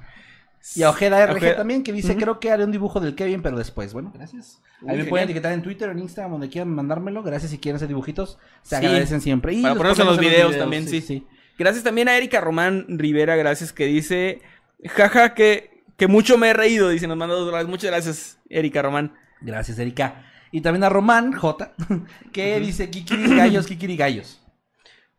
[0.76, 1.56] Y a Ojeda RG Ojeda.
[1.56, 3.92] también que dice, creo que haré un dibujo del Kevin, pero después.
[3.92, 4.60] Bueno, gracias.
[4.82, 7.22] Uy, Ahí me pueden etiquetar en Twitter, en Instagram, donde quieran mandármelo.
[7.24, 8.38] Gracias si quieren hacer dibujitos.
[8.62, 8.84] Se Sí.
[8.86, 9.54] agradecen siempre.
[9.54, 11.26] Y Para los ponerlos en los videos también, sí.
[11.58, 14.40] Gracias también a Erika Román Rivera, gracias, que dice,
[14.86, 17.66] jaja, que, que mucho me he reído, dice, nos manda dos dólares.
[17.68, 19.14] Muchas gracias, Erika Román.
[19.40, 20.24] Gracias, Erika.
[20.52, 21.74] Y también a Román J,
[22.32, 24.40] que dice, Kikiri gallos, Kikiri gallos.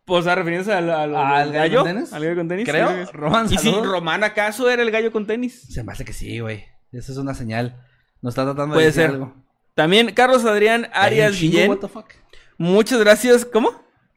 [0.06, 2.14] Pues a refiriéndose al, al- ¿Al al gallo gallo, con tenis?
[2.14, 2.68] al gallo con tenis.
[2.68, 2.90] Creo.
[3.06, 3.12] sí.
[3.14, 3.72] Román, Y si.
[3.72, 5.62] Román acaso era el gallo con tenis.
[5.70, 6.66] Se me hace que sí, güey.
[6.92, 7.86] Eso es una señal.
[8.22, 9.12] Nos está tratando Puede de decir ser.
[9.12, 9.36] algo.
[9.76, 11.70] También Carlos Adrián Arias Guillén.
[11.70, 12.08] what the fuck.
[12.58, 13.46] Muchas gracias.
[13.46, 13.70] ¿Cómo?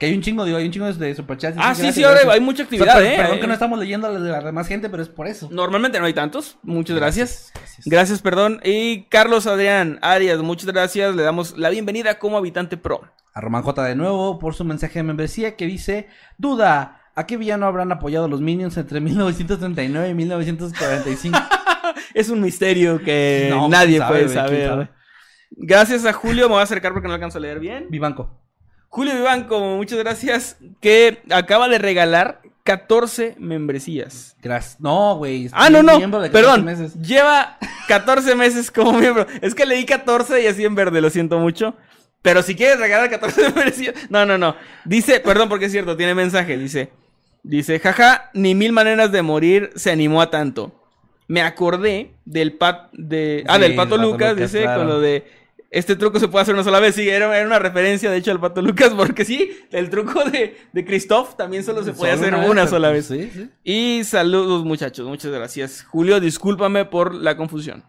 [0.02, 1.56] Que hay un chingo, digo, hay un chingo de superchats.
[1.56, 2.34] Ah, sí, gracias, sí, ahora gracias.
[2.34, 3.16] hay mucha O sea, actividad, ¿eh?
[3.16, 5.48] Perdón que no estamos leyendo las de la demás gente, pero es por eso.
[5.52, 6.58] Normalmente no hay tantos.
[6.64, 7.52] Muchas gracias.
[7.54, 7.86] Gracias.
[7.86, 8.60] Gracias, perdón.
[8.64, 11.14] Y Carlos Adrián Arias, muchas gracias.
[11.14, 13.02] Le damos la bienvenida como habitante pro.
[13.32, 17.36] A Román J de nuevo por su mensaje de membresía que dice: Duda, ¿a qué
[17.36, 21.38] villano habrán apoyado los Minions entre 1939 y 1945?
[22.14, 24.68] Es un misterio que No, nadie sabe, puede saber.
[24.68, 24.88] sabe.
[25.52, 27.86] Gracias a Julio, me voy a acercar porque no alcanzo a leer bien.
[27.88, 28.38] Vivanco.
[28.92, 34.36] Julio Vivanco, muchas gracias, que acaba de regalar 14 membresías.
[34.42, 34.78] Gracias.
[34.80, 35.48] No, güey.
[35.52, 36.94] Ah, no, no, miembro de 14 perdón, meses.
[37.00, 37.56] lleva
[37.88, 39.26] 14 meses como miembro.
[39.40, 41.74] Es que leí 14 y así en verde, lo siento mucho.
[42.20, 44.56] Pero si quieres regalar 14 membresías, no, no, no.
[44.84, 46.92] Dice, perdón porque es cierto, tiene mensaje, dice,
[47.42, 50.70] dice, jaja, ni mil maneras de morir se animó a tanto.
[51.28, 54.80] Me acordé del pat, de, ah, del pato Lucas, Lucas, dice, claro.
[54.80, 55.24] con lo de,
[55.72, 56.94] este truco se puede hacer una sola vez.
[56.94, 60.56] Sí, era, era una referencia, de hecho, al pato Lucas, porque sí, el truco de,
[60.70, 63.06] de Christoph también solo se puede Solo hacer una, sola vez.
[63.06, 63.50] Sí, sí.
[63.64, 65.82] Y saludos muchachos, muchas gracias.
[65.82, 67.84] Julio, discúlpame por la confusión.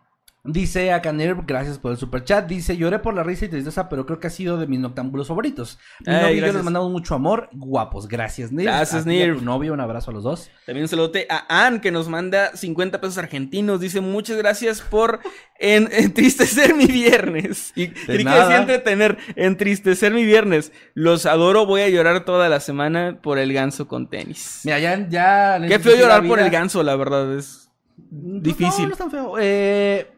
[0.45, 2.45] Dice acá Nerv, gracias por el super chat.
[2.47, 5.29] Dice, lloré por la risa y tristeza, pero creo que ha sido de mis noctámbulos
[5.29, 5.79] favoritos.
[6.05, 8.09] Mi Ay, novio y yo les mandamos mucho amor, guapos.
[8.09, 8.65] Gracias, Nerv.
[8.65, 10.49] Gracias, A a tu novio, un abrazo a los dos.
[10.65, 13.79] También un saludote a Ann que nos manda 50 pesos argentinos.
[13.79, 15.21] Dice muchas gracias por
[15.59, 17.71] en- entristecer mi viernes.
[17.77, 20.73] Y que decía entretener, entristecer mi viernes.
[20.93, 24.59] Los adoro, voy a llorar toda la semana por el ganso con tenis.
[24.65, 25.61] Mira, ya, ya.
[25.69, 28.81] Qué feo llorar por el ganso, la verdad, es difícil.
[28.83, 29.35] No, no es tan feo.
[29.39, 30.09] Eh,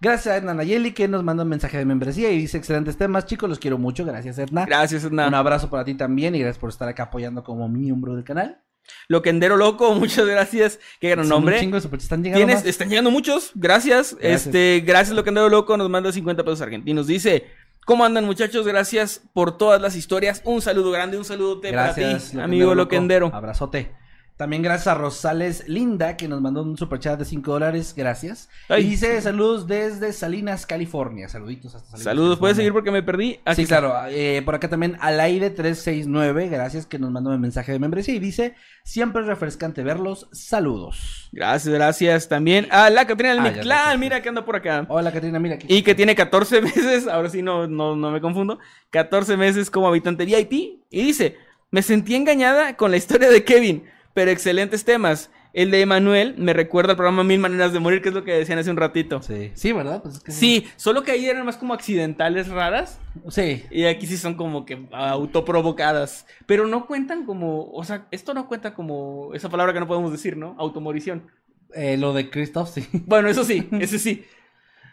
[0.00, 3.26] gracias a Edna Nayeli que nos manda un mensaje de membresía y dice excelentes temas,
[3.26, 4.04] chicos, los quiero mucho.
[4.04, 4.64] Gracias, Edna.
[4.66, 5.28] Gracias, Edna.
[5.28, 8.60] Un abrazo para ti también y gracias por estar acá apoyando como miembro del canal.
[9.08, 10.80] Loquendero Loco, muchas gracias.
[11.00, 11.60] Qué gran nombre.
[11.60, 12.66] Chingo están llegando Tienes, más.
[12.66, 14.16] están llegando muchos, gracias.
[14.18, 14.46] Gracias.
[14.46, 17.06] Este, gracias Loquendero Loco, nos manda 50 pesos argentinos.
[17.06, 17.46] Dice,
[17.84, 18.66] ¿cómo andan muchachos?
[18.66, 20.42] Gracias por todas las historias.
[20.44, 22.76] Un saludo grande, un saludote para Gracias, ti, amigo Loco.
[22.76, 23.30] Loquendero.
[23.32, 23.99] Abrazote.
[24.40, 27.92] También gracias a Rosales Linda, que nos mandó un superchat de 5 dólares.
[27.94, 28.48] Gracias.
[28.70, 28.86] Ay.
[28.86, 31.28] Y dice saludos desde Salinas, California.
[31.28, 32.04] Saluditos hasta Salinas.
[32.04, 33.38] Saludos, puedes seguir porque me perdí.
[33.44, 33.80] Aquí Sí, está.
[33.80, 34.08] claro.
[34.08, 38.18] eh, por acá también Alaide 369, gracias que nos mandó un mensaje de membresía y
[38.18, 40.26] dice, siempre es refrescante verlos.
[40.32, 41.28] Saludos.
[41.32, 42.26] Gracias, gracias.
[42.30, 44.86] También a la Catrina del Ah, ya mira que anda por acá.
[44.88, 45.66] Hola Catrina, mira aquí.
[45.68, 48.58] Y que tiene 14 meses, ahora sí no, no, no me confundo,
[48.88, 50.80] 14 meses como habitante VIP.
[50.88, 51.36] Y dice,
[51.70, 53.84] me sentí engañada con la historia de Kevin,
[54.20, 55.30] pero excelentes temas.
[55.54, 58.32] El de Emanuel me recuerda al programa Mil Maneras de Morir, que es lo que
[58.34, 59.22] decían hace un ratito.
[59.22, 60.02] Sí, sí, ¿verdad?
[60.02, 63.00] Pues es que Sí, solo que ahí eran más como accidentales raras.
[63.30, 63.64] Sí.
[63.70, 66.26] Y aquí sí son como que autoprovocadas.
[66.44, 70.12] Pero no cuentan como, o sea, esto no cuenta como esa palabra que no podemos
[70.12, 70.54] decir, ¿no?
[70.58, 71.28] Automorición.
[71.74, 72.86] Eh, lo de Christoph, sí.
[73.06, 74.24] Bueno, eso sí, ese sí.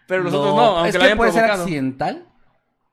[0.07, 2.25] Pero los Lo- otros no, aunque es que hayan puede ser accidental.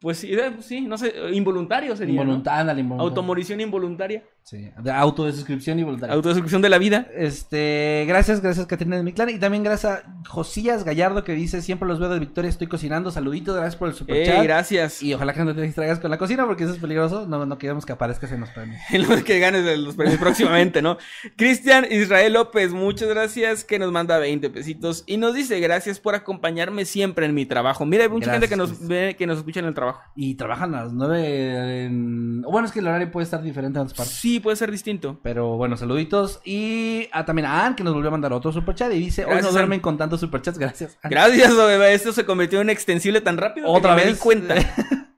[0.01, 2.17] Pues sí, eh, sí, no sé, involuntario sería.
[2.17, 2.23] ¿no?
[2.23, 3.09] Involuntaria, ándale, involuntaria.
[3.09, 4.23] Automorición involuntaria.
[4.45, 6.15] Sí, de autodesuscripción involuntaria.
[6.15, 7.09] Autodestrucción de la vida.
[7.15, 9.31] Este, gracias, gracias Catrina de mi clan.
[9.31, 13.11] Y también gracias a Josías Gallardo que dice, siempre los veo de Victoria, estoy cocinando.
[13.11, 14.45] Saluditos, gracias por el superchat.
[14.45, 15.03] gracias.
[15.03, 17.27] y ojalá que no te distraigas con la cocina porque eso es peligroso.
[17.27, 18.83] No, no queremos que aparezcas en los premios.
[18.91, 20.99] En lo que ganes los premios próximamente, ¿no?
[21.37, 26.15] Cristian Israel López, muchas gracias, que nos manda 20 pesitos y nos dice gracias por
[26.15, 27.87] acompañarme siempre en mi trabajo.
[27.87, 30.03] Mira, hay mucha Gracias, gente que nos ve, que nos escucha en el trabajo.
[30.15, 32.43] Y trabajan a las nueve en...
[32.43, 34.15] Bueno, es que el horario puede estar diferente en otras partes.
[34.15, 35.19] Sí, puede ser distinto.
[35.23, 36.41] Pero bueno, saluditos.
[36.45, 38.93] Y a, también a Ann, que nos volvió a mandar otro superchat.
[38.93, 40.59] Y dice, hoy no duermen con tantos superchats.
[40.59, 40.99] Gracias.
[41.03, 41.11] Ann.
[41.11, 41.95] Gracias, bebé.
[41.95, 44.15] Esto se convirtió en extensible tan rápido que Otra ni me vez.
[44.15, 44.55] di cuenta.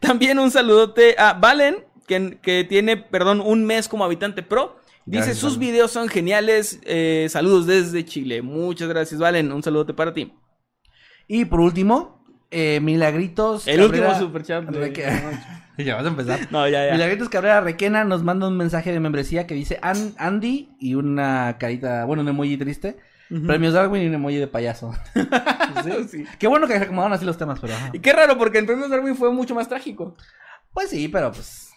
[0.00, 4.76] También un saludote a Valen, que, que tiene, perdón, un mes como habitante pro.
[5.06, 5.72] Dice, Gracias, sus Valen.
[5.72, 6.80] videos son geniales.
[6.84, 8.42] eh, saludos desde Chile.
[8.42, 9.52] Muchas gracias, Valen.
[9.52, 10.32] Un saludote para ti.
[11.26, 12.19] Y por último,
[12.50, 13.66] eh, Milagritos.
[13.68, 14.64] El Cabrera- último superchat.
[14.64, 16.40] de- ya vas a empezar.
[16.50, 16.92] No, ya, ya.
[16.92, 21.56] Milagritos Cabrera Requena nos manda un mensaje de membresía que dice An- Andy y una
[21.58, 22.98] carita, bueno, un emoji triste.
[23.30, 23.46] Ujú.
[23.46, 24.92] Premios Darwin y un emoji de payaso.
[25.84, 25.90] ¿Sí?
[26.10, 26.24] Sí.
[26.38, 27.74] Qué bueno que se acomodaron así los temas, pero.
[27.74, 27.90] ajá.
[27.92, 30.16] Y qué raro, porque en Premios Darwin fue mucho más trágico.
[30.72, 31.68] Pues sí, pero pues.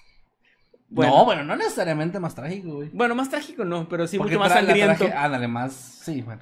[0.90, 1.12] Bueno.
[1.18, 2.90] No, bueno, no necesariamente más trágico, güey.
[2.94, 5.06] Bueno, más trágico no, pero sí Porque mucho más sangriento.
[5.16, 5.74] Ándale, más.
[5.74, 6.42] Sí, bueno.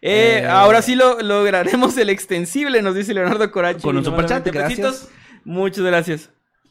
[0.00, 3.82] Eh, Eh, ahora sí lo lograremos el extensible, nos dice Leonardo Corachi.
[3.82, 4.78] Con un superchat, 20 gracias.
[4.80, 5.08] pesitos.
[5.44, 6.30] Muchas gracias.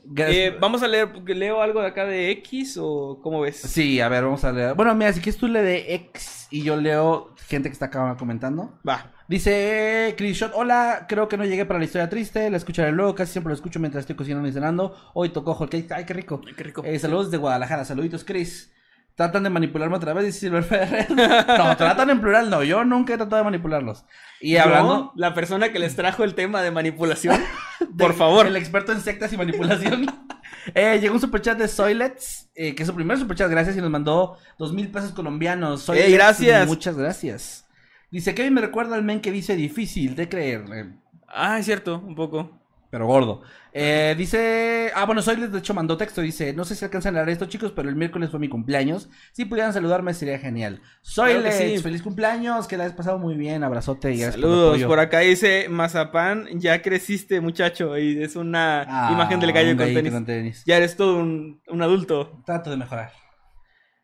[0.09, 0.37] Gracias.
[0.37, 3.57] Eh, vamos a leer, leo algo de acá de X o cómo ves.
[3.57, 4.73] Sí, a ver, vamos a leer.
[4.73, 8.15] Bueno, mira, si quieres tú lee de X y yo leo gente que está acá
[8.17, 8.79] comentando.
[8.87, 9.11] Va.
[9.27, 13.13] Dice Chris Shot, hola, creo que no llegué para la historia triste, la escucharé luego,
[13.15, 14.95] casi siempre lo escucho mientras estoy cocinando y cenando.
[15.13, 16.39] Hoy tocó hot cake, ay, qué rico.
[16.47, 16.83] Ay, qué rico.
[16.85, 18.71] Eh, saludos de Guadalajara, saluditos Chris.
[19.17, 21.07] Tratan de manipularme otra vez, dice Silver Ferrer.
[21.09, 24.05] No, tratan en plural, no, yo nunca he tratado de manipularlos.
[24.39, 25.11] Y hablando...
[25.15, 27.41] la persona que les trajo el tema de manipulación,
[27.97, 28.45] por favor.
[28.45, 30.05] El experto en sectas y manipulación.
[30.75, 33.89] eh, llegó un superchat de Soylets, eh, que es su primer superchat, gracias, y nos
[33.89, 35.81] mandó dos mil pesos colombianos.
[35.81, 36.67] Soylets, Ey, gracias.
[36.67, 37.65] Muchas gracias.
[38.11, 40.63] Dice, Kevin me recuerda al men que dice difícil de creer.
[40.71, 40.93] eh,
[41.27, 42.51] Ah, es cierto, un poco.
[42.89, 43.41] Pero gordo.
[43.73, 44.91] Eh, dice.
[44.95, 46.21] Ah, bueno, Soylets de hecho mandó texto.
[46.21, 49.09] Dice: No sé si alcanzan a leer esto, chicos, pero el miércoles fue mi cumpleaños.
[49.33, 50.81] Si pudieran saludarme, sería genial.
[51.13, 51.41] Claro
[51.77, 51.83] sí.
[51.83, 52.67] feliz cumpleaños.
[52.67, 53.63] Que la hayas pasado muy bien.
[53.63, 54.87] Abrazote y por Saludos, apoyo.
[54.87, 59.85] por acá dice Mazapán, ya creciste muchacho, y es una Ah, imagen del gallo con
[59.93, 60.11] tenis.
[60.13, 60.63] con tenis.
[60.65, 62.41] Ya eres todo un, un adulto.
[62.45, 63.11] Trato de mejorar.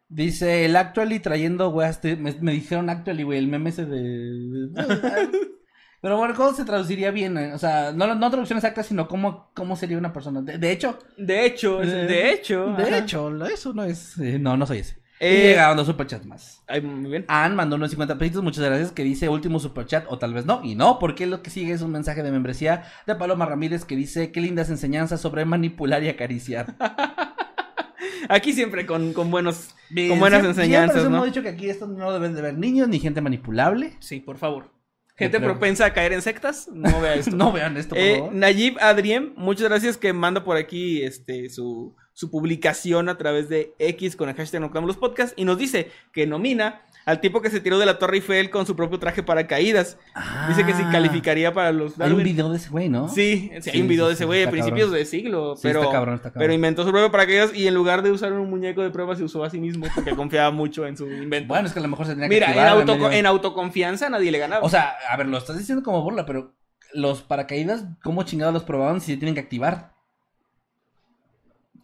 [0.08, 3.40] Dice el Actually trayendo te- Me, me dijeron Actually, güey.
[3.40, 4.70] El meme ese de.
[6.04, 7.38] Pero bueno, ¿cómo se traduciría bien?
[7.38, 7.54] eh?
[7.54, 10.42] O sea, no, no traducción exacta, sino cómo, cómo sería una persona.
[10.42, 12.66] De, de hecho, De hecho, Eh, de hecho.
[12.78, 12.98] de ajá.
[12.98, 14.18] hecho, lo- eso no es.
[14.20, 15.02] eh, no, no soy ese.
[15.22, 16.62] Eh, y llegaron dos superchats más.
[16.68, 17.24] Ay, muy bien.
[17.30, 20.60] Ann mandó unos 50 pesitos, muchas gracias, que dice último superchat, o tal vez no,
[20.62, 23.96] y no, porque lo que sigue es un mensaje de membresía de Paloma Ramírez que
[23.96, 26.76] dice, qué lindas enseñanzas sobre manipular y acariciar.
[28.30, 31.18] Aquí siempre con, con buenos, Bien, con buenas siempre- enseñanzas, siempre ¿no?
[31.18, 33.94] hemos dicho que aquí esto no deben de ver niños ni gente manipulable.
[34.00, 34.72] Sí, por favor.
[35.16, 35.50] Gente creo.
[35.52, 37.36] propensa a caer en sectas, no vea esto.
[37.36, 38.34] no vean esto, por Eh, favor.
[38.34, 43.74] Nayib Adrien, muchas gracias que manda por aquí este su, su publicación a través de
[43.80, 47.60] X con el hashtag Noctámbulos Podcast y nos dice que nomina al tipo que se
[47.60, 49.98] tiró de la Torre Eiffel con su propio traje para caídas.
[50.48, 53.08] Dice que sí Ah, calificaría para los Hay un video de ese güey, ¿no?
[53.10, 55.00] Sí, sí, hay un video sí, de ese güey de principios cabrón.
[55.00, 56.40] de siglo, Sí, pero, está cabrón, está cabrón.
[56.42, 59.24] pero inventó su propio paracaídas y en lugar de usar un muñeco de prueba se
[59.24, 61.48] usó a sí mismo porque confiaba mucho en su invento.
[61.50, 63.26] Bueno, es que a lo mejor se tenía que Mira, en, activar auto- medio- en
[63.26, 64.66] autoconfianza nadie le ganaba.
[64.66, 66.54] O sea, a ver, lo estás diciendo como burla, pero
[66.94, 69.92] los paracaídas, ¿cómo chingados los probaban si se tienen que activar?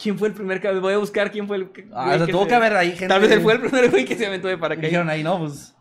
[0.01, 2.31] ¿Quién fue el primer que voy a buscar quién fue el Ah, o sea, que
[2.31, 3.07] tuvo se- que haber ahí gente...
[3.09, 4.89] Tal vez él fue el primer güey que se aventó de que paracaídas.
[4.91, 5.39] Dijeron ahí, ¿no?
[5.39, 5.75] Pues...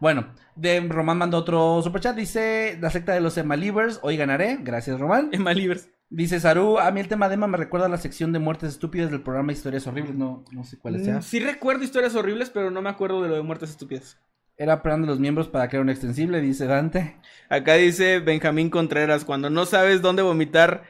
[0.00, 5.00] Bueno, de Román mandó otro superchat, dice la secta de los Emalivers, hoy ganaré, gracias
[5.00, 5.28] Román.
[5.32, 5.88] Emma Livers.
[6.10, 8.68] Dice Saru, a mí el tema de Emma me recuerda a la sección de muertes
[8.68, 10.14] estúpidas del programa Historias Horribles.
[10.14, 11.18] No, no sé cuál sea.
[11.18, 14.18] Mm, Sí recuerdo historias horribles, pero no me acuerdo de lo de muertes estúpidas.
[14.56, 17.16] Era operando los miembros para crear un extensible, dice Dante.
[17.48, 20.84] Acá dice Benjamín Contreras, cuando no sabes dónde vomitar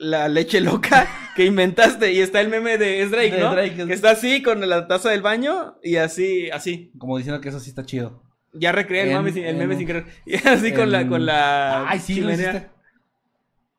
[0.00, 1.06] la leche loca
[1.36, 2.12] que inventaste.
[2.12, 3.52] Y está el meme de es Drake, De ¿no?
[3.52, 6.90] Drake, es- Que está así con la taza del baño y así, así.
[6.98, 8.22] Como diciendo que eso sí está chido.
[8.52, 10.06] Ya recreé el, mame sin, el meme sin querer.
[10.26, 12.72] Y así con la, con la Ay, sí, chimenea.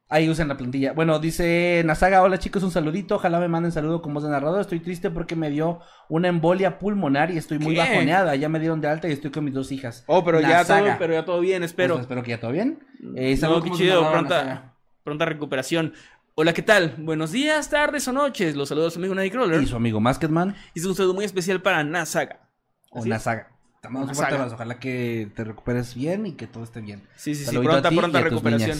[0.08, 0.92] Ahí usan la plantilla.
[0.92, 3.16] Bueno, dice Nasaga, hola chicos, un saludito.
[3.16, 4.60] Ojalá me manden saludo con voz de narrador.
[4.60, 5.80] Estoy triste porque me dio
[6.10, 7.80] una embolia pulmonar y estoy muy ¿Qué?
[7.80, 8.36] bajoneada.
[8.36, 10.04] Ya me dieron de alta y estoy con mis dos hijas.
[10.08, 11.94] Oh, pero ya, todo, pero ya todo bien, espero.
[11.94, 12.80] Pues, espero que ya todo bien.
[13.16, 14.71] Eh, no, qué chido, pronta,
[15.04, 15.94] pronta recuperación.
[16.36, 16.96] Hola, ¿qué tal?
[16.98, 18.56] Buenos días, tardes o noches.
[18.56, 19.62] Los saludos a su amigo Nightcrawler.
[19.62, 22.50] Y su amigo Masketman Y es un saludo muy especial para Nasaga.
[22.90, 23.06] o.
[23.06, 23.50] Nasaga.
[23.82, 24.54] Te mandamos un.
[24.54, 27.02] Ojalá que te recuperes bien y que todo esté bien.
[27.16, 28.78] Sí, sí, sí, Saludito pronta, pronta recuperación.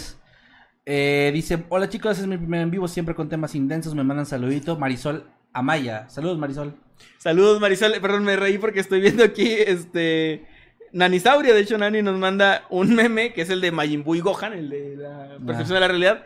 [0.86, 4.26] Eh, dice, hola chicos, es mi primer en vivo, siempre con temas intensos, me mandan
[4.26, 4.78] saludito.
[4.78, 6.76] Marisol Amaya, saludos Marisol.
[7.18, 7.94] Saludos, Marisol.
[8.02, 10.46] Perdón, me reí porque estoy viendo aquí este.
[10.94, 14.20] Nanisauria, de hecho, Nani nos manda un meme que es el de Majin Buu y
[14.22, 16.26] Gohan, el de la percepción de la realidad.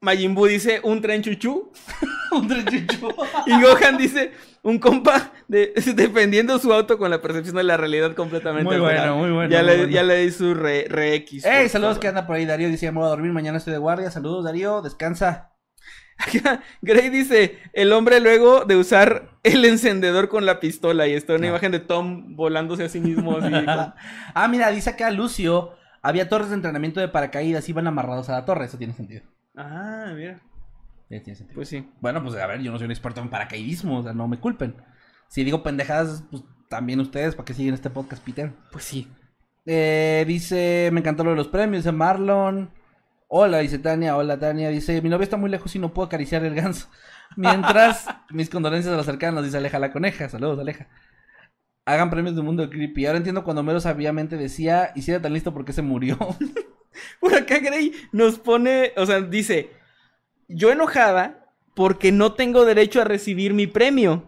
[0.00, 1.72] Majin Buu dice un tren chuchú
[2.32, 3.08] Un trechucho.
[3.46, 4.32] y Gohan dice
[4.62, 8.70] un compa de, defendiendo su auto con la percepción de la realidad completamente.
[8.70, 9.92] Muy bueno, muy bueno, Ya, muy le, bueno.
[9.92, 11.44] ya le di su re, re X.
[11.44, 12.00] Hey, por saludos favor.
[12.00, 14.10] que anda por ahí Darío, dice, me voy a dormir, mañana estoy de guardia.
[14.10, 15.50] Saludos Darío, descansa.
[16.82, 21.46] Grey dice, el hombre luego de usar el encendedor con la pistola y está una
[21.46, 21.50] Ah.
[21.50, 23.50] imagen de Tom volándose a sí mismo así.
[23.50, 23.64] con-
[24.34, 25.72] ah, mira, dice acá Lucio,
[26.02, 29.22] había torres de entrenamiento de paracaídas, iban amarrados a la torre, eso tiene sentido.
[29.56, 30.40] Ah, mira.
[31.08, 31.54] Sí, tiene sentido.
[31.56, 31.88] Pues sí.
[32.00, 34.38] Bueno, pues a ver, yo no soy un experto en paracaidismo, o sea, no me
[34.38, 34.76] culpen.
[35.28, 38.52] Si digo pendejadas, pues también ustedes, ¿para qué siguen este podcast, Peter?
[38.70, 39.08] Pues sí.
[39.66, 42.70] Eh, dice, me encantó lo de los premios, dice Marlon.
[43.32, 44.70] Hola, dice Tania, hola Tania.
[44.70, 46.88] Dice, mi novia está muy lejos y no puedo acariciar el ganso.
[47.36, 50.28] Mientras, mis condolencias a los cercanos, dice Aleja la coneja.
[50.28, 50.88] Saludos, Aleja.
[51.84, 53.06] Hagan premios de mundo creepy.
[53.06, 56.18] Ahora entiendo cuando Mero sabiamente decía, y si era tan listo porque se murió.
[57.20, 59.70] Por acá Grey nos pone, o sea, dice,
[60.48, 61.46] yo enojada
[61.76, 64.24] porque no tengo derecho a recibir mi premio.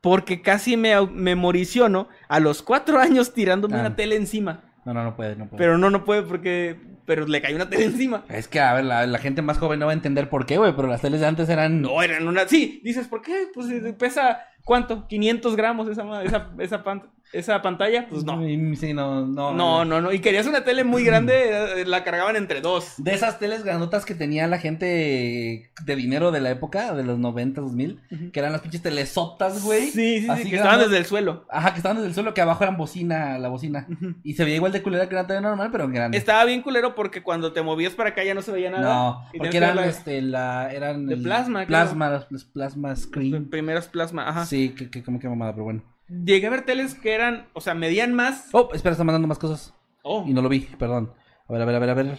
[0.00, 3.80] Porque casi me au- memoriciono a los cuatro años tirándome Ah.
[3.80, 4.62] una tele encima.
[4.84, 5.58] No, no, no puede, no puede.
[5.58, 6.78] Pero no, no puede porque...
[7.06, 8.24] Pero le cayó una tele encima.
[8.28, 10.58] Es que, a ver, la, la gente más joven no va a entender por qué,
[10.58, 11.80] güey, pero las teles de antes eran...
[11.80, 12.46] No, eran una...
[12.48, 13.46] Sí, dices, ¿por qué?
[13.54, 14.40] Pues eh, pesa...
[14.64, 15.06] ¿Cuánto?
[15.08, 17.08] ¿500 gramos esa, esa, esa, pan-
[17.38, 18.06] esa pantalla?
[18.08, 18.40] Pues no.
[18.76, 19.52] Sí, no, no.
[19.54, 20.12] No, no, no.
[20.12, 22.94] Y querías una tele muy grande, eh, la cargaban entre dos.
[22.98, 27.18] De esas teles grandotas que tenía la gente de dinero de la época, de los
[27.18, 28.30] 90, 2000, Ujú.
[28.32, 29.86] que eran las pinches telesotas, güey.
[29.90, 30.60] Sí, sí, sí, Así que grandes.
[30.60, 31.44] estaban desde el suelo.
[31.50, 33.86] Ajá, que estaban desde el suelo, que abajo eran bocina, la bocina.
[34.22, 36.18] Y se veía igual de culera que una tele normal, pero grande.
[36.18, 38.82] Estaba bien culero porque cuando te movías para acá ya no se veía nada.
[38.82, 41.06] No, porque eran, que este, la, eran...
[41.06, 41.66] De el plasma.
[41.66, 43.48] Plasma, los- los plasma la- screen.
[43.48, 44.46] Primeros plasma, ajá.
[44.46, 45.82] Sí, que, que, como que mamada, pero bueno.
[46.08, 48.48] Llegué a ver teles que eran, o sea, medían más.
[48.52, 49.74] Oh, espera, está mandando más cosas.
[50.02, 51.12] Oh, Y no lo vi, perdón.
[51.48, 52.18] A ver, a ver, a ver, a ver.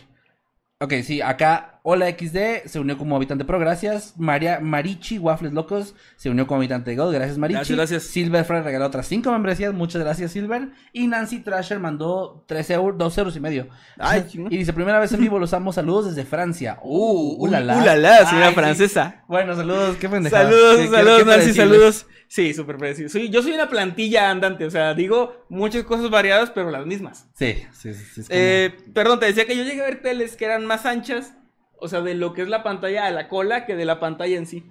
[0.80, 4.14] Ok, sí, acá Hola XD se unió como habitante pro, gracias.
[4.18, 7.56] María Marichi Waffles Locos se unió como habitante de God, gracias Marichi.
[7.60, 8.04] Gracias, gracias.
[8.04, 10.68] Silver Fry regaló otras 5 membresías, muchas gracias Silver.
[10.92, 13.70] Y Nancy Trasher mandó 3 euros, 2 euros y medio.
[13.98, 16.78] Ay, y dice, primera vez en vivo los amo, saludos desde Francia.
[16.84, 17.78] Uh, ulala.
[17.78, 18.60] ulala, señora Ay, sí.
[18.60, 19.24] francesa.
[19.30, 20.44] Bueno, saludos, qué pendejada.
[20.44, 21.64] Saludos, ¿Qué- qué- saludos, qué Nancy, predecible?
[21.78, 22.06] saludos.
[22.28, 23.08] Sí, súper parecido.
[23.08, 27.30] Soy, yo soy una plantilla andante, o sea, digo muchas cosas variadas, pero las mismas.
[27.34, 28.04] Sí, sí, sí.
[28.04, 30.86] sí, como- Eh, perdón, te decía que yo llegué a ver teles que eran más
[30.86, 31.34] anchas,
[31.80, 34.38] o sea, de lo que es la pantalla a la cola que de la pantalla
[34.38, 34.64] en sí.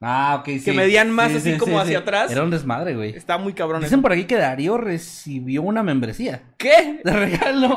[0.00, 0.64] Ah, ok, sí.
[0.64, 2.30] que medían más Sí, así sí, como sí, hacia atrás.
[2.30, 3.16] Era un desmadre, güey.
[3.16, 3.80] Está muy cabrón.
[3.80, 4.02] Dicen eso.
[4.02, 6.42] por aquí que Darío recibió una membresía.
[6.56, 7.00] ¿Qué?
[7.02, 7.76] De regalo.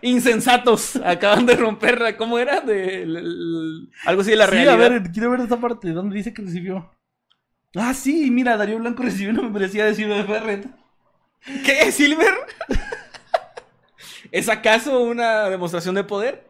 [0.00, 2.60] Insensatos, acaban de romper, ¿cómo era?
[2.60, 3.02] De,
[4.06, 4.74] algo así de la sí, realidad.
[4.74, 5.90] a ver, quiero ver esta parte.
[5.90, 6.90] ¿Dónde dice que recibió?
[7.74, 10.66] Ah, sí, mira, Darío Blanco recibió una membresía de Silver Ferret.
[11.64, 12.32] ¿Qué, Silver?
[14.32, 16.47] ¿Es acaso una demostración de poder?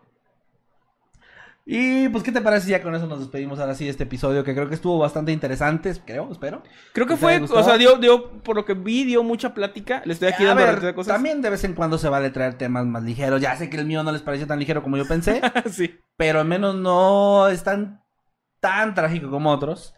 [1.70, 4.04] Y pues, ¿qué te parece si ya con eso nos despedimos ahora sí de este
[4.04, 4.42] episodio?
[4.42, 6.62] Que creo que estuvo bastante interesante, creo, espero.
[6.94, 10.00] Creo que ¿Te fue, o sea, dio, dio, por lo que vi, dio mucha plática.
[10.06, 11.12] Le estoy aquí a dando ver, de cosas.
[11.12, 13.42] también de vez en cuando se vale traer temas más ligeros.
[13.42, 15.94] Ya sé que el mío no les pareció tan ligero como yo pensé, sí.
[16.16, 18.02] pero al menos no es tan,
[18.60, 19.92] tan trágico como otros.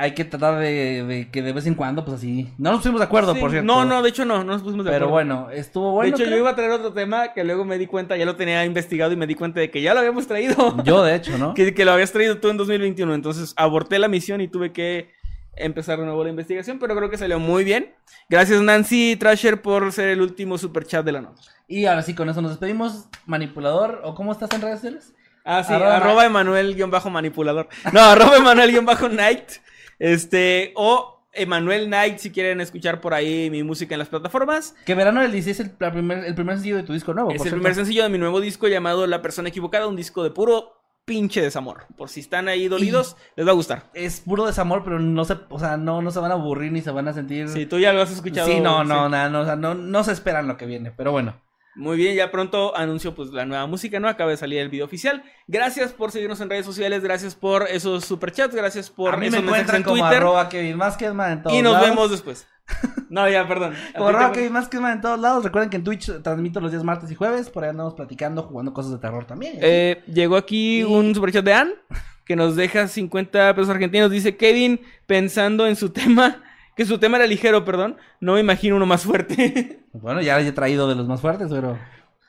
[0.00, 2.52] Hay que tratar de, de que de vez en cuando, pues así.
[2.56, 3.66] No nos pusimos de acuerdo, Sí, por cierto.
[3.66, 5.34] No, no, de hecho no, no nos pusimos de Pero acuerdo.
[5.34, 6.10] bueno, estuvo bueno.
[6.10, 6.36] de hecho, creo.
[6.36, 9.12] yo iba a traer otro tema que luego me di cuenta, ya lo tenía investigado
[9.12, 10.76] y me di cuenta de que ya lo habíamos traído.
[10.84, 11.52] Yo, de hecho, ¿no?
[11.52, 13.12] que, que lo habías traído tú en 2021.
[13.12, 15.10] Entonces aborté la misión y tuve que
[15.56, 17.92] empezar de nuevo la investigación, pero creo que salió muy bien.
[18.28, 21.50] Gracias Nancy Trasher por ser el último super chat de la noche.
[21.66, 23.08] Y ahora sí, con eso nos despedimos.
[23.26, 25.12] Manipulador, ¿o cómo estás en redes sociales?
[25.44, 27.68] Ah, sí, Arroba arroba Emanuel-manipulador.
[27.92, 29.50] No, arroba Emanuel-night.
[29.98, 34.74] Este, o Emanuel Knight si quieren escuchar por ahí mi música en las plataformas.
[34.84, 37.30] Que Verano del 16 es el, la primer, el primer sencillo de tu disco nuevo.
[37.30, 37.56] Es por el cierto.
[37.56, 41.40] primer sencillo de mi nuevo disco llamado La Persona Equivocada, un disco de puro pinche
[41.40, 41.86] desamor.
[41.96, 43.84] Por si están ahí dolidos, les va a gustar.
[43.94, 46.82] Es puro desamor, pero no se, o sea, no, no se van a aburrir ni
[46.82, 47.48] se van a sentir.
[47.48, 48.46] Si tú ya lo has escuchado.
[48.46, 49.10] Sí, no, no, sí.
[49.12, 51.40] nada, no, o sea, no, no se esperan lo que viene, pero bueno.
[51.78, 54.08] Muy bien, ya pronto anuncio pues la nueva música, ¿no?
[54.08, 55.22] Acaba de salir el video oficial.
[55.46, 59.40] Gracias por seguirnos en redes sociales, gracias por esos superchats, gracias por a mí me
[59.40, 60.16] mensajes en como Twitter.
[60.18, 61.88] arroba Kevin en todos Y nos lados.
[61.88, 62.46] vemos después.
[63.08, 63.74] No, ya, perdón.
[63.96, 64.32] Como arroba.
[64.32, 65.42] Kevin Maskedman en todos lados.
[65.42, 67.48] Recuerden que en Twitch transmito los días martes y jueves.
[67.48, 69.54] Por ahí andamos platicando, jugando cosas de terror también.
[69.62, 71.72] Eh, llegó aquí Y- un superchat de Ann
[72.26, 74.10] que nos deja 50 pesos argentinos.
[74.10, 76.42] Dice Kevin, pensando en su tema,
[76.78, 77.96] que su tema era ligero, perdón.
[78.20, 79.80] No me imagino uno más fuerte.
[79.92, 81.76] Bueno, ya he traído de los más fuertes, pero.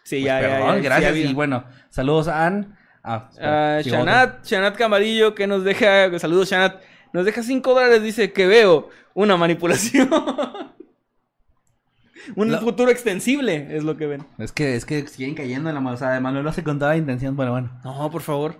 [0.02, 1.14] sí, pues, ya, perdón, ya, gracias.
[1.14, 2.76] sí, y bueno, saludos a Ann.
[3.04, 3.30] Ah.
[3.84, 6.82] Shanat, Shanat Camarillo que nos deja, saludos Shanat,
[7.14, 10.10] nos deja 5 dólares, dice que veo una manipulación.
[12.36, 14.26] Un futuro extensible es lo que ven.
[14.40, 16.12] Es que, es que siguen cayendo en la mala.
[16.12, 17.80] de Manuel lo hace con toda la intención, pero bueno.
[17.84, 18.56] No, por favor.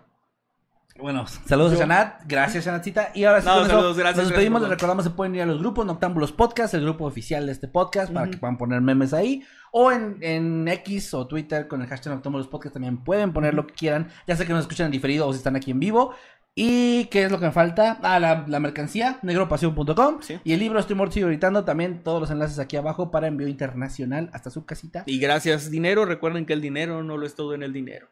[1.02, 3.12] Bueno, saludos Yo- a Shanat, gracias Shanatcita.
[3.14, 5.42] Y ahora sí, No, con eso saludos, gracias, nos despedimos, les recordamos se pueden ir
[5.42, 8.82] a los grupos Noctámbulos Podcast, el grupo oficial de este podcast, para que puedan poner
[8.82, 9.44] memes ahí.
[9.72, 13.66] O en, en X o Twitter con el hashtag Noctámbulos Podcast también pueden poner lo
[13.68, 16.14] que quieran, ya sea que nos escuchan en diferido o si están aquí en vivo.
[16.56, 18.00] ¿Y qué es lo que me falta?
[18.02, 20.18] Ah, la, la mercancía, negropasión.com.
[20.22, 20.40] Sí.
[20.44, 23.48] Y el libro Estoy muerto y gritando, también todos los enlaces aquí abajo para envío
[23.48, 25.04] internacional hasta su casita.
[25.06, 26.06] Y gracias, dinero.
[26.06, 28.10] Recuerden que el dinero no lo es todo en el dinero.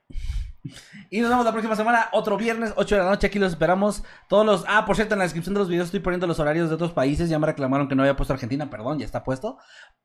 [1.10, 3.28] Y nos vemos la próxima semana, otro viernes, 8 de la noche.
[3.28, 4.04] Aquí los esperamos.
[4.28, 4.66] Todos los.
[4.68, 6.92] Ah, por cierto, en la descripción de los videos estoy poniendo los horarios de otros
[6.92, 7.30] países.
[7.30, 9.58] Ya me reclamaron que no había puesto Argentina, perdón, ya está puesto.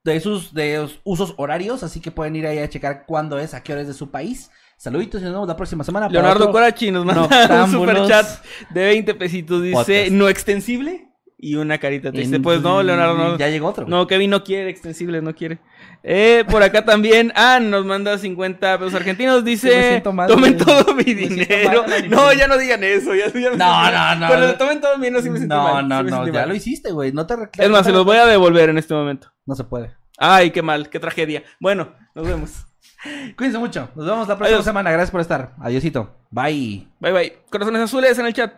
[0.05, 3.63] De sus de usos horarios, así que pueden ir ahí a checar cuándo es, a
[3.63, 4.51] qué hora es de su país.
[4.83, 6.09] Saluditos y nos vemos la próxima semana.
[6.09, 9.63] para Leonardo otro- Corachi nos manda un Noctámbulos superchat de 20 pesitos.
[9.63, 10.11] Dice, Podcast.
[10.11, 11.09] ¿no extensible?
[11.39, 12.35] Y una carita triste.
[12.35, 13.39] En- Pues no, Leonardo, no.
[13.39, 13.87] Ya llegó otro.
[13.87, 15.61] No, Kevin no quiere extensibles, no quiere.
[16.03, 19.45] Eh, por acá también, Ann nos manda 50 pesos argentinos.
[19.45, 21.85] Dice, mal, tomen todo mi dinero.
[21.87, 23.15] mal, No, ya no digan eso.
[23.15, 23.27] Ya,
[23.57, 24.29] No, no, no.
[24.29, 26.41] Pero tomen todo mi dinero, sí me sentí no, mal, no, me no, sentí ya
[26.41, 26.49] mal.
[26.49, 27.13] lo hiciste, güey.
[27.13, 27.67] No te reclames.
[27.67, 29.29] Es más, se los voy a devolver en este momento.
[29.47, 29.93] No se puede.
[30.19, 31.45] Ay, qué mal, qué tragedia.
[31.61, 32.67] Bueno, nos vemos.
[33.37, 33.89] Cuídense mucho.
[33.95, 34.65] Nos vemos la próxima Adiós.
[34.65, 34.91] semana.
[34.91, 35.53] Gracias por estar.
[35.61, 36.11] Adiosito.
[36.31, 36.87] Bye.
[37.01, 37.33] Bye, bye.
[37.51, 38.53] Corazones azules en el chat.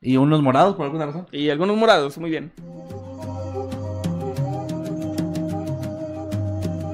[0.00, 1.26] Y unos morados por alguna razón.
[1.32, 2.52] Y algunos morados, muy bien.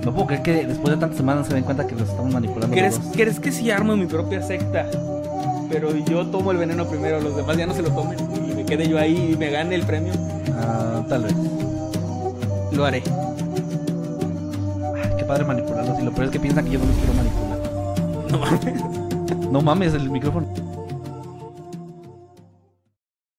[0.05, 2.74] No puedo creer que después de tantas semanas se den cuenta que los estamos manipulando.
[2.74, 3.01] ¿Crees.
[3.12, 4.89] ¿Crees que si armo mi propia secta?
[5.70, 8.19] Pero yo tomo el veneno primero, los demás ya no se lo tomen.
[8.51, 10.12] Y me quede yo ahí y me gane el premio.
[10.59, 11.35] Ah, tal vez.
[12.73, 13.03] Lo haré.
[15.33, 15.99] Padre manipularlos.
[15.99, 17.59] Y lo peor es que piensan que yo no los quiero manipular.
[18.31, 19.51] No mames.
[19.51, 20.47] No mames, el micrófono.